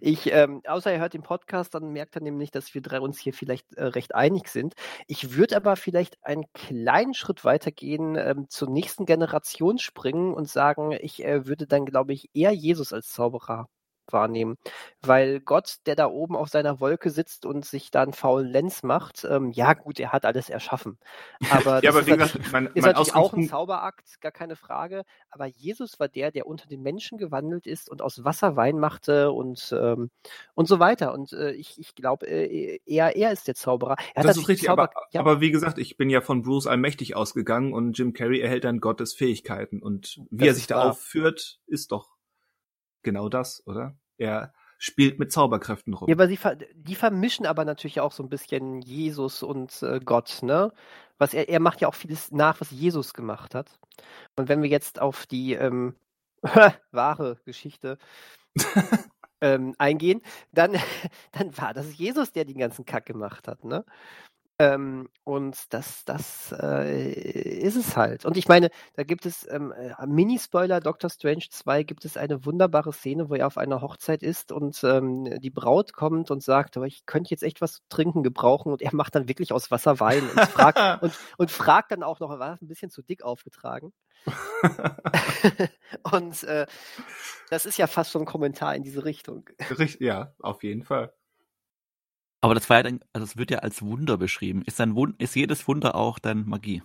[0.00, 3.18] Ich, ähm, außer er hört den Podcast, dann merkt er nämlich, dass wir drei uns
[3.18, 4.74] hier vielleicht äh, recht einig sind.
[5.06, 10.92] Ich würde aber vielleicht einen kleinen Schritt weitergehen, ähm, zur nächsten Generation springen und sagen,
[10.92, 13.68] ich äh, würde dann, glaube ich, eher Jesus als Zauberer
[14.12, 14.56] wahrnehmen.
[15.02, 18.82] Weil Gott, der da oben auf seiner Wolke sitzt und sich da einen faulen Lenz
[18.82, 20.98] macht, ähm, ja gut, er hat alles erschaffen.
[21.50, 25.04] Aber ja, das aber ist, gesagt, mein, ist natürlich auch ein Zauberakt, gar keine Frage.
[25.30, 29.32] Aber Jesus war der, der unter den Menschen gewandelt ist und aus Wasser Wein machte
[29.32, 30.10] und, ähm,
[30.54, 31.12] und so weiter.
[31.12, 33.96] Und äh, ich, ich glaube, äh, er, er ist der Zauberer.
[34.14, 35.20] Er das ist richtig, Zauber aber, ja.
[35.20, 38.80] aber wie gesagt, ich bin ja von Bruce allmächtig ausgegangen und Jim Carrey erhält dann
[38.80, 39.80] Gottes Fähigkeiten.
[39.80, 42.15] Und wie das er sich da aufführt, ist doch
[43.06, 43.96] genau das, oder?
[44.18, 46.08] Er spielt mit Zauberkräften rum.
[46.08, 46.38] Ja, aber sie
[46.74, 50.72] die vermischen aber natürlich auch so ein bisschen Jesus und äh, Gott, ne?
[51.18, 53.78] Was er, er macht ja auch vieles nach, was Jesus gemacht hat.
[54.36, 55.94] Und wenn wir jetzt auf die ähm,
[56.90, 57.96] wahre Geschichte
[59.40, 60.20] ähm, eingehen,
[60.52, 60.76] dann,
[61.32, 63.84] dann war das Jesus, der den ganzen Kack gemacht hat, ne?
[64.58, 68.24] Ähm, und das, das äh, ist es halt.
[68.24, 72.46] Und ich meine, da gibt es ähm, äh, Mini-Spoiler, Doctor Strange 2 gibt es eine
[72.46, 76.78] wunderbare Szene, wo er auf einer Hochzeit ist und ähm, die Braut kommt und sagt,
[76.78, 79.70] aber ich könnte jetzt echt was zu trinken gebrauchen und er macht dann wirklich aus
[79.70, 83.02] Wasser Wein und fragt, und, und fragt dann auch noch, war das ein bisschen zu
[83.02, 83.92] dick aufgetragen?
[86.12, 86.66] und äh,
[87.50, 89.50] das ist ja fast schon ein Kommentar in diese Richtung.
[90.00, 91.12] Ja, auf jeden Fall.
[92.40, 94.62] Aber das war ja dann, also es wird ja als Wunder beschrieben.
[94.66, 96.82] Ist dann ist jedes Wunder auch dann Magie?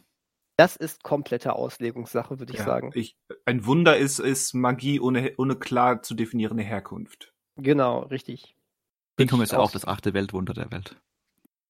[0.57, 2.91] Das ist komplette Auslegungssache, würde ich ja, sagen.
[2.94, 7.34] Ich, ein Wunder ist, ist Magie ohne, ohne klar zu definierende Herkunft.
[7.57, 8.56] Genau, richtig.
[9.18, 10.98] King Kong ist ja auch das achte Weltwunder der Welt.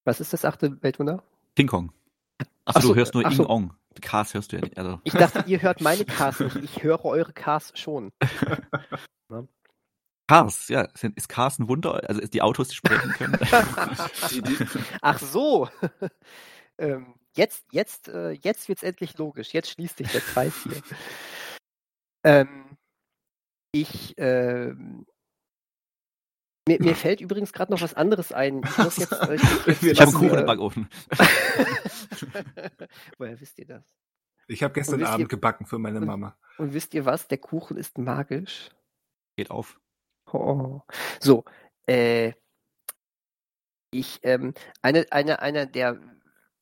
[0.03, 1.24] Was ist das achte Weltwunder?
[1.56, 1.91] King Kong.
[2.66, 3.48] Achso, du hörst nur so.
[3.48, 3.74] Ong.
[4.02, 4.78] Cars hörst du ja nicht.
[4.78, 4.99] Also.
[5.03, 6.56] Ich dachte, ihr hört meine Cars nicht.
[6.58, 8.12] Ich höre eure Cars schon.
[10.32, 10.88] Cars, ja.
[11.16, 12.08] Ist Cars ein Wunder?
[12.08, 13.38] Also ist die Autos, die sprechen können?
[15.02, 15.68] Ach so.
[16.78, 19.53] ähm, jetzt, jetzt, äh, jetzt wird's endlich logisch.
[19.53, 20.82] Jetzt schließt sich der Kreis hier.
[22.24, 22.78] ähm,
[23.74, 25.06] ich, ähm,
[26.66, 28.62] mir, mir, fällt übrigens gerade noch was anderes ein.
[28.64, 30.90] Ich, muss jetzt, äh, ich, ich habe einen Kuchen im Backofen.
[33.18, 33.84] Woher wisst ihr das?
[34.48, 36.38] Ich habe gestern Abend ihr, gebacken für meine Mama.
[36.58, 37.28] Und, und, wisst ihr was?
[37.28, 38.70] Der Kuchen ist magisch.
[39.36, 39.81] Geht auf.
[40.34, 40.82] Oh.
[41.20, 41.44] So,
[41.88, 42.34] äh,
[43.91, 45.99] ich, ähm, eine, eine, eine der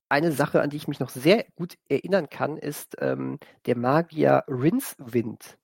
[0.09, 4.43] eine Sache, an die ich mich noch sehr gut erinnern kann, ist ähm, der Magier
[4.47, 5.57] Rincewind.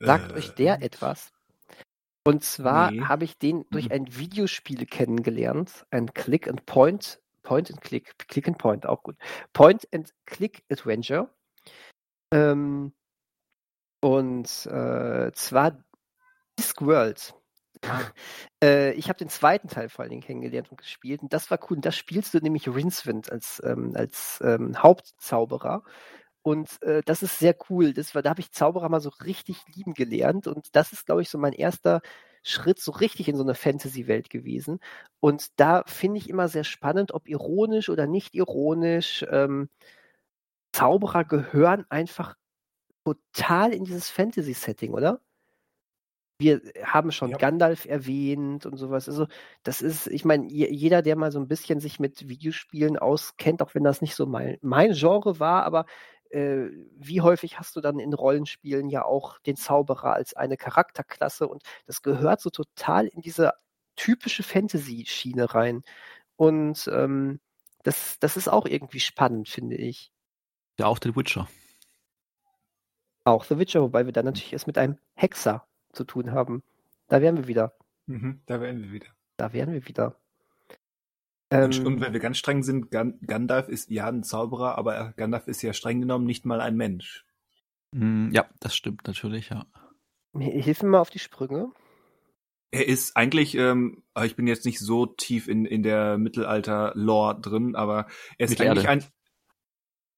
[0.00, 1.30] Sagt äh, euch der etwas?
[2.26, 3.02] Und zwar nee.
[3.02, 3.92] habe ich den durch mhm.
[3.92, 9.16] ein Videospiel kennengelernt, ein Click and Point, Point and Click, Click and Point, auch gut.
[9.52, 11.28] Point and Click Adventure.
[12.32, 12.94] Ähm,
[14.00, 15.84] und äh, zwar
[16.58, 17.34] Discworld.
[17.82, 18.00] Ah.
[18.62, 21.58] Äh, ich habe den zweiten Teil vor allen Dingen kennengelernt und gespielt und das war
[21.64, 21.76] cool.
[21.76, 25.82] Und da spielst du nämlich Rincewind als, ähm, als ähm, Hauptzauberer
[26.44, 27.94] und äh, das ist sehr cool.
[27.94, 30.46] Das war, da habe ich Zauberer mal so richtig lieben gelernt.
[30.46, 32.02] Und das ist, glaube ich, so mein erster
[32.42, 34.80] Schritt so richtig in so eine Fantasy-Welt gewesen.
[35.20, 39.24] Und da finde ich immer sehr spannend, ob ironisch oder nicht ironisch.
[39.30, 39.70] Ähm,
[40.72, 42.36] Zauberer gehören einfach
[43.04, 45.20] total in dieses Fantasy-Setting, oder?
[46.38, 47.36] Wir haben schon ja.
[47.36, 49.08] Gandalf erwähnt und sowas.
[49.08, 49.26] Also,
[49.62, 53.74] das ist, ich meine, jeder, der mal so ein bisschen sich mit Videospielen auskennt, auch
[53.74, 55.86] wenn das nicht so mein, mein Genre war, aber
[56.30, 61.46] äh, wie häufig hast du dann in Rollenspielen ja auch den Zauberer als eine Charakterklasse
[61.46, 63.52] und das gehört so total in diese
[63.96, 65.84] typische Fantasy-Schiene rein.
[66.36, 67.40] Und ähm,
[67.84, 70.10] das, das ist auch irgendwie spannend, finde ich.
[70.78, 71.48] Ja, auch The Witcher.
[73.24, 76.62] Auch The Witcher, wobei wir dann natürlich erst mit einem Hexer zu tun haben.
[77.08, 77.74] Da wären wir wieder.
[78.06, 79.08] Mhm, da wären wir wieder.
[79.36, 80.16] Da wären wir wieder.
[81.50, 85.62] Ähm, und wenn wir ganz streng sind, Gandalf ist ja ein Zauberer, aber Gandalf ist
[85.62, 87.24] ja streng genommen nicht mal ein Mensch.
[87.94, 89.66] Hm, ja, das stimmt natürlich, ja.
[90.36, 91.70] Hilf mir mal auf die Sprünge.
[92.72, 97.76] Er ist eigentlich, ähm, ich bin jetzt nicht so tief in, in der Mittelalter-Lore drin,
[97.76, 99.04] aber er ist eigentlich ein.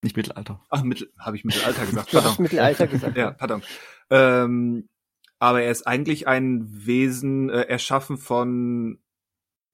[0.02, 0.62] Nicht Mittelalter.
[0.70, 2.12] Ach, Mittel, habe ich Mittelalter gesagt.
[2.12, 2.36] Pardon.
[2.38, 3.16] Mittelalter gesagt.
[3.18, 3.62] ja, pardon.
[4.08, 4.88] Ähm,
[5.38, 8.98] aber er ist eigentlich ein Wesen äh, erschaffen von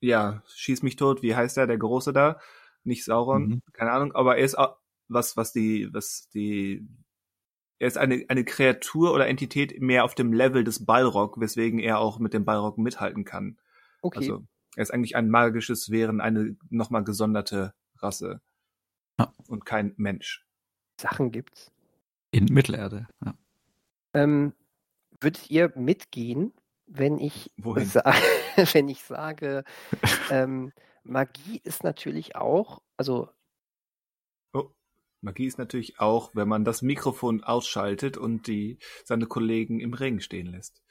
[0.02, 2.40] ja, schieß mich tot, wie heißt er, der Große da?
[2.82, 3.62] Nicht Sauron, mhm.
[3.72, 4.76] keine Ahnung, aber er ist auch,
[5.09, 6.86] was, was die, was die,
[7.78, 11.98] er ist eine, eine Kreatur oder Entität mehr auf dem Level des Balrog, weswegen er
[11.98, 13.59] auch mit dem Balrog mithalten kann.
[14.02, 14.18] Okay.
[14.18, 14.44] Also,
[14.74, 18.40] er ist eigentlich ein magisches Wesen, eine nochmal gesonderte Rasse.
[19.20, 19.32] Ja.
[19.47, 20.44] Und kein Mensch.
[21.01, 21.70] Sachen gibt's.
[22.32, 23.34] In Mittelerde, ja.
[24.14, 24.55] Ähm,
[25.23, 26.53] würdet ihr mitgehen,
[26.86, 27.51] wenn ich,
[27.85, 28.03] sa
[28.73, 29.65] wenn ich sage,
[30.31, 30.73] ähm,
[31.05, 33.28] Magie ist natürlich auch, also
[34.53, 34.70] oh,
[35.20, 40.20] Magie ist natürlich auch, wenn man das Mikrofon ausschaltet und die seine Kollegen im Ring
[40.20, 40.82] stehen lässt.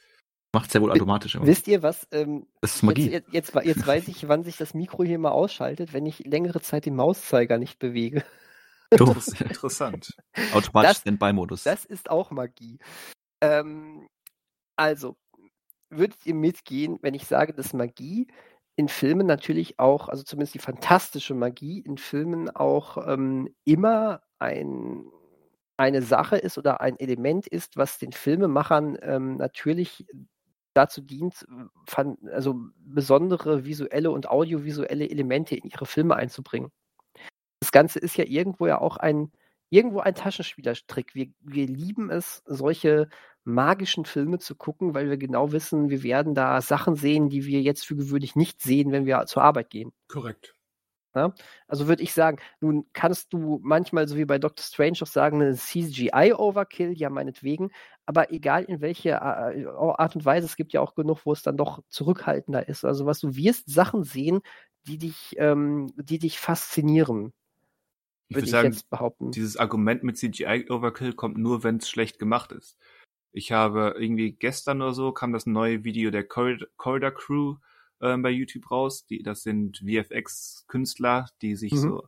[0.53, 1.35] Macht ja wohl automatisch.
[1.35, 1.47] Immer.
[1.47, 2.07] Wisst ihr was?
[2.11, 3.09] Ähm, das ist Magie.
[3.09, 6.19] Jetzt, jetzt, jetzt, jetzt weiß ich, wann sich das Mikro hier mal ausschaltet, wenn ich
[6.25, 8.23] längere Zeit den Mauszeiger nicht bewege.
[8.93, 10.17] Das ist interessant.
[10.51, 11.63] Automatisch Standby-Modus.
[11.63, 12.77] Das ist auch Magie.
[13.39, 14.05] Ähm,
[14.75, 15.17] also,
[15.89, 18.27] würdet ihr mitgehen, wenn ich sage, dass Magie
[18.75, 25.03] in Filmen natürlich auch, also zumindest die fantastische Magie in Filmen auch ähm, immer ein,
[25.77, 30.05] eine Sache ist oder ein Element ist, was den Filmemachern ähm, natürlich
[30.73, 31.45] dazu dient,
[32.31, 36.71] also besondere visuelle und audiovisuelle Elemente in ihre Filme einzubringen.
[37.59, 39.31] Das Ganze ist ja irgendwo ja auch ein,
[39.71, 41.15] irgendwo ein Taschenspielertrick.
[41.15, 43.09] Wir, wir lieben es, solche
[43.43, 47.61] magischen Filme zu gucken, weil wir genau wissen, wir werden da Sachen sehen, die wir
[47.61, 49.91] jetzt für gewöhnlich nicht sehen, wenn wir zur Arbeit gehen.
[50.07, 50.53] Korrekt.
[51.15, 51.33] Ja?
[51.67, 55.41] Also würde ich sagen, nun kannst du manchmal, so wie bei Doctor Strange, auch sagen,
[55.41, 57.71] eine CGI-Overkill, ja, meinetwegen,
[58.05, 61.43] aber egal in welche äh, Art und Weise, es gibt ja auch genug, wo es
[61.43, 62.85] dann doch zurückhaltender ist.
[62.85, 64.41] Also was du wirst Sachen sehen,
[64.87, 67.33] die dich, ähm, die dich faszinieren.
[68.31, 69.31] Ich würde sagen, jetzt behaupten.
[69.31, 72.77] dieses Argument mit CGI-Overkill kommt nur, wenn es schlecht gemacht ist.
[73.33, 77.57] Ich habe irgendwie gestern oder so kam das neue Video der Corridor Crew
[77.99, 79.05] äh, bei YouTube raus.
[79.05, 81.77] Die, das sind VFX-Künstler, die sich mhm.
[81.77, 82.07] so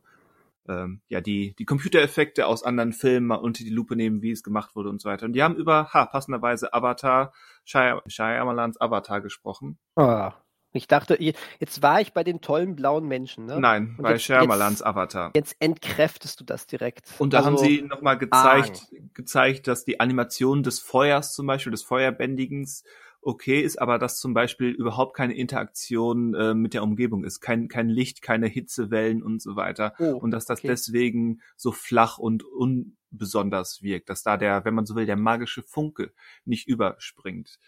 [0.66, 4.42] ähm, ja die die Computereffekte aus anderen Filmen mal unter die Lupe nehmen, wie es
[4.42, 5.26] gemacht wurde und so weiter.
[5.26, 7.34] Und die haben über ha passenderweise Avatar,
[7.64, 9.78] Shyam Shyamalans Avatar gesprochen.
[9.96, 10.32] Ah.
[10.76, 13.60] Ich dachte, jetzt war ich bei den tollen blauen Menschen, ne?
[13.60, 15.30] Nein, Und bei jetzt- jetzt- Avatar.
[15.34, 17.06] Jetzt entkräftest du das direkt.
[17.18, 21.70] Und da Also, haben sie nochmal gezeigt, gezeigt, dass die Animation des Feuers zum Beispiel,
[21.70, 22.82] des Feuerbändigens
[23.22, 27.40] okay ist, aber dass zum Beispiel überhaupt keine Interaktion äh, mit der Umgebung ist.
[27.40, 29.94] Kein, kein Licht, keine Hitzewellen und so weiter.
[30.00, 30.68] Oh, Und dass das okay.
[30.68, 34.10] deswegen so flach und unbesonders wirkt.
[34.10, 36.12] Dass da der, wenn man so will, der magische Funke
[36.44, 37.58] nicht überspringt.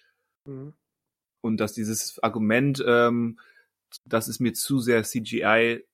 [0.45, 0.75] Mhm.
[1.47, 3.39] Und dass dieses Argument, ähm,
[4.05, 5.85] dass es mir zu sehr CGI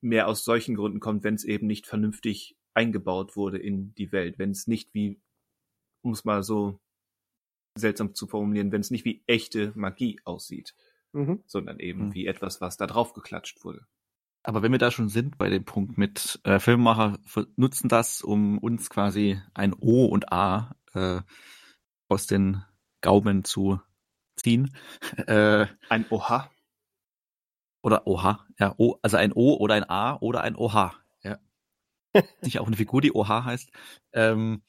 [0.00, 4.38] mehr aus solchen Gründen kommt, wenn es eben nicht vernünftig eingebaut wurde in die Welt,
[4.38, 5.18] wenn es nicht wie,
[6.02, 6.78] um es mal so
[7.78, 10.74] seltsam zu formulieren, wenn es nicht wie echte Magie aussieht,
[11.12, 11.42] Mhm.
[11.46, 12.14] sondern eben Mhm.
[12.14, 13.86] wie etwas, was da drauf geklatscht wurde.
[14.42, 17.18] Aber wenn wir da schon sind bei dem Punkt mit äh, Filmemacher
[17.56, 21.20] nutzen das, um uns quasi ein O und A äh,
[22.08, 22.62] aus den
[23.00, 23.80] Gaumen zu
[24.36, 24.74] ziehen.
[25.26, 26.50] Äh, Ein Oha.
[27.82, 30.94] oder Oha, ja, o, also ein O oder ein A oder ein Oha.
[31.22, 31.38] Ja.
[32.42, 33.70] Nicht auch eine Figur, die Oha heißt.
[34.12, 34.62] Ähm,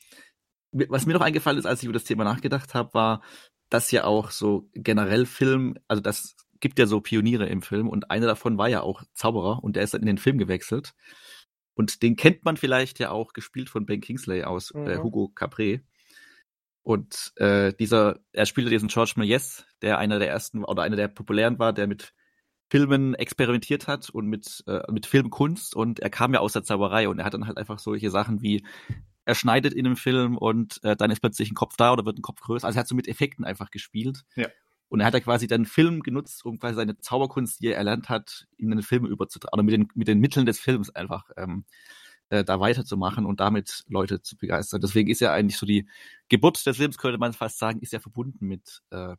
[0.72, 3.24] was mir noch eingefallen ist, als ich über das Thema nachgedacht habe, war,
[3.70, 8.10] dass ja auch so generell Film, also das gibt ja so Pioniere im Film und
[8.12, 10.94] einer davon war ja auch Zauberer und der ist dann in den Film gewechselt.
[11.76, 15.04] Und den kennt man vielleicht ja auch gespielt von Ben Kingsley aus äh, Mhm.
[15.04, 15.82] Hugo Capré.
[16.88, 21.10] Und äh, dieser, er spielte diesen George Méliès, der einer der ersten oder einer der
[21.10, 22.14] populären war, der mit
[22.70, 27.10] Filmen experimentiert hat und mit, äh, mit Filmkunst und er kam ja aus der Zauberei
[27.10, 28.66] und er hat dann halt einfach solche Sachen wie
[29.26, 32.20] er schneidet in einem Film und äh, dann ist plötzlich ein Kopf da oder wird
[32.20, 32.66] ein Kopf größer.
[32.66, 34.24] Also er hat so mit Effekten einfach gespielt.
[34.38, 34.48] Ja.
[34.88, 38.08] Und er hat ja quasi dann Film genutzt, um quasi seine Zauberkunst, die er erlernt
[38.08, 41.66] hat, in einen Film überzutragen, oder mit den, mit den Mitteln des Films einfach ähm,
[42.30, 44.82] äh, da weiterzumachen und damit Leute zu begeistern.
[44.82, 45.88] Deswegen ist ja eigentlich so die
[46.30, 49.16] Geburt des Films, könnte man fast sagen, ist ja verbunden mit, äh,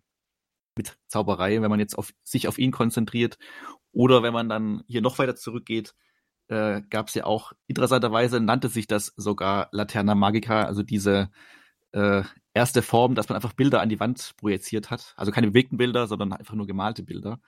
[0.76, 3.38] mit Zauberei, wenn man jetzt auf, sich auf ihn konzentriert.
[3.92, 5.94] Oder wenn man dann hier noch weiter zurückgeht,
[6.48, 11.30] äh, gab es ja auch, interessanterweise nannte sich das sogar Laterna Magica, also diese
[11.92, 12.22] äh,
[12.54, 15.14] erste Form, dass man einfach Bilder an die Wand projiziert hat.
[15.16, 17.40] Also keine bewegten Bilder, sondern einfach nur gemalte Bilder.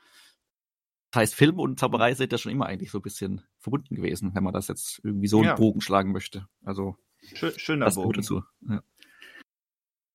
[1.10, 4.34] Das heißt, Film und Zauberei sind ja schon immer eigentlich so ein bisschen verbunden gewesen,
[4.34, 5.50] wenn man das jetzt irgendwie so Ja.
[5.50, 6.46] einen Bogen schlagen möchte.
[6.64, 6.96] Also
[7.34, 8.20] Schö schöner das gehört Bogen.
[8.22, 8.42] dazu.
[8.68, 8.82] Ja.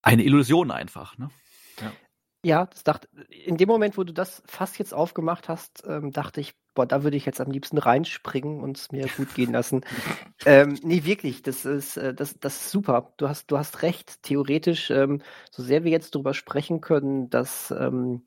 [0.02, 1.30] Eine Illusion einfach, ne?
[2.44, 6.42] Ja, das dachte, in dem Moment, wo du das fast jetzt aufgemacht hast, ähm, dachte
[6.42, 9.82] ich, boah, da würde ich jetzt am liebsten reinspringen und es mir gut gehen lassen.
[10.46, 13.14] ähm, nee, wirklich, das ist, äh, das, das ist super.
[13.18, 14.22] Du hast, du hast recht.
[14.22, 18.22] Theoretisch, ähm, so sehr wir jetzt darüber sprechen können, dass ähm,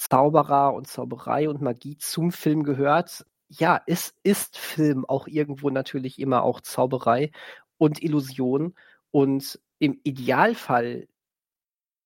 [0.00, 6.18] Zauberer und Zauberei und Magie zum Film gehört, ja, es ist Film auch irgendwo natürlich
[6.18, 7.32] immer auch Zauberei
[7.76, 8.74] und Illusion
[9.10, 11.06] und im Idealfall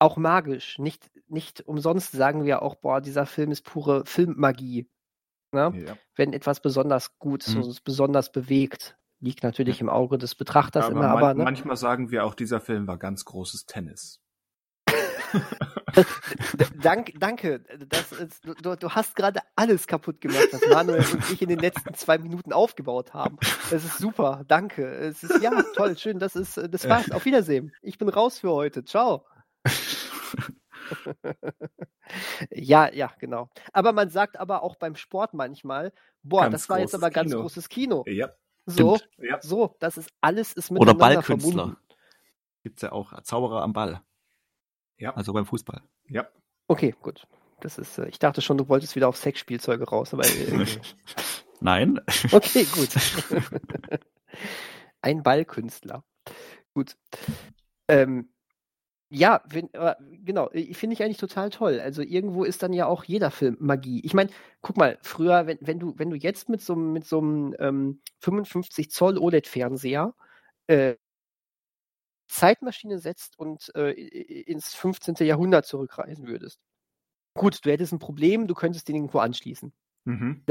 [0.00, 0.78] auch magisch.
[0.80, 4.88] Nicht, nicht umsonst sagen wir auch, boah, dieser Film ist pure Filmmagie.
[5.52, 5.84] Ne?
[5.86, 5.96] Ja.
[6.16, 7.62] Wenn etwas besonders gut, Mhm.
[7.62, 11.44] so es besonders bewegt, liegt natürlich im Auge des Betrachters aber immer, man aber ne?
[11.44, 14.23] manchmal sagen wir auch, dieser Film war ganz großes Tennis.
[16.82, 17.64] Dank, danke.
[18.20, 21.94] Ist, du, du hast gerade alles kaputt gemacht, was Manuel und ich in den letzten
[21.94, 23.38] zwei Minuten aufgebaut haben.
[23.70, 24.44] Das ist super.
[24.48, 24.86] Danke.
[24.86, 26.18] Es ist ja toll, schön.
[26.18, 27.10] Das ist, das war's.
[27.10, 27.72] Auf Wiedersehen.
[27.80, 28.84] Ich bin raus für heute.
[28.84, 29.24] Ciao.
[32.50, 33.48] ja, ja, genau.
[33.72, 35.92] Aber man sagt aber auch beim Sport manchmal,
[36.22, 37.42] boah, Ganz das war jetzt aber ganz Kino.
[37.42, 38.04] großes Kino.
[38.06, 38.30] Ja,
[38.66, 39.40] So, ja.
[39.40, 41.52] so, das ist alles ist Oder miteinander Ballkünstler.
[41.52, 41.76] verbunden.
[42.62, 44.02] Gibt's ja auch Zauberer am Ball.
[44.98, 45.14] Ja.
[45.14, 45.82] Also beim Fußball.
[46.08, 46.26] Ja.
[46.68, 47.26] Okay, gut.
[47.60, 50.66] Das ist, äh, ich dachte schon, du wolltest wieder auf Sexspielzeuge raus, aber äh,
[51.60, 52.00] Nein.
[52.32, 52.90] Okay, gut.
[55.00, 56.04] Ein Ballkünstler.
[56.74, 56.96] Gut.
[57.88, 58.28] Ähm,
[59.10, 61.78] ja, wenn, aber genau, äh, finde ich eigentlich total toll.
[61.80, 64.00] Also irgendwo ist dann ja auch jeder Film Magie.
[64.04, 64.30] Ich meine,
[64.60, 67.54] guck mal, früher, wenn, wenn du, wenn du jetzt mit so, einem- mit so einem
[67.58, 70.14] ähm, 55 Zoll OLED-Fernseher
[70.66, 70.94] äh,
[72.26, 75.14] Zeitmaschine setzt und äh, ins 15.
[75.20, 76.60] Jahrhundert zurückreisen würdest.
[77.36, 79.72] Gut, du hättest ein Problem, du könntest den irgendwo anschließen.
[80.04, 80.44] Mhm.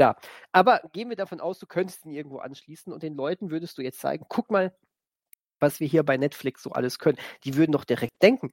[0.52, 3.82] Aber gehen wir davon aus, du könntest ihn irgendwo anschließen und den Leuten würdest du
[3.82, 4.76] jetzt zeigen, guck mal,
[5.60, 7.18] was wir hier bei Netflix so alles können.
[7.44, 8.50] Die würden doch direkt denken.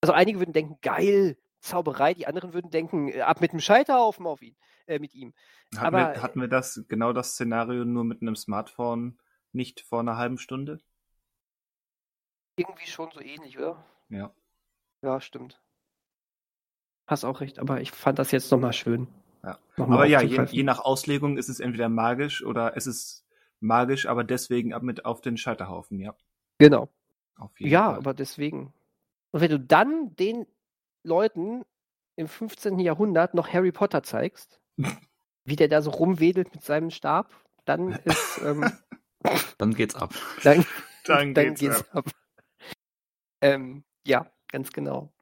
[0.00, 4.26] Also einige würden denken, geil, Zauberei, die anderen würden denken, äh, ab mit dem Scheiterhaufen
[4.26, 4.56] auf ihn,
[4.86, 5.32] äh, mit ihm.
[5.76, 9.18] Hatten, Aber- wir, hatten wir das, genau das Szenario nur mit einem Smartphone
[9.52, 10.80] nicht vor einer halben Stunde?
[12.56, 13.84] Irgendwie schon so ähnlich, oder?
[14.08, 14.32] Ja.
[15.02, 15.60] Ja, stimmt.
[17.06, 19.08] Hast auch recht, aber ich fand das jetzt nochmal schön.
[19.42, 19.58] Ja.
[19.76, 23.26] Nochmal Aber ja, je, je nach Auslegung ist es entweder magisch oder es ist
[23.60, 26.14] magisch, aber deswegen ab mit auf den Scheiterhaufen, ja.
[26.58, 26.88] Genau.
[27.36, 27.96] Auf jeden Ja, Fall.
[27.98, 28.72] aber deswegen.
[29.32, 30.46] Und wenn du dann den
[31.02, 31.64] Leuten
[32.16, 32.78] im 15.
[32.78, 34.60] Jahrhundert noch Harry Potter zeigst,
[35.44, 37.34] wie der da so rumwedelt mit seinem Stab,
[37.66, 38.40] dann ist.
[38.42, 38.70] Ähm,
[39.58, 40.14] dann geht's ab.
[40.42, 40.64] Dann,
[41.04, 42.06] dann, dann geht's, geht's ab.
[42.06, 42.10] ab.
[43.44, 45.12] Ähm, ja, ganz genau.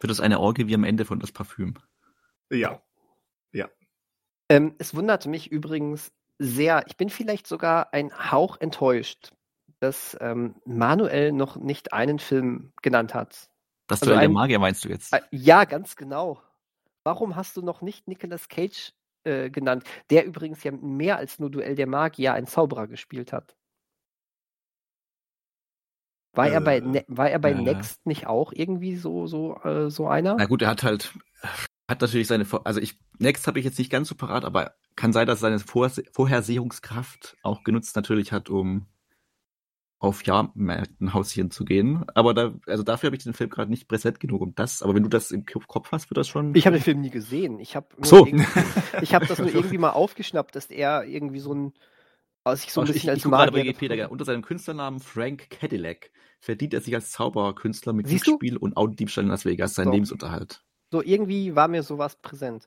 [0.00, 1.74] Wird das eine Orgie wie am Ende von das Parfüm?
[2.50, 2.82] Ja.
[3.52, 3.70] Ja.
[4.50, 9.32] Ähm, es wunderte mich übrigens sehr, ich bin vielleicht sogar ein Hauch enttäuscht,
[9.78, 13.48] dass ähm, Manuel noch nicht einen Film genannt hat.
[13.86, 15.14] Das also Duell der Magier meinst du jetzt?
[15.14, 16.42] Äh, ja, ganz genau.
[17.02, 18.92] Warum hast du noch nicht Nicolas Cage
[19.24, 23.56] äh, genannt, der übrigens ja mehr als nur Duell der Magier ein Zauberer gespielt hat?
[26.32, 29.56] War äh, er bei, ne war er bei äh, Next nicht auch irgendwie so, so,
[29.64, 30.36] äh, so einer?
[30.36, 31.12] Na gut, er hat halt,
[31.88, 35.12] hat natürlich seine, also ich, Next habe ich jetzt nicht ganz so parat, aber kann
[35.12, 38.86] sein, dass seine Vor Vorhersehungskraft auch genutzt natürlich hat, um
[40.00, 42.04] auf Jahrmärkten hausieren zu gehen.
[42.14, 44.82] Aber da, also dafür habe ich den Film gerade nicht präsent genug, um das.
[44.82, 46.54] Aber wenn du das im Kopf hast, wird das schon.
[46.54, 47.60] Ich habe den Film nie gesehen.
[47.60, 48.26] Ich habe so.
[49.02, 51.72] ich habe das nur irgendwie mal aufgeschnappt, dass er irgendwie so ein
[52.50, 53.52] aus sich so ein bisschen ich, als ich Magier.
[53.52, 56.10] Bei Wikipedia, unter seinem Künstlernamen Frank Cadillac
[56.40, 59.92] verdient er sich als Zauberkünstler mit Glücksspiel und Autodiebstahl in Las Vegas seinen so.
[59.92, 60.64] Lebensunterhalt.
[60.90, 62.66] So irgendwie war mir sowas präsent.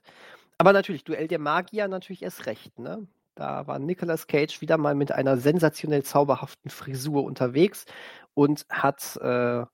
[0.58, 3.06] Aber natürlich, Duell der Magier natürlich erst recht, ne?
[3.34, 7.84] Da war Nicolas Cage wieder mal mit einer sensationell zauberhaften Frisur unterwegs
[8.32, 9.64] und hat äh,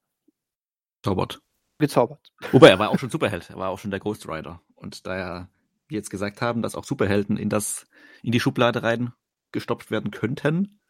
[1.03, 1.43] Zaubert.
[1.79, 2.33] gezaubert.
[2.53, 3.51] Wobei, er war auch schon Superheld.
[3.51, 4.63] Er war auch schon der Ghost Rider.
[4.77, 5.49] Und da
[5.89, 7.87] wir jetzt gesagt haben, dass auch Superhelden in das,
[8.23, 9.13] in die Schublade rein
[9.53, 10.81] gestopft werden könnten,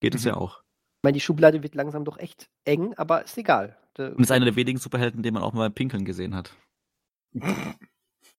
[0.00, 0.18] geht mhm.
[0.18, 0.60] es ja auch.
[0.60, 3.76] Ich meine, die Schublade wird langsam doch echt eng, aber ist egal.
[3.98, 6.54] Und ist einer der wenigen Superhelden, den man auch mal pinkeln gesehen hat.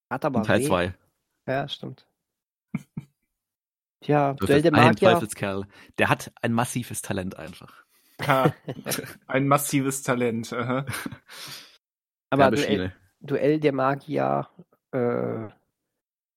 [0.09, 0.93] Hat aber in Teil 2.
[1.47, 2.07] Ja, stimmt.
[4.01, 5.11] Tja, Duell der Magier.
[5.11, 5.65] Teufelskerl.
[5.97, 7.85] Der hat ein massives Talent einfach.
[8.26, 8.53] Ja,
[9.27, 10.53] ein massives Talent.
[10.53, 10.85] Aha.
[12.30, 14.47] Aber Duell, Duell, der Magier,
[14.91, 15.47] äh,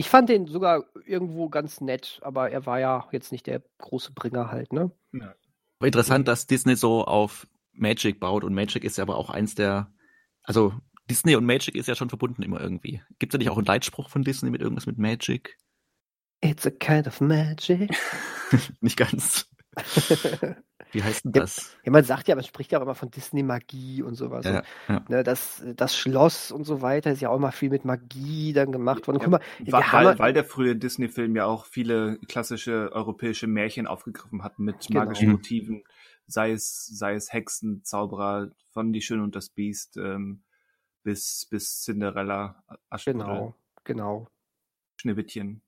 [0.00, 4.12] ich fand den sogar irgendwo ganz nett, aber er war ja jetzt nicht der große
[4.12, 4.90] Bringer halt, ne?
[5.12, 5.34] Ja.
[5.82, 9.92] Interessant, dass Disney so auf Magic baut und Magic ist ja aber auch eins der,
[10.42, 10.72] also
[11.10, 13.02] Disney und Magic ist ja schon verbunden immer irgendwie.
[13.18, 15.58] Gibt es da nicht auch einen Leitspruch von Disney mit irgendwas mit Magic?
[16.40, 17.90] It's a kind of magic.
[18.80, 19.50] nicht ganz.
[20.92, 21.76] Wie heißt denn das?
[21.84, 24.44] Ja, man sagt ja, man spricht ja auch immer von Disney-Magie und sowas.
[24.44, 25.04] Ja, ja.
[25.08, 28.72] Ne, das, das Schloss und so weiter ist ja auch immer viel mit Magie dann
[28.72, 29.18] gemacht worden.
[29.18, 33.86] Ja, Guck mal, weil, weil, weil, der frühe Disney-Film ja auch viele klassische europäische Märchen
[33.86, 35.00] aufgegriffen hat mit genau.
[35.00, 35.84] magischen Motiven,
[36.26, 40.42] sei es, sei es Hexen, Zauberer, von Die Schöne und das Biest ähm,
[41.02, 43.34] bis, bis Cinderella, Aschenbrödel.
[43.34, 43.54] Genau,
[43.84, 44.28] genau.
[44.96, 45.62] Schneewittchen.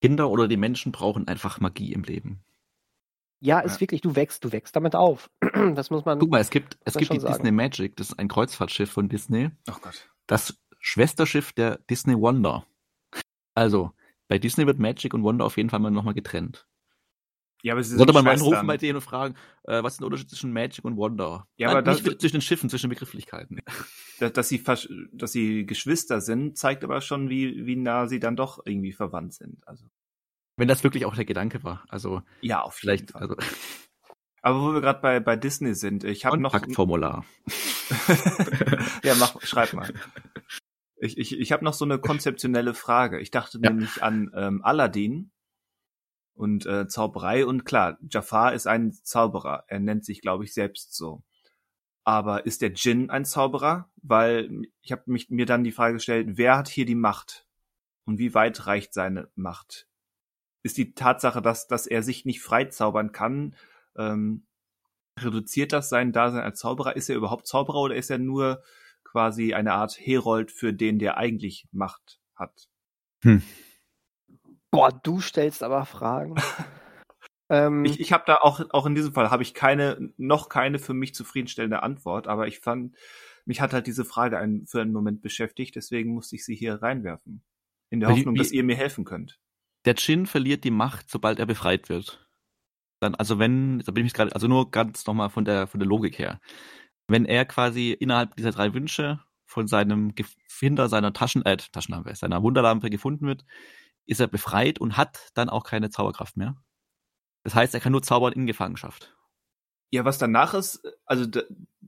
[0.00, 2.44] Kinder oder die Menschen brauchen einfach Magie im Leben.
[3.40, 3.80] Ja, ist ja.
[3.80, 5.30] wirklich, du wächst, du wächst damit auf.
[5.74, 6.18] Das muss man.
[6.18, 7.34] Guck mal, es gibt, es gibt die sagen.
[7.34, 9.50] Disney Magic, das ist ein Kreuzfahrtschiff von Disney.
[9.68, 10.10] Ach Gott.
[10.26, 12.66] Das Schwesterschiff der Disney Wonder.
[13.54, 13.92] Also,
[14.28, 16.66] bei Disney wird Magic und Wonder auf jeden Fall mal nochmal getrennt.
[17.64, 20.06] Ja, aber sie Sollte man mal anrufen bei denen und fragen, äh, was ist der
[20.06, 21.48] Unterschied zwischen Magic und Wonder?
[21.56, 23.60] Ja, aber Nein, nicht zwischen den Schiffen, zwischen den Begrifflichkeiten.
[24.20, 24.62] Dass, dass, sie,
[25.12, 29.34] dass sie Geschwister sind, zeigt aber schon, wie, wie nah sie dann doch irgendwie verwandt
[29.34, 29.66] sind.
[29.66, 29.86] Also.
[30.56, 31.84] Wenn das wirklich auch der Gedanke war.
[31.88, 32.22] Also.
[32.40, 33.22] Ja, auf vielleicht, Fall.
[33.22, 33.36] Also.
[34.42, 36.54] Aber wo wir gerade bei, bei Disney sind, ich habe noch.
[36.72, 37.24] Formular.
[39.02, 39.92] ja, mach, schreib mal.
[40.96, 43.20] Ich, ich, ich habe noch so eine konzeptionelle Frage.
[43.20, 43.70] Ich dachte ja.
[43.70, 45.32] nämlich an ähm, Aladdin
[46.34, 49.64] und äh, Zauberei und klar, Jafar ist ein Zauberer.
[49.68, 51.22] Er nennt sich, glaube ich, selbst so.
[52.04, 53.90] Aber ist der Djinn ein Zauberer?
[54.02, 54.50] Weil
[54.82, 57.46] ich habe mich mir dann die Frage gestellt, wer hat hier die Macht
[58.04, 59.88] und wie weit reicht seine Macht?
[60.64, 63.54] Ist die Tatsache, dass dass er sich nicht freizaubern kann,
[63.96, 64.46] ähm,
[65.20, 66.96] reduziert das sein Dasein als Zauberer?
[66.96, 68.62] Ist er überhaupt Zauberer oder ist er nur
[69.04, 72.68] quasi eine Art Herold für den, der eigentlich Macht hat?
[73.22, 73.42] Hm.
[74.70, 76.34] Boah, du stellst aber Fragen.
[77.48, 80.78] ähm, ich ich habe da auch, auch in diesem Fall habe ich keine, noch keine
[80.78, 82.96] für mich zufriedenstellende Antwort, aber ich fand,
[83.44, 86.82] mich hat halt diese Frage einen, für einen Moment beschäftigt, deswegen musste ich sie hier
[86.82, 87.44] reinwerfen.
[87.90, 89.38] In der Hoffnung, wie, dass ihr mir helfen könnt.
[89.84, 92.26] Der Djinn verliert die Macht, sobald er befreit wird.
[93.00, 95.88] Dann, also wenn, da bin ich gerade, also nur ganz nochmal von der, von der
[95.88, 96.40] Logik her.
[97.06, 100.14] Wenn er quasi innerhalb dieser drei Wünsche von seinem
[100.48, 103.44] Finder seiner Taschen, äh, Taschenlampe, seiner Wunderlampe gefunden wird,
[104.06, 106.56] ist er befreit und hat dann auch keine Zauberkraft mehr.
[107.42, 109.14] Das heißt, er kann nur zaubern in Gefangenschaft.
[109.90, 111.26] Ja, was danach ist, also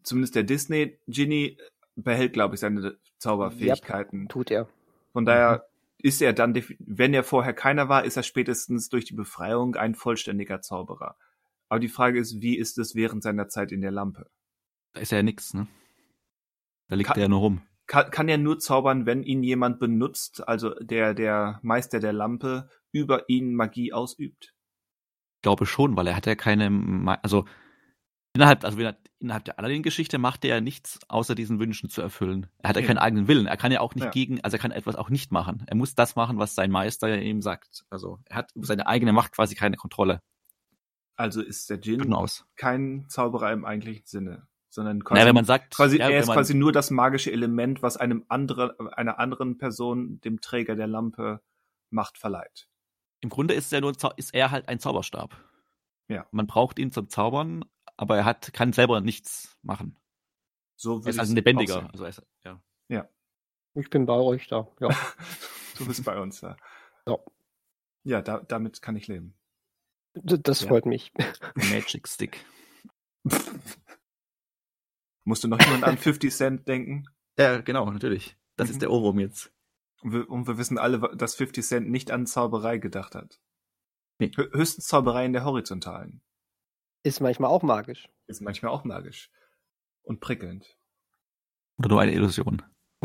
[0.02, 1.58] zumindest der Disney Genie
[1.96, 4.22] behält, glaube ich, seine Zauberfähigkeiten.
[4.22, 4.68] Ja, tut er.
[5.12, 5.75] Von daher mhm.
[5.98, 9.94] Ist er dann, wenn er vorher keiner war, ist er spätestens durch die Befreiung ein
[9.94, 11.16] vollständiger Zauberer.
[11.68, 14.30] Aber die Frage ist, wie ist es während seiner Zeit in der Lampe?
[14.92, 15.66] Da ist er ja nix, ne?
[16.88, 17.62] Da liegt kann, er ja nur rum.
[17.86, 22.68] kann, kann ja nur zaubern, wenn ihn jemand benutzt, also der, der Meister der Lampe
[22.92, 24.54] über ihn Magie ausübt.
[25.36, 27.46] Ich glaube schon, weil er hat ja keine, also
[28.36, 28.78] innerhalb, also
[29.18, 32.46] innerhalb der Aladdin-Geschichte macht er ja nichts, außer diesen Wünschen zu erfüllen.
[32.58, 33.46] Er hat ja, ja keinen eigenen Willen.
[33.46, 34.10] Er kann ja auch nicht ja.
[34.10, 35.64] gegen, also er kann etwas auch nicht machen.
[35.66, 37.84] Er muss das machen, was sein Meister ihm sagt.
[37.90, 40.22] Also er hat über seine eigene Macht quasi keine Kontrolle.
[41.16, 42.14] Also ist der Djinn
[42.56, 46.30] kein Zauberer im eigentlichen Sinne, sondern quasi, naja, wenn man sagt, quasi ja, er ist
[46.30, 51.40] quasi nur das magische Element, was einem anderen, einer anderen Person, dem Träger der Lampe,
[51.88, 52.68] Macht verleiht.
[53.20, 55.36] Im Grunde ist er nur, ist er halt ein Zauberstab.
[56.08, 56.26] Ja.
[56.32, 57.64] Man braucht ihn zum Zaubern,
[57.96, 59.98] aber er hat, kann selber nichts machen.
[60.76, 61.88] So er ist also ein lebendiger.
[61.90, 62.62] Also ist, ja.
[62.88, 63.08] ja.
[63.74, 64.88] Ich bin bei euch da, ja.
[65.78, 66.56] du bist bei uns da.
[67.06, 67.18] Ja.
[68.04, 69.34] Ja, da, damit kann ich leben.
[70.14, 70.68] Das ja.
[70.68, 71.12] freut mich.
[71.54, 72.44] Magic Stick.
[75.24, 77.06] Musst du noch jemand an 50 Cent denken?
[77.36, 78.36] Ja, genau, natürlich.
[78.56, 78.72] Das mhm.
[78.72, 79.52] ist der Ohrwurm jetzt.
[80.02, 83.40] Und wir, und wir, wissen alle, dass 50 Cent nicht an Zauberei gedacht hat.
[84.18, 84.30] Nee.
[84.36, 86.22] Höchstens Zauberei in der Horizontalen.
[87.06, 88.08] Ist manchmal auch magisch.
[88.26, 89.30] Ist manchmal auch magisch.
[90.02, 90.76] Und prickelnd.
[91.78, 92.64] Oder nur eine Illusion.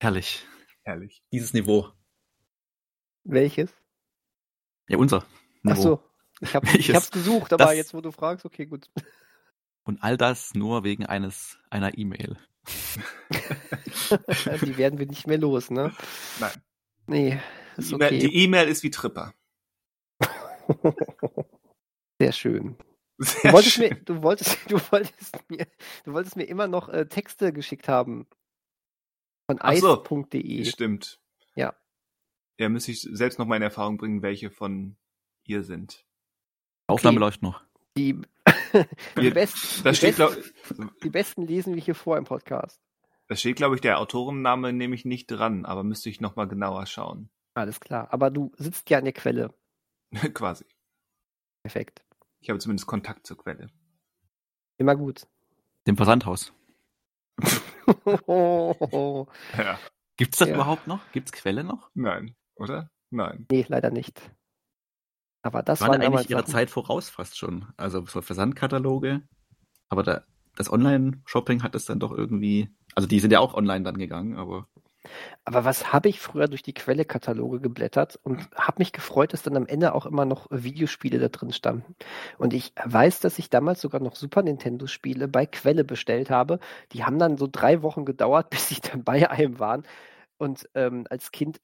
[0.00, 0.46] Herrlich.
[0.84, 1.22] Herrlich.
[1.32, 1.92] Dieses Niveau.
[3.24, 3.70] Welches?
[4.88, 5.26] Ja, unser.
[5.62, 5.72] Niveau.
[5.72, 6.02] Ach so.
[6.40, 8.88] Ich, hab, ich hab's gesucht, aber das, jetzt, wo du fragst, okay, gut.
[9.82, 12.38] Und all das nur wegen eines einer E-Mail.
[14.62, 15.94] Die werden wir nicht mehr los, ne?
[16.40, 16.52] Nein.
[17.06, 17.38] Nee,
[17.76, 18.18] ist okay.
[18.18, 19.34] Die E-Mail ist wie Tripper.
[22.20, 22.76] Sehr schön.
[23.18, 23.88] Sehr du, wolltest schön.
[23.88, 25.66] Mir, du, wolltest, du, wolltest mir,
[26.04, 28.26] du wolltest mir immer noch äh, Texte geschickt haben.
[29.50, 30.64] Von ice.de.
[30.64, 31.20] So, stimmt.
[31.54, 31.74] Ja.
[32.58, 34.96] Ja, müsste ich selbst noch mal in Erfahrung bringen, welche von
[35.44, 36.04] ihr sind.
[36.86, 37.24] Aufnahme okay.
[37.24, 37.62] läuft noch.
[37.96, 38.20] Die,
[39.20, 42.80] die, besten, das steht, besten, glaub, die besten lesen wir hier vor im Podcast.
[43.28, 46.46] Da steht, glaube ich, der Autorenname nehme ich nicht dran, aber müsste ich noch mal
[46.46, 47.30] genauer schauen.
[47.54, 48.08] Alles klar.
[48.10, 49.54] Aber du sitzt ja an der Quelle.
[50.34, 50.64] Quasi.
[51.62, 52.02] Perfekt.
[52.40, 53.68] Ich habe zumindest Kontakt zur Quelle.
[54.78, 55.26] Immer gut.
[55.86, 56.52] Dem Versandhaus.
[59.56, 59.78] ja.
[60.16, 60.54] Gibt es das ja.
[60.54, 61.00] überhaupt noch?
[61.12, 61.90] Gibt es Quelle noch?
[61.94, 62.90] Nein, oder?
[63.10, 63.46] Nein.
[63.50, 64.30] Nee, leider nicht.
[65.42, 67.66] Aber das waren, waren eigentlich ihrer Zeit voraus fast schon.
[67.76, 69.22] Also so Versandkataloge.
[69.88, 70.24] Aber da,
[70.56, 72.68] das Online-Shopping hat es dann doch irgendwie.
[72.94, 74.68] Also die sind ja auch online dann gegangen, aber.
[75.44, 79.56] Aber was habe ich früher durch die Quelle-Kataloge geblättert und habe mich gefreut, dass dann
[79.56, 81.94] am Ende auch immer noch Videospiele da drin standen.
[82.36, 86.58] Und ich weiß, dass ich damals sogar noch Super Nintendo-Spiele bei Quelle bestellt habe.
[86.92, 89.84] Die haben dann so drei Wochen gedauert, bis sie dann bei einem waren.
[90.36, 91.60] Und ähm, als Kind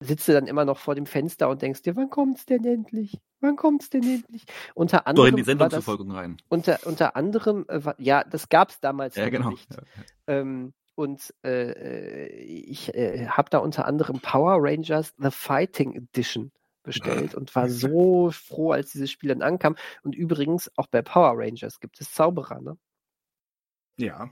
[0.00, 3.18] sitzt du dann immer noch vor dem Fenster und denkst dir, wann kommt's denn endlich?
[3.40, 4.44] Wann kommt's denn endlich?
[4.74, 5.26] Unter anderem.
[5.26, 6.38] Doch in die Sendungsverfolgung rein.
[6.48, 9.50] Unter, unter anderem, äh, ja, das gab's damals ja, genau.
[9.50, 9.70] nicht.
[9.70, 10.40] Ja, ja.
[10.40, 16.52] Ähm, und äh, ich äh, habe da unter anderem Power Rangers The Fighting Edition
[16.82, 19.76] bestellt und war so froh, als dieses Spiel dann ankam.
[20.02, 22.76] Und übrigens, auch bei Power Rangers gibt es Zauberer, ne?
[23.96, 24.28] Ja.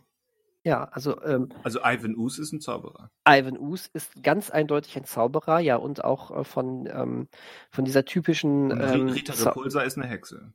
[0.63, 1.23] Ja, also.
[1.23, 3.11] Ähm, also Ivan Us ist ein Zauberer.
[3.27, 7.29] Ivan Us ist ganz eindeutig ein Zauberer, ja, und auch äh, von, ähm,
[7.71, 8.73] von dieser typischen.
[8.73, 10.53] Und ähm, Rita Repulsa ist eine Hexe.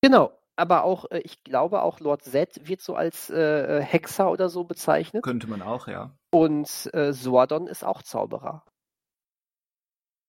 [0.00, 4.30] Genau, aber auch, äh, ich glaube auch Lord Z wird so als äh, äh, Hexer
[4.30, 5.22] oder so bezeichnet.
[5.22, 6.16] Könnte man auch, ja.
[6.30, 8.64] Und äh, Sordon ist auch Zauberer.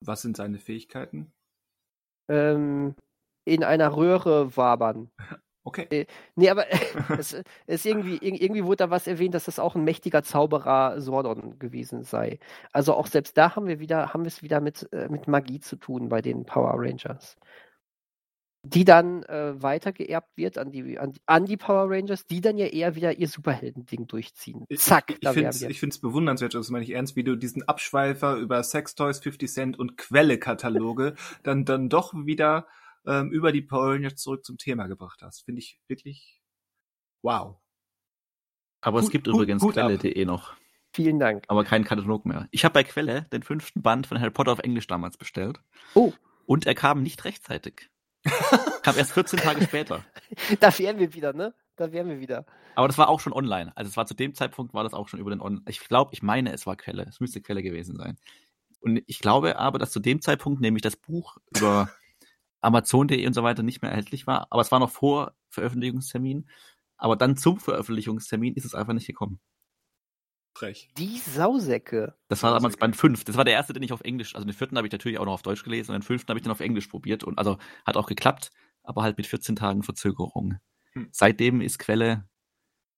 [0.06, 1.32] Was sind seine Fähigkeiten?
[2.30, 2.96] Ähm,
[3.46, 5.12] in einer Röhre wabern.
[5.66, 5.88] Okay.
[5.92, 6.66] Äh, nee, aber
[7.20, 7.36] es
[7.68, 12.04] ist irgendwie, irgendwie wurde da was erwähnt, dass das auch ein mächtiger Zauberer Sordon gewesen
[12.04, 12.40] sei.
[12.72, 15.76] Also auch selbst da haben wir wieder, haben wir es wieder mit, mit Magie zu
[15.76, 17.38] tun bei den Power Rangers
[18.64, 22.66] die dann äh, weitergeerbt wird an die, an, an, die Power Rangers, die dann ja
[22.66, 24.66] eher wieder ihr Superhelden-Ding durchziehen.
[24.76, 28.62] Zack, ich, ich finde es bewundernswert, das meine ich ernst, wie du diesen Abschweifer über
[28.64, 32.68] Sextoys, 50 Cent und Quelle-Kataloge dann, dann doch wieder
[33.06, 35.46] ähm, über die Power Rangers zurück zum Thema gebracht hast.
[35.46, 36.42] Finde ich wirklich
[37.22, 37.58] wow.
[38.82, 40.54] Aber gut, es gibt gut, übrigens Quelle.de noch.
[40.92, 41.46] Vielen Dank.
[41.48, 42.48] Aber keinen Katalog mehr.
[42.52, 45.62] Ich habe bei Quelle den fünften Band von Harry Potter auf Englisch damals bestellt.
[45.94, 46.12] Oh.
[46.46, 47.90] Und er kam nicht rechtzeitig.
[48.84, 50.04] Kam erst 14 Tage später.
[50.60, 51.56] Da wären wir wieder, ne?
[51.76, 52.46] Da wären wir wieder.
[52.76, 53.76] Aber das war auch schon online.
[53.76, 55.64] Also es war zu dem Zeitpunkt war das auch schon über den Online.
[55.68, 57.04] Ich glaube, ich meine, es war Quelle.
[57.04, 58.18] Es müsste Quelle gewesen sein.
[58.80, 61.90] Und ich glaube aber, dass zu dem Zeitpunkt nämlich das Buch über
[62.62, 64.48] Amazon.de und so weiter nicht mehr erhältlich war.
[64.52, 66.48] Aber es war noch vor Veröffentlichungstermin.
[66.98, 69.40] Aber dann zum Veröffentlichungstermin ist es einfach nicht gekommen.
[70.54, 70.90] Frech.
[70.98, 72.16] Die Sausäcke.
[72.28, 73.24] Das war damals Band 5.
[73.24, 75.26] Das war der erste, den ich auf Englisch, also den vierten habe ich natürlich auch
[75.26, 77.58] noch auf Deutsch gelesen und den fünften habe ich dann auf Englisch probiert und also
[77.86, 78.52] hat auch geklappt,
[78.84, 80.58] aber halt mit 14 Tagen Verzögerung.
[80.94, 81.10] hm.
[81.12, 82.28] seitdem ist Quelle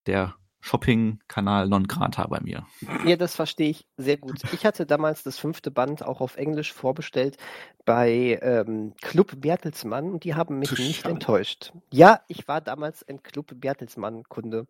[0.07, 2.65] der Shopping-Kanal non grata bei mir.
[3.06, 4.41] Ja, das verstehe ich sehr gut.
[4.53, 7.38] Ich hatte damals das fünfte Band auch auf Englisch vorbestellt
[7.84, 11.73] bei ähm, Club Bertelsmann und die haben mich nicht enttäuscht.
[11.91, 14.68] Ja, ich war damals ein Club Bertelsmann-Kunde.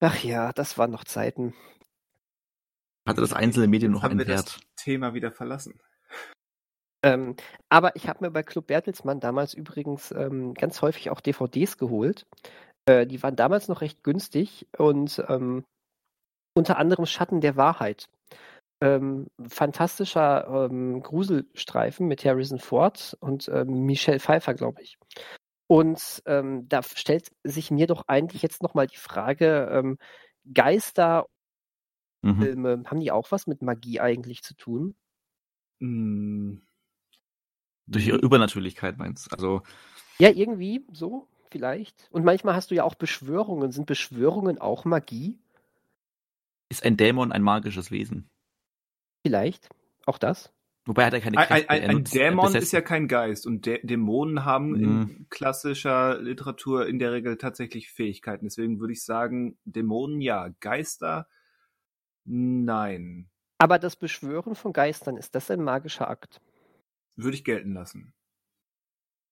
[0.00, 1.54] Ach ja, das waren noch Zeiten.
[3.06, 4.30] Hatte das einzelne Medium noch einen Wert?
[4.30, 5.80] Das Thema wieder verlassen.
[7.02, 7.36] Ähm,
[7.68, 12.26] aber ich habe mir bei Club Bertelsmann damals übrigens ähm, ganz häufig auch DVDs geholt.
[12.86, 15.64] Äh, die waren damals noch recht günstig und ähm,
[16.54, 18.08] unter anderem Schatten der Wahrheit.
[18.80, 24.98] Ähm, fantastischer ähm, Gruselstreifen mit Harrison Ford und ähm, Michelle Pfeiffer, glaube ich.
[25.68, 29.98] Und ähm, da stellt sich mir doch eigentlich jetzt nochmal die Frage, ähm,
[30.52, 31.28] Geister,
[32.22, 32.40] mhm.
[32.40, 34.96] Filme, haben die auch was mit Magie eigentlich zu tun?
[35.80, 36.62] Hm.
[37.86, 39.36] Durch ihre Übernatürlichkeit meinst du?
[39.36, 39.62] Also.
[40.18, 42.08] Ja, irgendwie so vielleicht.
[42.10, 43.70] Und manchmal hast du ja auch Beschwörungen.
[43.70, 45.38] Sind Beschwörungen auch Magie?
[46.70, 48.28] Ist ein Dämon ein magisches Wesen?
[49.22, 49.68] Vielleicht.
[50.06, 50.52] Auch das?
[50.88, 51.68] Wobei hat er keine Kräfte.
[51.68, 54.82] Ein, ein, ein Dämon ist ja kein Geist und Dä Dämonen haben mhm.
[54.82, 58.46] in klassischer Literatur in der Regel tatsächlich Fähigkeiten.
[58.46, 61.28] Deswegen würde ich sagen, Dämonen ja, Geister
[62.24, 63.28] nein.
[63.58, 66.40] Aber das Beschwören von Geistern, ist das ein magischer Akt?
[67.16, 68.14] Würde ich gelten lassen.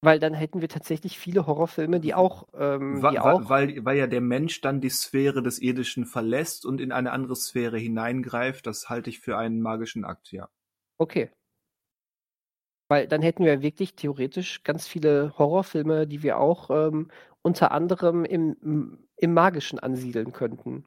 [0.02, 2.48] Weil dann hätten wir tatsächlich viele Horrorfilme, die auch.
[2.52, 6.66] Ähm, weil, die auch weil, weil ja der Mensch dann die Sphäre des Irdischen verlässt
[6.66, 10.50] und in eine andere Sphäre hineingreift, das halte ich für einen magischen Akt, ja.
[10.98, 11.30] Okay.
[12.88, 17.10] Weil dann hätten wir wirklich theoretisch ganz viele Horrorfilme, die wir auch ähm,
[17.42, 20.84] unter anderem im, im Magischen ansiedeln könnten.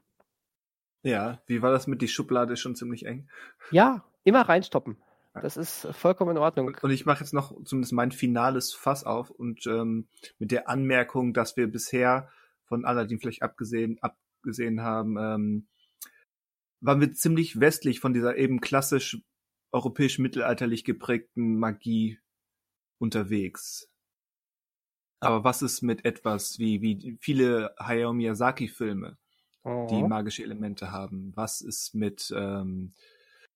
[1.02, 3.28] Ja, wie war das mit die Schublade schon ziemlich eng?
[3.70, 4.96] Ja, immer reinstoppen.
[5.34, 6.76] Das ist vollkommen in Ordnung.
[6.82, 10.08] Und ich mache jetzt noch zumindest mein finales Fass auf und ähm,
[10.38, 12.28] mit der Anmerkung, dass wir bisher
[12.64, 15.68] von Aladdin vielleicht abgesehen, abgesehen haben, ähm,
[16.80, 19.22] waren wir ziemlich westlich von dieser eben klassisch
[19.72, 22.18] europäisch-mittelalterlich geprägten Magie
[22.98, 23.88] unterwegs.
[25.20, 29.18] Aber was ist mit etwas wie, wie viele Hayao Miyazaki-Filme,
[29.64, 29.86] oh.
[29.90, 31.32] die magische Elemente haben?
[31.36, 32.92] Was ist mit ähm,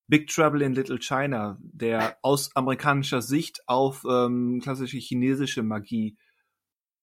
[0.06, 6.18] Big Trouble in Little China, der aus amerikanischer Sicht auf ähm, klassische chinesische Magie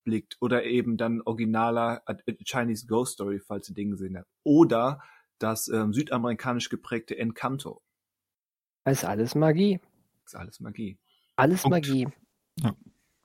[0.03, 2.03] blickt oder eben dann originaler
[2.43, 4.29] Chinese Ghost Story, falls ihr Dinge sehen habt.
[4.43, 5.01] Oder
[5.39, 7.81] das ähm, südamerikanisch geprägte Encanto.
[8.85, 9.79] Ist alles Magie.
[10.25, 10.97] Ist alles Magie.
[11.35, 11.87] Alles Punkt.
[11.87, 12.07] Magie.
[12.59, 12.75] Ja.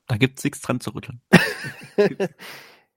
[0.07, 1.21] Da gibt's nichts dran zu rütteln.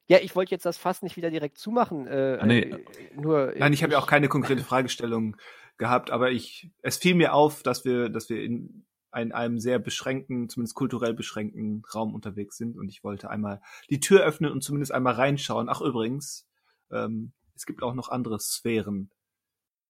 [0.07, 2.05] ja, ich wollte jetzt das Fass nicht wieder direkt zumachen.
[2.07, 2.59] Äh, ah, nee.
[2.61, 2.79] Äh,
[3.15, 5.37] nur, Nein, ich habe ja auch keine konkrete Fragestellung
[5.77, 9.79] gehabt, aber ich, es fiel mir auf, dass wir, dass wir in, in einem sehr
[9.79, 14.61] beschränkten, zumindest kulturell beschränkten Raum unterwegs sind und ich wollte einmal die Tür öffnen und
[14.61, 15.69] zumindest einmal reinschauen.
[15.69, 16.47] Ach übrigens,
[16.91, 19.09] ähm, es gibt auch noch andere Sphären,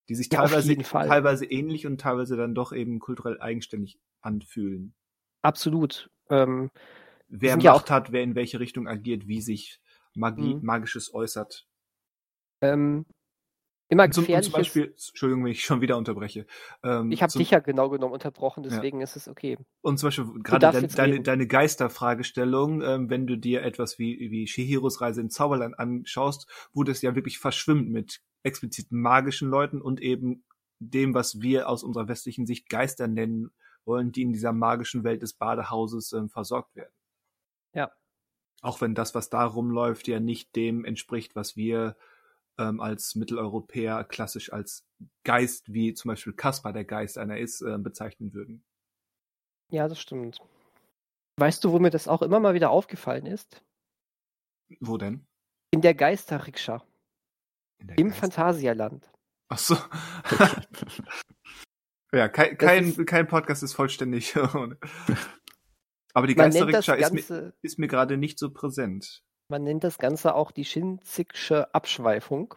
[0.10, 4.96] die sich ja, teilweise, teilweise ähnlich und teilweise dann doch eben kulturell eigenständig anfühlen.
[5.44, 6.10] Absolut.
[6.30, 6.72] Ähm,
[7.28, 9.80] wer Macht ja auch, hat, wer in welche Richtung agiert, wie sich
[10.16, 10.66] Magie, mhm.
[10.66, 11.68] Magisches äußert.
[12.62, 13.06] Ähm,
[13.90, 14.46] immer gefährlich.
[14.46, 16.46] Zum, zum Beispiel, Entschuldigung, wenn ich schon wieder unterbreche.
[16.84, 19.04] Ähm, ich habe dich ja genau genommen unterbrochen, deswegen ja.
[19.04, 19.58] ist es okay.
[19.82, 24.48] Und zum Beispiel gerade dein, deine, deine Geisterfragestellung, ähm, wenn du dir etwas wie, wie
[24.48, 30.02] Shihiros Reise in Zauberland anschaust, wo das ja wirklich verschwimmt mit expliziten magischen Leuten und
[30.02, 30.46] eben
[30.80, 33.52] dem, was wir aus unserer westlichen Sicht Geister nennen
[33.86, 36.94] wollen, die in dieser magischen Welt des Badehauses ähm, versorgt werden.
[37.74, 37.92] Ja.
[38.62, 41.96] Auch wenn das, was da rumläuft, ja nicht dem entspricht, was wir
[42.60, 44.86] ähm, als Mitteleuropäer klassisch als
[45.24, 48.64] Geist, wie zum Beispiel Kaspar der Geist einer ist, äh, bezeichnen würden.
[49.72, 50.40] Ja, das stimmt.
[51.38, 53.64] Weißt du, wo mir das auch immer mal wieder aufgefallen ist?
[54.80, 55.26] Wo denn?
[55.72, 56.84] In der Geisterrikscha.
[57.96, 59.10] Im Geist Phantasialand.
[59.48, 59.78] Ach so.
[62.12, 64.36] ja, kein, kein, kein Podcast ist vollständig.
[66.14, 67.32] Aber die Geisterrikscha ist
[67.62, 69.24] ist mir gerade nicht so präsent.
[69.50, 72.54] Man nennt das Ganze auch die Schinzigsche Abschweifung.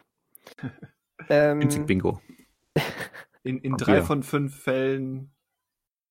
[1.29, 2.21] ähm, Bingo.
[3.43, 4.03] In, in drei ja.
[4.03, 5.33] von fünf Fällen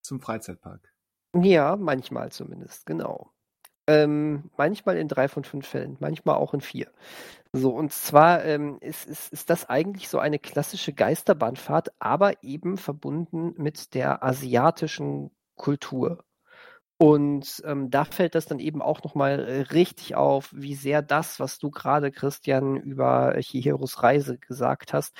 [0.02, 0.92] zum Freizeitpark.
[1.34, 3.32] Ja, manchmal zumindest, genau.
[3.86, 6.90] Ähm, manchmal in drei von fünf Fällen, manchmal auch in vier.
[7.52, 12.76] So, und zwar ähm, ist, ist, ist das eigentlich so eine klassische Geisterbahnfahrt, aber eben
[12.76, 16.24] verbunden mit der asiatischen Kultur.
[17.02, 21.40] Und ähm, da fällt das dann eben auch nochmal äh, richtig auf, wie sehr das,
[21.40, 25.12] was du gerade, Christian, über Chihiros Reise gesagt hast,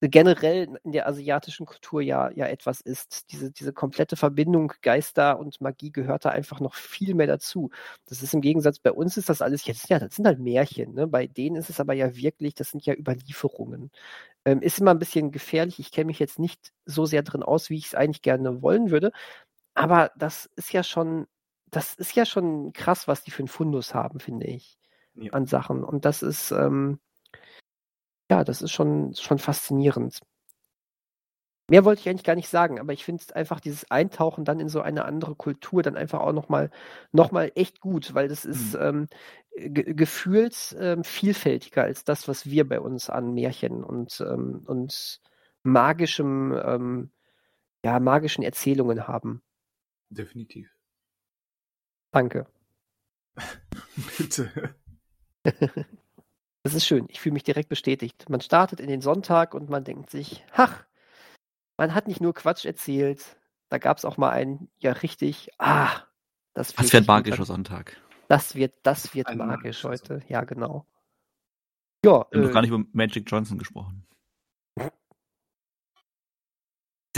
[0.00, 3.30] generell in der asiatischen Kultur ja, ja etwas ist.
[3.30, 7.68] Diese, diese komplette Verbindung Geister und Magie gehört da einfach noch viel mehr dazu.
[8.06, 10.94] Das ist im Gegensatz, bei uns ist das alles jetzt, ja, das sind halt Märchen.
[10.94, 11.06] Ne?
[11.08, 13.90] Bei denen ist es aber ja wirklich, das sind ja Überlieferungen.
[14.46, 15.78] Ähm, ist immer ein bisschen gefährlich.
[15.78, 18.90] Ich kenne mich jetzt nicht so sehr drin aus, wie ich es eigentlich gerne wollen
[18.90, 19.12] würde.
[19.78, 21.28] Aber das ist ja schon,
[21.70, 24.76] das ist ja schon krass, was die für einen Fundus haben, finde ich,
[25.14, 25.32] ja.
[25.32, 25.84] an Sachen.
[25.84, 26.98] Und das ist, ähm,
[28.28, 30.18] ja, das ist schon, schon faszinierend.
[31.70, 34.58] Mehr wollte ich eigentlich gar nicht sagen, aber ich finde es einfach dieses Eintauchen dann
[34.58, 36.70] in so eine andere Kultur dann einfach auch nochmal
[37.12, 38.80] noch mal echt gut, weil das ist mhm.
[38.80, 39.08] ähm,
[39.74, 45.20] ge gefühlt ähm, vielfältiger als das, was wir bei uns an Märchen und, ähm, und
[45.62, 47.10] magischem, ähm,
[47.84, 49.42] ja, magischen Erzählungen haben.
[50.10, 50.70] Definitiv.
[52.12, 52.46] Danke.
[54.18, 54.74] Bitte.
[56.64, 57.06] Das ist schön.
[57.08, 58.28] Ich fühle mich direkt bestätigt.
[58.28, 60.84] Man startet in den Sonntag und man denkt sich, ach,
[61.78, 63.38] man hat nicht nur Quatsch erzählt,
[63.70, 66.02] da gab es auch mal einen, ja richtig, ah,
[66.52, 67.96] das für ein magischer Sonntag.
[68.28, 70.06] Das wird, das wird ein magisch heute.
[70.06, 70.28] Sonntag.
[70.28, 70.84] Ja, genau.
[72.04, 74.06] Ja, Wir haben äh, noch gar nicht über Magic Johnson gesprochen.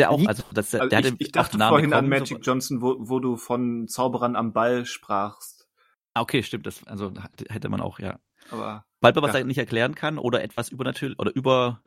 [0.00, 2.80] Der auch, also, das, der, also der ich, ich dachte vorhin an Magic so, Johnson,
[2.80, 5.68] wo, wo du von Zauberern am Ball sprachst.
[6.14, 6.66] Ah, okay, stimmt.
[6.66, 7.12] Das, also
[7.48, 8.18] hätte man auch, ja.
[8.50, 9.28] Aber weil man ja.
[9.28, 11.82] was er nicht erklären kann oder etwas übernatürlich oder über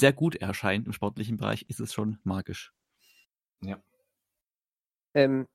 [0.00, 2.72] sehr gut erscheint im sportlichen Bereich, ist es schon magisch.
[3.62, 3.82] Ja.
[5.14, 5.46] Ähm,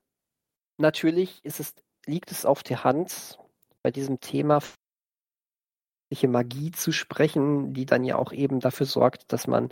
[0.77, 1.73] natürlich ist es,
[2.05, 3.39] liegt es auf der Hand,
[3.81, 4.61] bei diesem Thema
[6.27, 9.69] Magie zu sprechen, die dann ja auch eben dafür sorgt, dass man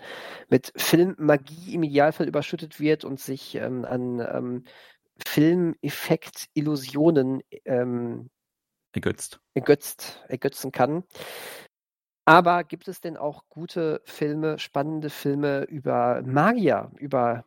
[0.50, 4.64] mit Filmmagie im Idealfall überschüttet wird und sich ähm, an ähm,
[5.26, 8.30] Filmeffekt-Illusionen ähm,
[8.94, 9.40] ergötzt.
[9.54, 11.04] ergötzt, ergötzen kann.
[12.26, 17.44] Aber gibt es denn auch gute Filme, spannende Filme über Magier, über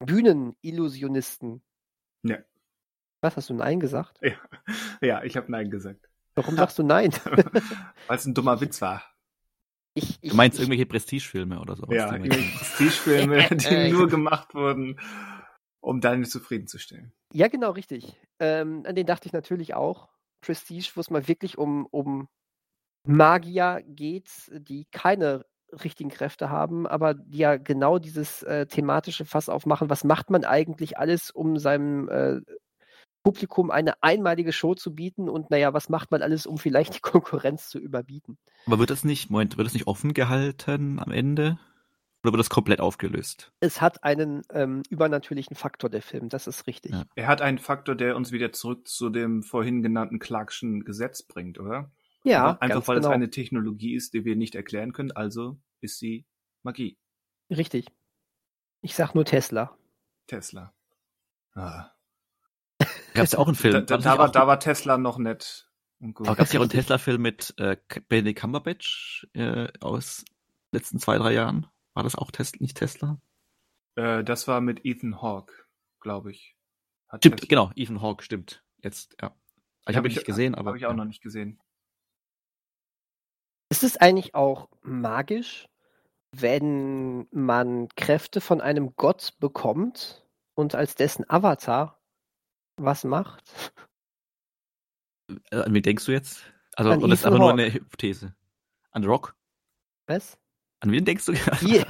[0.00, 1.62] Bühnenillusionisten?
[2.22, 2.38] Ja.
[3.22, 4.18] Was hast du Nein gesagt?
[4.20, 4.36] Ja,
[5.00, 6.11] ja ich habe Nein gesagt.
[6.34, 7.12] Warum sagst du Nein?
[8.06, 9.02] Weil es ein dummer Witz war.
[9.94, 11.86] Ich, ich, du meinst ich, irgendwelche Prestigefilme oder so?
[11.90, 14.98] Ja, Prestigefilme, die nur gemacht wurden,
[15.80, 17.12] um deine zufriedenzustellen.
[17.32, 18.16] Ja, genau, richtig.
[18.38, 20.08] Ähm, an den dachte ich natürlich auch.
[20.40, 22.28] Prestige, wo es mal wirklich um, um
[23.04, 25.44] Magier geht, die keine
[25.84, 29.88] richtigen Kräfte haben, aber die ja genau dieses äh, thematische Fass aufmachen.
[29.88, 32.40] Was macht man eigentlich alles, um seinem äh,
[33.22, 37.00] Publikum eine einmalige Show zu bieten und naja, was macht man alles, um vielleicht die
[37.02, 38.38] Konkurrenz zu überbieten?
[38.66, 41.58] Aber wird das nicht, Moment, wird das nicht offen gehalten am Ende?
[42.22, 43.52] Oder wird das komplett aufgelöst?
[43.58, 46.92] Es hat einen ähm, übernatürlichen Faktor, der Film, das ist richtig.
[46.92, 47.04] Ja.
[47.16, 51.58] Er hat einen Faktor, der uns wieder zurück zu dem vorhin genannten Clarkschen Gesetz bringt,
[51.58, 51.90] oder?
[52.22, 52.44] Ja.
[52.44, 53.08] Aber einfach weil genau.
[53.08, 56.24] es eine Technologie ist, die wir nicht erklären können, also ist sie
[56.62, 56.96] Magie.
[57.50, 57.86] Richtig.
[58.82, 59.76] Ich sag nur Tesla.
[60.28, 60.72] Tesla.
[61.54, 61.90] Ah.
[63.14, 63.74] Gab es auch einen Film?
[63.74, 65.68] Da, da, da war, da war Tesla noch nett.
[66.14, 67.76] Gab es ja auch einen Tesla-Film mit äh,
[68.08, 70.24] Benedict Cumberbatch äh, aus
[70.72, 71.66] letzten zwei, drei Jahren?
[71.94, 73.20] War das auch Tesla, nicht Tesla?
[73.94, 75.52] Äh, das war mit Ethan Hawke,
[76.00, 76.56] glaube ich.
[77.08, 77.48] Hat stimmt, Tesla.
[77.48, 78.64] genau, Ethan Hawke, stimmt.
[78.82, 79.34] Jetzt, ja.
[79.86, 80.70] Ich habe ihn nicht gesehen, aber.
[80.70, 80.96] Habe ich auch ja.
[80.96, 81.60] noch nicht gesehen.
[83.68, 85.68] Ist es eigentlich auch magisch,
[86.32, 92.01] wenn man Kräfte von einem Gott bekommt und als dessen Avatar
[92.76, 93.44] was macht?
[95.50, 96.42] Äh, an wen denkst du jetzt?
[96.74, 98.34] Also, An und das ist aber nur eine Hypothese.
[98.90, 99.34] An Rock?
[100.06, 100.38] Was?
[100.80, 101.66] An wen denkst du gerade?
[101.66, 101.86] Yeah.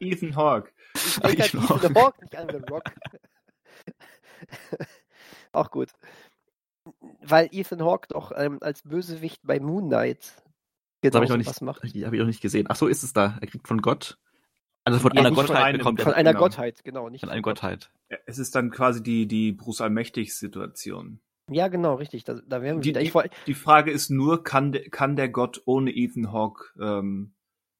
[0.00, 0.72] Ethan Hawke.
[0.94, 2.84] Ich denke an Ethan Hawke, Hawke, nicht an The Rock.
[5.52, 5.90] Auch gut.
[7.20, 10.42] Weil Ethan Hawke doch ähm, als Bösewicht bei Moon Knight
[11.00, 11.82] genau noch nicht, was macht.
[11.82, 12.66] Habe ich auch nicht gesehen.
[12.68, 13.38] Ach so ist es da.
[13.40, 14.18] Er kriegt von Gott.
[14.84, 16.04] Also von ja, einer Gottheit von einem, bekommt er.
[16.04, 16.44] Von einer genau.
[16.44, 17.08] Gottheit, genau.
[17.08, 17.90] Nicht von einer Gottheit.
[18.26, 21.20] Es ist dann quasi die, die Bruce Allmächtig-Situation.
[21.50, 22.24] Ja, genau, richtig.
[22.24, 23.22] Da, da wären wir die, wieder.
[23.22, 27.34] Die, die Frage ist nur, kann, de, kann der Gott ohne Ethan Hawke ähm,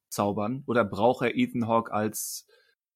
[0.09, 0.63] zaubern?
[0.65, 2.47] Oder braucht er Ethan Hawke als,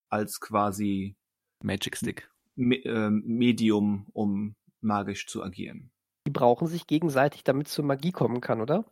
[0.09, 1.15] als quasi
[1.63, 5.91] Magic Stick Me äh, Medium, um magisch zu agieren?
[6.27, 8.85] Die brauchen sich gegenseitig, damit zur Magie kommen kann, oder?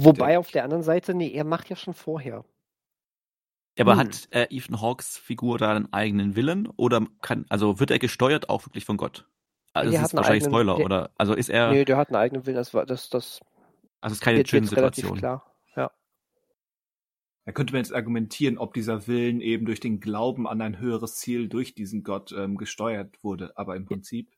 [0.00, 2.44] Wobei der, auf der anderen Seite, nee, er macht ja schon vorher.
[3.78, 3.98] Aber hm.
[3.98, 8.48] hat äh, Ethan Hawks Figur da einen eigenen Willen oder kann, also wird er gesteuert
[8.48, 9.28] auch wirklich von Gott?
[9.72, 11.10] Also der das ist wahrscheinlich eigenen, Spoiler, der, oder?
[11.16, 11.70] Also ist er.
[11.70, 13.40] Nee, der hat einen eigenen Willen, das war das, das.
[14.00, 15.18] Also es ist keine schöne Situation.
[15.18, 15.44] Klar.
[17.48, 21.16] Da könnte man jetzt argumentieren, ob dieser Willen eben durch den Glauben an ein höheres
[21.16, 23.56] Ziel durch diesen Gott ähm, gesteuert wurde.
[23.56, 24.36] Aber im Prinzip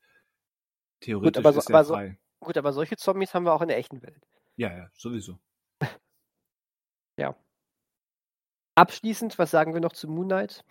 [1.00, 2.18] theoretisch gut, aber so, ist er aber frei.
[2.38, 4.24] So, gut, aber solche Zombies haben wir auch in der echten Welt.
[4.54, 5.40] Ja, ja, sowieso.
[7.16, 7.34] ja.
[8.74, 10.64] Abschließend, was sagen wir noch zu Moon Knight?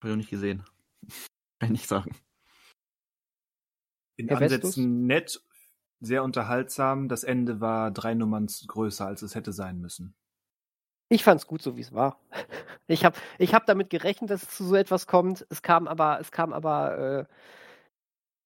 [0.00, 0.64] Habe ich noch nicht gesehen.
[1.60, 2.10] Kann ich nicht sagen.
[4.16, 4.76] In Herr Ansätzen Vestus?
[4.76, 5.42] nett,
[6.00, 7.08] sehr unterhaltsam.
[7.08, 10.14] Das Ende war drei Nummern größer, als es hätte sein müssen.
[11.08, 12.18] Ich fand es gut, so wie es war.
[12.86, 15.46] Ich habe ich hab damit gerechnet, dass es zu so etwas kommt.
[15.48, 17.24] Es kam aber, es kam aber äh,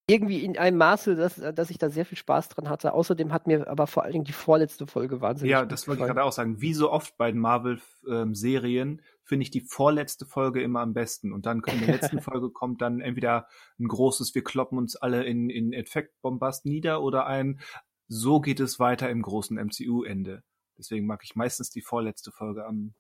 [0.07, 2.93] irgendwie in einem Maße, dass, dass ich da sehr viel Spaß dran hatte.
[2.93, 6.07] Außerdem hat mir aber vor allen Dingen die vorletzte Folge wahnsinnig Ja, das wollte ich
[6.07, 6.61] gerade auch sagen.
[6.61, 11.33] Wie so oft bei den Marvel-Serien finde ich die vorletzte Folge immer am besten.
[11.33, 13.49] Und dann in der letzten Folge kommt dann entweder
[13.79, 17.61] ein großes, wir kloppen uns alle in, in Effektbombast nieder oder ein,
[18.07, 20.43] so geht es weiter im großen MCU-Ende.
[20.77, 22.95] Deswegen mag ich meistens die vorletzte Folge am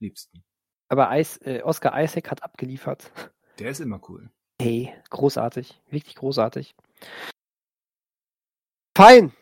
[0.00, 0.42] liebsten.
[0.88, 3.12] Aber Ice, äh, Oscar Isaac hat abgeliefert.
[3.60, 4.30] Der ist immer cool.
[4.60, 5.80] Hey, großartig.
[5.90, 6.74] Wirklich großartig.
[8.96, 9.32] Fein.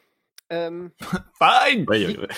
[0.51, 0.93] Ähm,
[1.39, 1.87] Fein!
[1.87, 2.35] Liegt,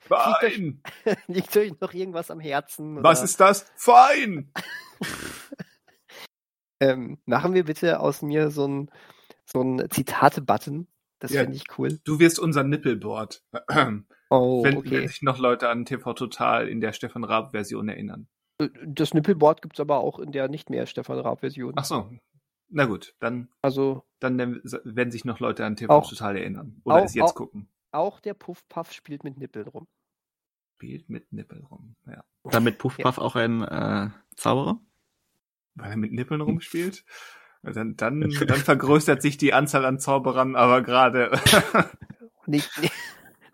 [0.00, 0.82] Fein!
[1.26, 3.02] Liegt euch noch irgendwas am Herzen?
[3.02, 3.66] Was ist das?
[3.74, 4.52] Fein!
[6.80, 8.90] ähm, machen wir bitte aus mir so ein,
[9.44, 10.86] so ein Zitate-Button.
[11.18, 11.98] Das ja, finde ich cool.
[12.04, 13.42] Du wirst unser Nippelboard.
[14.30, 14.90] oh, wenn, okay.
[14.90, 18.28] wenn sich noch Leute an TV Total in der Stefan Raab-Version erinnern.
[18.58, 21.74] Das Nippelboard gibt es aber auch in der nicht mehr Stefan Raab-Version.
[21.76, 22.10] Ach so.
[22.68, 26.80] Na gut, dann, also, dann werden sich noch Leute an TV auch, total erinnern.
[26.84, 27.68] Oder auch, es jetzt auch, gucken.
[27.92, 29.86] Auch der Puffpuff spielt mit Nippeln rum.
[30.74, 32.24] Spielt mit Nippeln rum, ja.
[32.44, 33.22] Damit Puffpuff ja.
[33.22, 34.80] auch ein äh, Zauberer?
[35.74, 37.04] Weil er mit Nippeln rumspielt?
[37.62, 41.38] Dann, dann, dann vergrößert sich die Anzahl an Zauberern aber gerade.
[42.46, 42.94] nicht, nicht,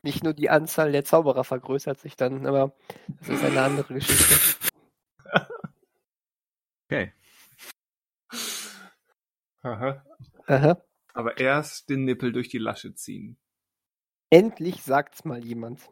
[0.03, 2.74] nicht nur die Anzahl der Zauberer vergrößert sich dann, aber
[3.20, 4.69] das ist eine andere Geschichte.
[6.93, 7.12] Okay.
[9.62, 10.05] Aha.
[10.47, 10.85] Aha.
[11.14, 13.39] Aber erst den Nippel durch die Lasche ziehen.
[14.28, 15.89] Endlich sagt's mal jemand.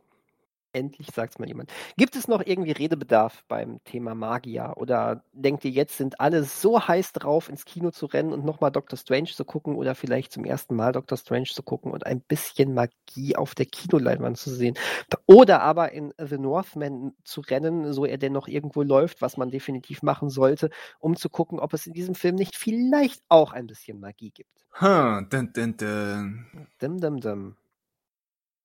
[0.72, 1.72] Endlich sagt's mal jemand.
[1.96, 4.74] Gibt es noch irgendwie Redebedarf beim Thema Magier?
[4.76, 8.70] Oder denkt ihr, jetzt sind alle so heiß drauf, ins Kino zu rennen und nochmal
[8.70, 12.20] Doctor Strange zu gucken oder vielleicht zum ersten Mal Doctor Strange zu gucken und ein
[12.20, 14.78] bisschen Magie auf der Kinoleinwand zu sehen?
[15.26, 19.50] Oder aber in The Northman zu rennen, so er denn noch irgendwo läuft, was man
[19.50, 20.70] definitiv machen sollte,
[21.00, 24.66] um zu gucken, ob es in diesem Film nicht vielleicht auch ein bisschen Magie gibt.
[24.80, 26.46] Ha, dun, dun, dun.
[26.78, 27.56] Dum, dum, dum.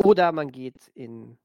[0.03, 1.40] Oder man geht in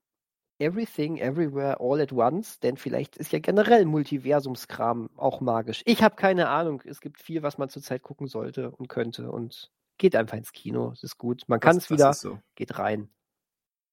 [0.61, 5.82] Everything, Everywhere, All at Once, denn vielleicht ist ja generell Multiversumskram auch magisch.
[5.87, 6.82] Ich habe keine Ahnung.
[6.85, 10.91] Es gibt viel, was man zurzeit gucken sollte und könnte und geht einfach ins Kino.
[10.91, 11.45] Das ist gut.
[11.47, 12.39] Man kann es wieder, so.
[12.57, 13.09] geht rein.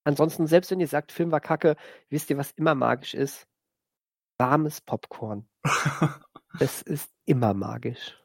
[0.04, 1.76] Ansonsten, selbst wenn ihr sagt, Film war kacke,
[2.10, 3.48] wisst ihr, was immer magisch ist?
[4.38, 5.48] Warmes Popcorn.
[6.60, 8.22] das ist immer magisch.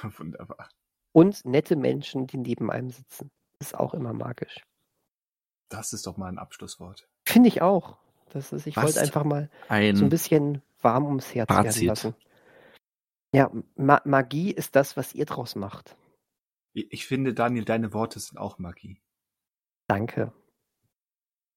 [0.00, 0.68] Wunderbar.
[1.12, 3.30] Und nette Menschen, die neben einem sitzen.
[3.60, 4.64] Ist auch immer magisch.
[5.68, 7.08] Das ist doch mal ein Abschlusswort.
[7.28, 7.96] Finde ich auch.
[8.30, 11.76] Das ist, ich wollte einfach mal ein so ein bisschen warm ums Herz Fazit.
[11.76, 12.14] werden lassen.
[13.34, 15.96] Ja, Ma Magie ist das, was ihr draus macht.
[16.72, 19.00] Ich finde, Daniel, deine Worte sind auch Magie.
[19.88, 20.32] Danke.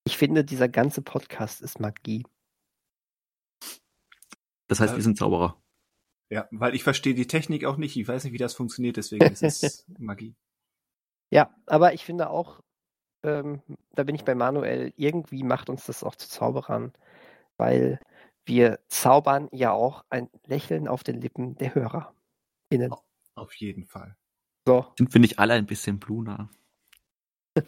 [0.06, 2.26] Ich finde, dieser ganze Podcast ist Magie.
[4.68, 5.62] Das heißt, wir sind Zauberer.
[6.30, 7.98] Ja, weil ich verstehe die Technik auch nicht.
[7.98, 10.36] Ich weiß nicht, wie das funktioniert, deswegen ist es Magie.
[11.30, 12.62] Ja, aber ich finde auch,
[13.24, 13.62] ähm,
[13.94, 16.94] da bin ich bei Manuel, irgendwie macht uns das auch zu Zauberern,
[17.58, 18.00] weil
[18.46, 22.14] wir zaubern ja auch ein Lächeln auf den Lippen der Hörer.
[22.70, 22.94] Innen.
[23.36, 24.16] Auf jeden Fall.
[24.68, 24.86] So.
[24.98, 26.50] Sind wir nicht alle ein bisschen Bluna?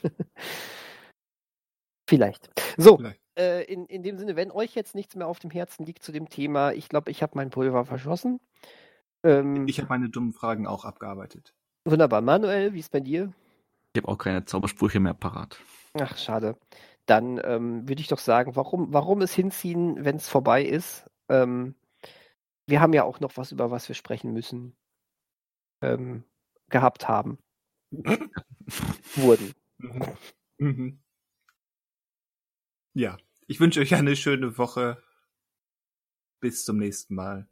[2.10, 2.50] Vielleicht.
[2.78, 3.22] So, Vielleicht.
[3.38, 6.12] Äh, in, in dem Sinne, wenn euch jetzt nichts mehr auf dem Herzen liegt zu
[6.12, 8.40] dem Thema, ich glaube, ich habe mein Pulver verschossen.
[9.24, 11.56] Ähm, ich habe meine dummen Fragen auch abgearbeitet.
[11.86, 12.22] Wunderbar.
[12.22, 13.34] Manuel, wie ist bei dir?
[13.94, 15.60] Ich habe auch keine Zaubersprüche mehr parat.
[15.94, 16.58] Ach, schade.
[17.06, 21.06] Dann ähm, würde ich doch sagen, warum, warum es hinziehen, wenn es vorbei ist?
[21.30, 21.76] Ähm,
[22.66, 24.76] wir haben ja auch noch was, über was wir sprechen müssen,
[25.82, 26.24] ähm,
[26.70, 27.38] gehabt haben.
[29.16, 29.54] Wurden.
[29.78, 30.18] Mhm.
[30.58, 31.04] Mhm.
[32.96, 33.18] Ja,
[33.48, 35.04] ich wünsche euch eine schöne Woche.
[36.40, 37.48] Bis zum nächsten Mal.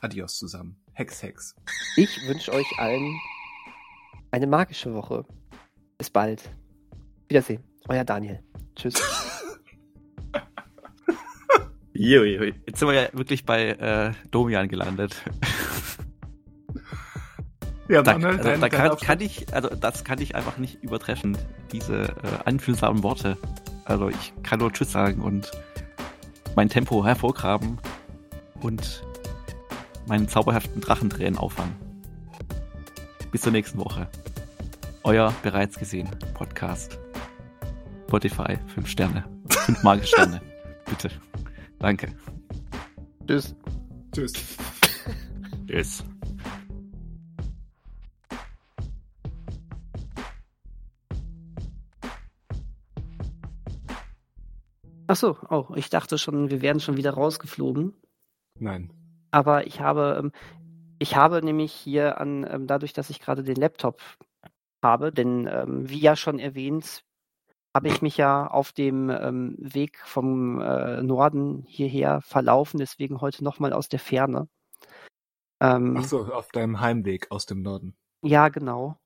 [0.00, 0.82] Adios zusammen.
[0.92, 1.54] Hex, Hex.
[1.96, 3.18] Ich wünsche euch allen
[4.30, 5.24] eine magische Woche.
[5.98, 6.50] Bis bald.
[7.28, 7.62] Wiedersehen.
[7.88, 8.40] Euer Daniel.
[8.74, 8.94] Tschüss.
[11.94, 12.42] jo, jo.
[12.42, 15.16] Jetzt sind wir ja wirklich bei äh, Domian gelandet.
[17.88, 21.38] Ja, da, Manuel, also, da kann, kann, ich, also das kann ich einfach nicht übertreffen,
[21.70, 23.36] diese äh, einfühlsamen Worte.
[23.84, 25.52] Also ich kann nur Tschüss sagen und
[26.56, 27.78] mein Tempo hervorgraben
[28.60, 29.04] und
[30.08, 31.76] meinen zauberhaften Drachentränen auffangen.
[33.30, 34.08] Bis zur nächsten Woche
[35.06, 36.98] euer bereits gesehen Podcast.
[38.08, 39.24] Spotify, fünf Sterne.
[39.48, 40.42] Fünf magische Sterne.
[40.84, 41.10] Bitte.
[41.78, 42.12] Danke.
[43.24, 43.54] Tschüss.
[44.12, 44.32] Tschüss.
[45.68, 46.04] Tschüss.
[55.06, 57.94] Ach so, oh, ich dachte schon, wir wären schon wieder rausgeflogen.
[58.58, 58.92] Nein.
[59.30, 60.32] Aber ich habe, ähm,
[60.98, 64.00] ich habe nämlich hier an, ähm, dadurch, dass ich gerade den Laptop
[64.82, 67.02] habe, denn ähm, wie ja schon erwähnt,
[67.74, 73.44] habe ich mich ja auf dem ähm, Weg vom äh, Norden hierher verlaufen, deswegen heute
[73.44, 74.48] nochmal aus der Ferne.
[75.60, 77.94] Ähm, Ach so, auf deinem Heimweg aus dem Norden.
[78.22, 78.96] Ja, genau.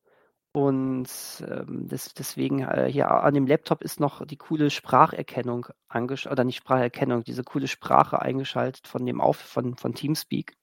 [0.52, 1.08] Und
[1.48, 6.44] ähm, das, deswegen äh, hier an dem Laptop ist noch die coole Spracherkennung angeschaltet, oder
[6.44, 10.54] nicht Spracherkennung, diese coole Sprache eingeschaltet von dem Auf von, von Teamspeak.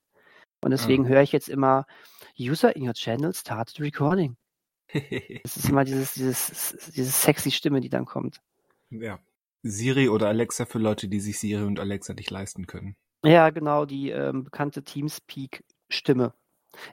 [0.62, 1.08] Und deswegen ah.
[1.08, 1.86] höre ich jetzt immer
[2.38, 4.36] User in your channel started recording.
[5.44, 8.40] Es ist immer dieses, dieses, diese sexy Stimme, die dann kommt.
[8.90, 9.18] Ja.
[9.62, 12.96] Siri oder Alexa für Leute, die sich Siri und Alexa nicht leisten können.
[13.24, 16.32] Ja, genau, die ähm, bekannte Teamspeak-Stimme.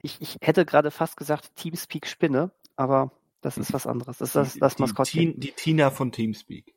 [0.02, 3.12] Ich, ich hätte gerade fast gesagt Teamspeak-Spinne, aber
[3.42, 4.18] das ist was anderes.
[4.18, 5.40] Das ist das, das Maskottchen.
[5.40, 6.74] Die, die Tina von Teamspeak.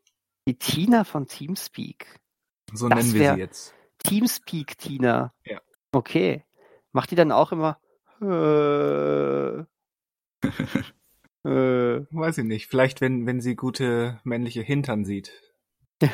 [0.47, 2.21] Die Tina von Teamspeak.
[2.73, 3.75] So das nennen wir sie jetzt.
[3.99, 5.33] Teamspeak Tina.
[5.45, 5.61] Ja.
[5.93, 6.45] Okay.
[6.93, 7.81] Macht die dann auch immer
[8.21, 9.65] äh,
[11.45, 12.67] äh, weiß ich nicht.
[12.67, 15.33] Vielleicht, wenn, wenn sie gute männliche Hintern sieht.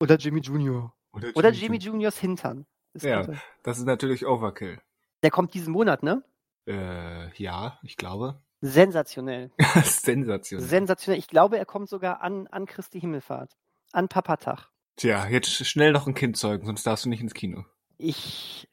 [0.00, 0.94] Oder Jimmy Junior.
[1.12, 2.66] Oder Jimmy, Oder Jimmy Juniors Hintern.
[3.00, 3.40] ja, gute.
[3.62, 4.80] das ist natürlich Overkill.
[5.22, 6.22] Der kommt diesen Monat, ne?
[6.66, 8.42] Äh, ja, ich glaube.
[8.60, 9.50] Sensationell.
[9.84, 10.66] Sensationell.
[10.66, 11.18] Sensationell.
[11.18, 13.56] Ich glaube, er kommt sogar an, an Christi Himmelfahrt.
[13.92, 14.68] An Papatag.
[14.96, 17.64] Tja, jetzt schnell noch ein Kind zeugen, sonst darfst du nicht ins Kino.
[17.98, 18.68] Ich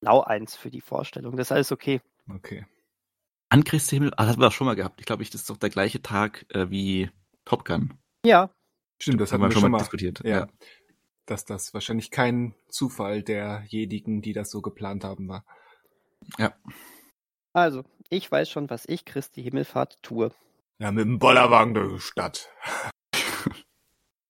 [0.00, 1.36] lau eins für die Vorstellung.
[1.36, 2.00] Das ist alles okay.
[2.28, 2.66] Okay.
[3.52, 4.98] An Christi Himmel, ah, das haben wir auch schon mal gehabt.
[4.98, 7.10] Ich glaube, das ist doch der gleiche Tag äh, wie
[7.44, 7.92] Top Gun.
[8.24, 8.48] Ja.
[8.98, 10.24] Stimmt, das, das haben wir schon mal diskutiert.
[10.24, 10.30] Ja.
[10.30, 10.46] ja.
[11.26, 15.44] Dass das wahrscheinlich kein Zufall derjenigen, die das so geplant haben, war.
[16.38, 16.54] Ja.
[17.52, 20.30] Also, ich weiß schon, was ich Christi Himmelfahrt tue.
[20.78, 22.48] Ja, mit dem Bollerwagen durch die Stadt.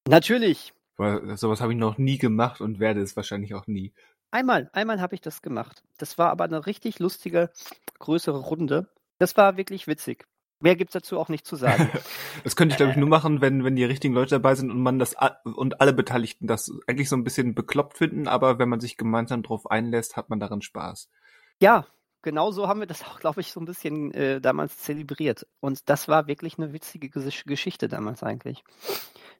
[0.08, 0.74] Natürlich.
[0.96, 3.94] Weil, sowas habe ich noch nie gemacht und werde es wahrscheinlich auch nie.
[4.32, 5.84] Einmal, einmal habe ich das gemacht.
[5.98, 7.52] Das war aber eine richtig lustige,
[8.00, 8.88] größere Runde.
[9.22, 10.26] Das war wirklich witzig.
[10.58, 11.88] Mehr gibt's dazu auch nicht zu sagen.
[12.42, 14.80] das könnte ich, glaube ich, nur machen, wenn, wenn die richtigen Leute dabei sind und
[14.80, 18.80] man das und alle Beteiligten das eigentlich so ein bisschen bekloppt finden, aber wenn man
[18.80, 21.08] sich gemeinsam drauf einlässt, hat man daran Spaß.
[21.60, 21.86] Ja,
[22.22, 25.46] genau so haben wir das auch, glaube ich, so ein bisschen äh, damals zelebriert.
[25.60, 28.64] Und das war wirklich eine witzige Geschichte damals eigentlich.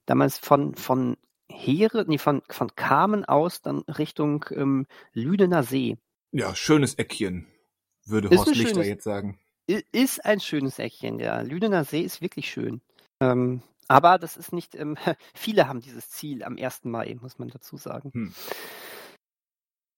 [0.07, 1.17] Damals von, von
[1.49, 5.99] Heere, nee, von, von Kamen aus dann Richtung ähm, Lüdener See.
[6.31, 7.49] Ja, schönes Eckchen,
[8.05, 9.41] würde ist Horst Lichter schönes, jetzt sagen.
[9.67, 12.81] Ist ein schönes Eckchen, der Lüdener See ist wirklich schön.
[13.21, 14.97] Ähm, aber das ist nicht, ähm,
[15.35, 16.85] viele haben dieses Ziel am 1.
[16.85, 18.11] Mai, muss man dazu sagen.
[18.13, 18.35] Hm.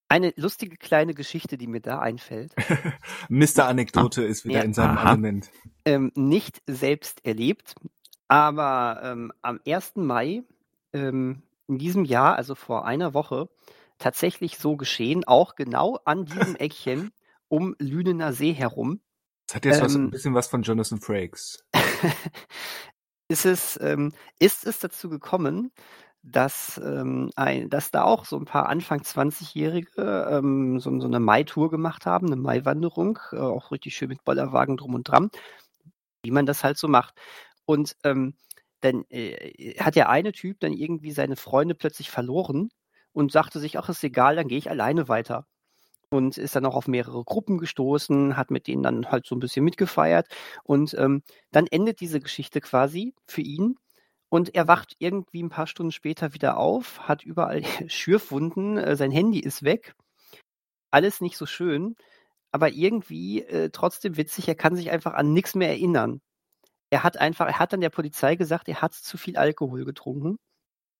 [0.09, 2.55] Eine lustige kleine Geschichte, die mir da einfällt.
[3.28, 3.66] Mr.
[3.66, 5.12] Anekdote ah, ist wieder ja, in seinem aha.
[5.12, 5.51] Element.
[5.85, 7.74] Ähm, nicht selbst erlebt,
[8.28, 9.93] aber ähm, am 1.
[9.97, 10.43] Mai
[10.93, 13.49] ähm, in diesem Jahr, also vor einer Woche,
[13.99, 17.11] tatsächlich so geschehen, auch genau an diesem Eckchen
[17.49, 19.01] um Lünener See herum.
[19.47, 21.65] Das hat jetzt ähm, was, ein bisschen was von Jonathan Frakes.
[23.29, 25.73] ist es, ähm, ist es dazu gekommen,
[26.23, 31.21] dass, ähm, ein, dass da auch so ein paar Anfang 20-Jährige ähm, so, so, eine
[31.21, 35.31] Mai-Tour gemacht haben, eine Mai-Wanderung, äh, auch richtig schön mit Bollerwagen drum und dran,
[36.23, 37.15] wie man das halt so macht.
[37.66, 38.37] Und ähm,
[38.81, 42.71] dann äh, hat der eine Typ dann irgendwie seine Freunde plötzlich verloren
[43.12, 45.47] und sagte sich, ach, ist egal, dann gehe ich alleine weiter.
[46.11, 49.41] Und ist dann auch auf mehrere Gruppen gestoßen, hat mit denen dann halt so ein
[49.41, 50.29] bisschen mitgefeiert.
[50.63, 53.77] Und ähm, dann endet diese Geschichte quasi für ihn.
[54.29, 59.11] Und er wacht irgendwie ein paar Stunden später wieder auf, hat überall Schürfwunden, äh, sein
[59.11, 59.95] Handy ist weg.
[60.91, 61.97] Alles nicht so schön,
[62.53, 66.21] aber irgendwie äh, trotzdem witzig, er kann sich einfach an nichts mehr erinnern
[66.95, 70.39] er hat einfach, er hat dann der Polizei gesagt, er hat zu viel Alkohol getrunken.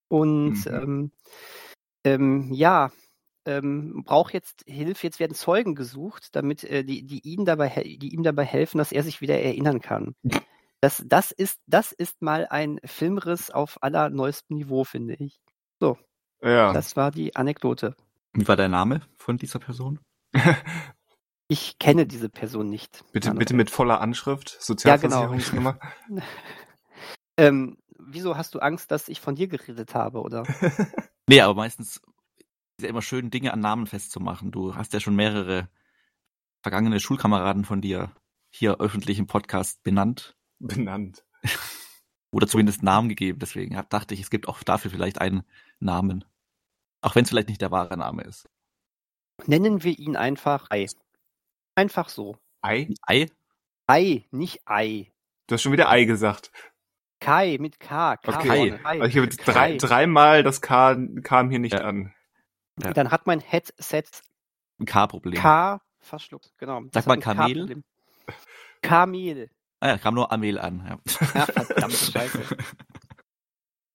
[0.09, 0.73] Und mhm.
[0.75, 1.13] ähm,
[2.05, 2.91] ähm, ja,
[3.47, 8.15] ähm, braucht jetzt Hilfe, jetzt werden Zeugen gesucht, damit äh, die, die, ihn dabei, die
[8.15, 10.15] ihm dabei helfen, dass er sich wieder erinnern kann.
[10.81, 15.41] Das, das, ist, das ist mal ein Filmriss auf allerneuestem Niveau, finde ich.
[15.81, 15.99] So.
[16.43, 16.73] Ja.
[16.73, 17.97] Das war die Anekdote.
[18.33, 20.01] Wie war der Name von dieser Person?
[21.49, 23.05] Ich kenne diese Person nicht.
[23.13, 23.39] Bitte, Manuel.
[23.41, 25.79] bitte mit voller Anschrift, Sozialversicherungsnummer.
[25.81, 26.23] Ja, genau.
[27.37, 30.45] ähm, wieso hast du Angst, dass ich von dir geredet habe, oder?
[31.29, 32.01] nee, aber meistens
[32.79, 34.51] ist ja immer schön, Dinge an Namen festzumachen.
[34.51, 35.69] Du hast ja schon mehrere
[36.63, 38.11] vergangene Schulkameraden von dir
[38.51, 40.37] hier öffentlich im Podcast benannt.
[40.59, 41.25] Benannt.
[42.33, 43.39] Oder zumindest Namen gegeben.
[43.39, 45.45] Deswegen dachte ich, es gibt auch dafür vielleicht einen
[45.79, 46.25] Namen.
[47.01, 48.49] Auch wenn es vielleicht nicht der wahre Name ist.
[49.47, 50.87] Nennen wir ihn einfach Ei.
[51.77, 52.39] Einfach so.
[52.63, 52.89] Ei?
[53.03, 53.29] Ei?
[53.87, 55.13] Ei, nicht Ei.
[55.47, 56.51] Du hast schon wieder Ei gesagt.
[57.21, 58.17] Kai mit K.
[58.17, 58.79] K okay.
[58.83, 61.83] Also ich habe jetzt drei, dreimal das K kam hier nicht ja.
[61.83, 62.14] an.
[62.83, 62.93] Ja.
[62.93, 64.05] Dann hat mein Headset
[64.81, 65.35] ein K-Problem.
[65.35, 66.83] K verschluckt, genau.
[66.93, 67.83] Sag mal Kamel.
[68.83, 69.51] Kamel.
[69.81, 70.85] Ah ja, kam nur Amel an.
[70.87, 70.99] Ja,
[71.35, 72.43] ja verdammt scheiße.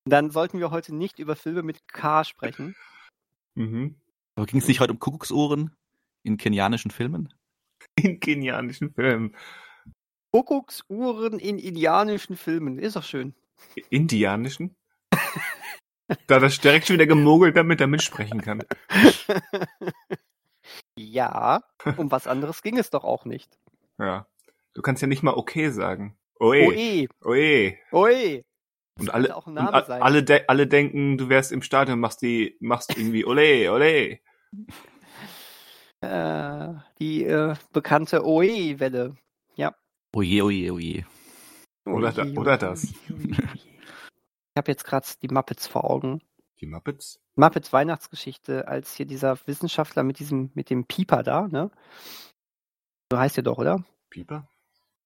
[0.05, 2.75] Dann sollten wir heute nicht über Filme mit K sprechen.
[3.55, 3.99] Mhm.
[4.35, 5.75] Aber ging es nicht heute um Kuckucksuhren
[6.23, 7.33] in kenianischen Filmen?
[7.95, 9.35] In kenianischen Filmen.
[10.31, 12.79] Kuckucksuhren in indianischen Filmen.
[12.79, 13.35] Ist doch schön.
[13.89, 14.75] Indianischen?
[16.27, 18.63] da das direkt schon wieder gemogelt, damit er mitsprechen kann.
[20.95, 21.63] ja,
[21.97, 23.57] um was anderes ging es doch auch nicht.
[23.97, 24.27] Ja.
[24.73, 26.17] Du kannst ja nicht mal okay sagen.
[26.39, 26.67] Oe.
[26.67, 27.07] Oe.
[27.25, 27.77] Oe.
[27.91, 28.43] Oe.
[28.99, 33.25] Und alle, und alle, de alle denken, du wärst im Stadion, machst die, machst irgendwie
[33.25, 34.19] ole, ole.
[36.01, 39.17] Äh, die äh, bekannte Oe-Welle.
[39.55, 39.75] Ja.
[40.15, 41.05] Oje, oje, oje.
[41.85, 42.85] Oder, da, oder das.
[42.85, 43.68] Ich
[44.59, 46.21] habe jetzt gerade die Muppets vor Augen.
[46.61, 47.19] Die Muppets?
[47.35, 51.71] Muppets Weihnachtsgeschichte, als hier dieser Wissenschaftler mit diesem, mit dem Pieper da, ne?
[53.11, 53.83] So heißt der doch, oder?
[54.09, 54.47] Pieper?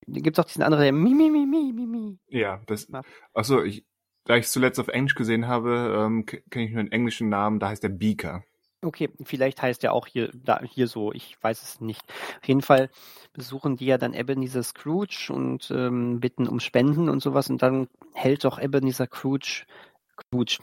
[0.08, 2.20] Gibt es auch diesen anderen, der Mi, Mi, Mi, Mi, Mi, Mi.
[2.28, 2.88] Ja, das.
[3.34, 3.86] Achso, ich,
[4.26, 7.60] da ich es zuletzt auf Englisch gesehen habe, ähm, kenne ich nur einen englischen Namen,
[7.60, 8.44] da heißt der Beaker.
[8.84, 12.04] Okay, vielleicht heißt er auch hier, da, hier so, ich weiß es nicht.
[12.42, 12.90] Auf jeden Fall
[13.32, 17.88] besuchen die ja dann Ebenezer Scrooge und ähm, bitten um Spenden und sowas und dann
[18.14, 19.66] hält doch Ebenezer Scrooge,
[20.12, 20.58] Scrooge,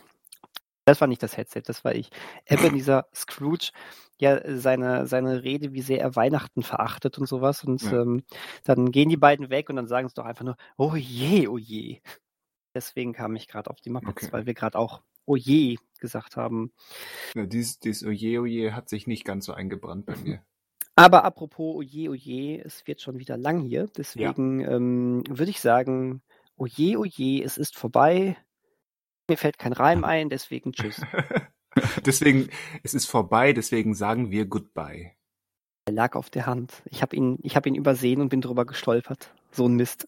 [0.84, 2.10] das war nicht das Headset, das war ich,
[2.46, 3.70] Ebenezer Scrooge,
[4.20, 8.02] ja, seine, seine Rede, wie sehr er Weihnachten verachtet und sowas und ja.
[8.02, 8.24] ähm,
[8.64, 11.58] dann gehen die beiden weg und dann sagen sie doch einfach nur, oh je, oh
[11.58, 12.00] je.
[12.74, 14.32] Deswegen kam ich gerade auf die Muppets, okay.
[14.32, 16.72] weil wir gerade auch Oje gesagt haben.
[17.34, 20.42] Ja, dieses, dieses Oje Oje hat sich nicht ganz so eingebrannt bei mir.
[20.96, 23.88] Aber apropos Oje Oje, es wird schon wieder lang hier.
[23.96, 24.72] Deswegen ja.
[24.72, 26.22] ähm, würde ich sagen,
[26.56, 28.36] Oje Oje, es ist vorbei.
[29.28, 31.00] Mir fällt kein Reim ein, deswegen tschüss.
[32.04, 32.48] deswegen,
[32.82, 35.12] es ist vorbei, deswegen sagen wir Goodbye.
[35.86, 36.82] Er lag auf der Hand.
[36.86, 39.32] Ich habe ihn, hab ihn übersehen und bin drüber gestolpert.
[39.52, 40.06] So ein Mist.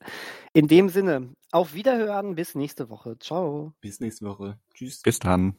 [0.53, 3.19] In dem Sinne, auf Wiederhören, bis nächste Woche.
[3.19, 3.73] Ciao.
[3.81, 4.59] Bis nächste Woche.
[4.75, 5.03] Tschüss.
[5.03, 5.57] Bis dann.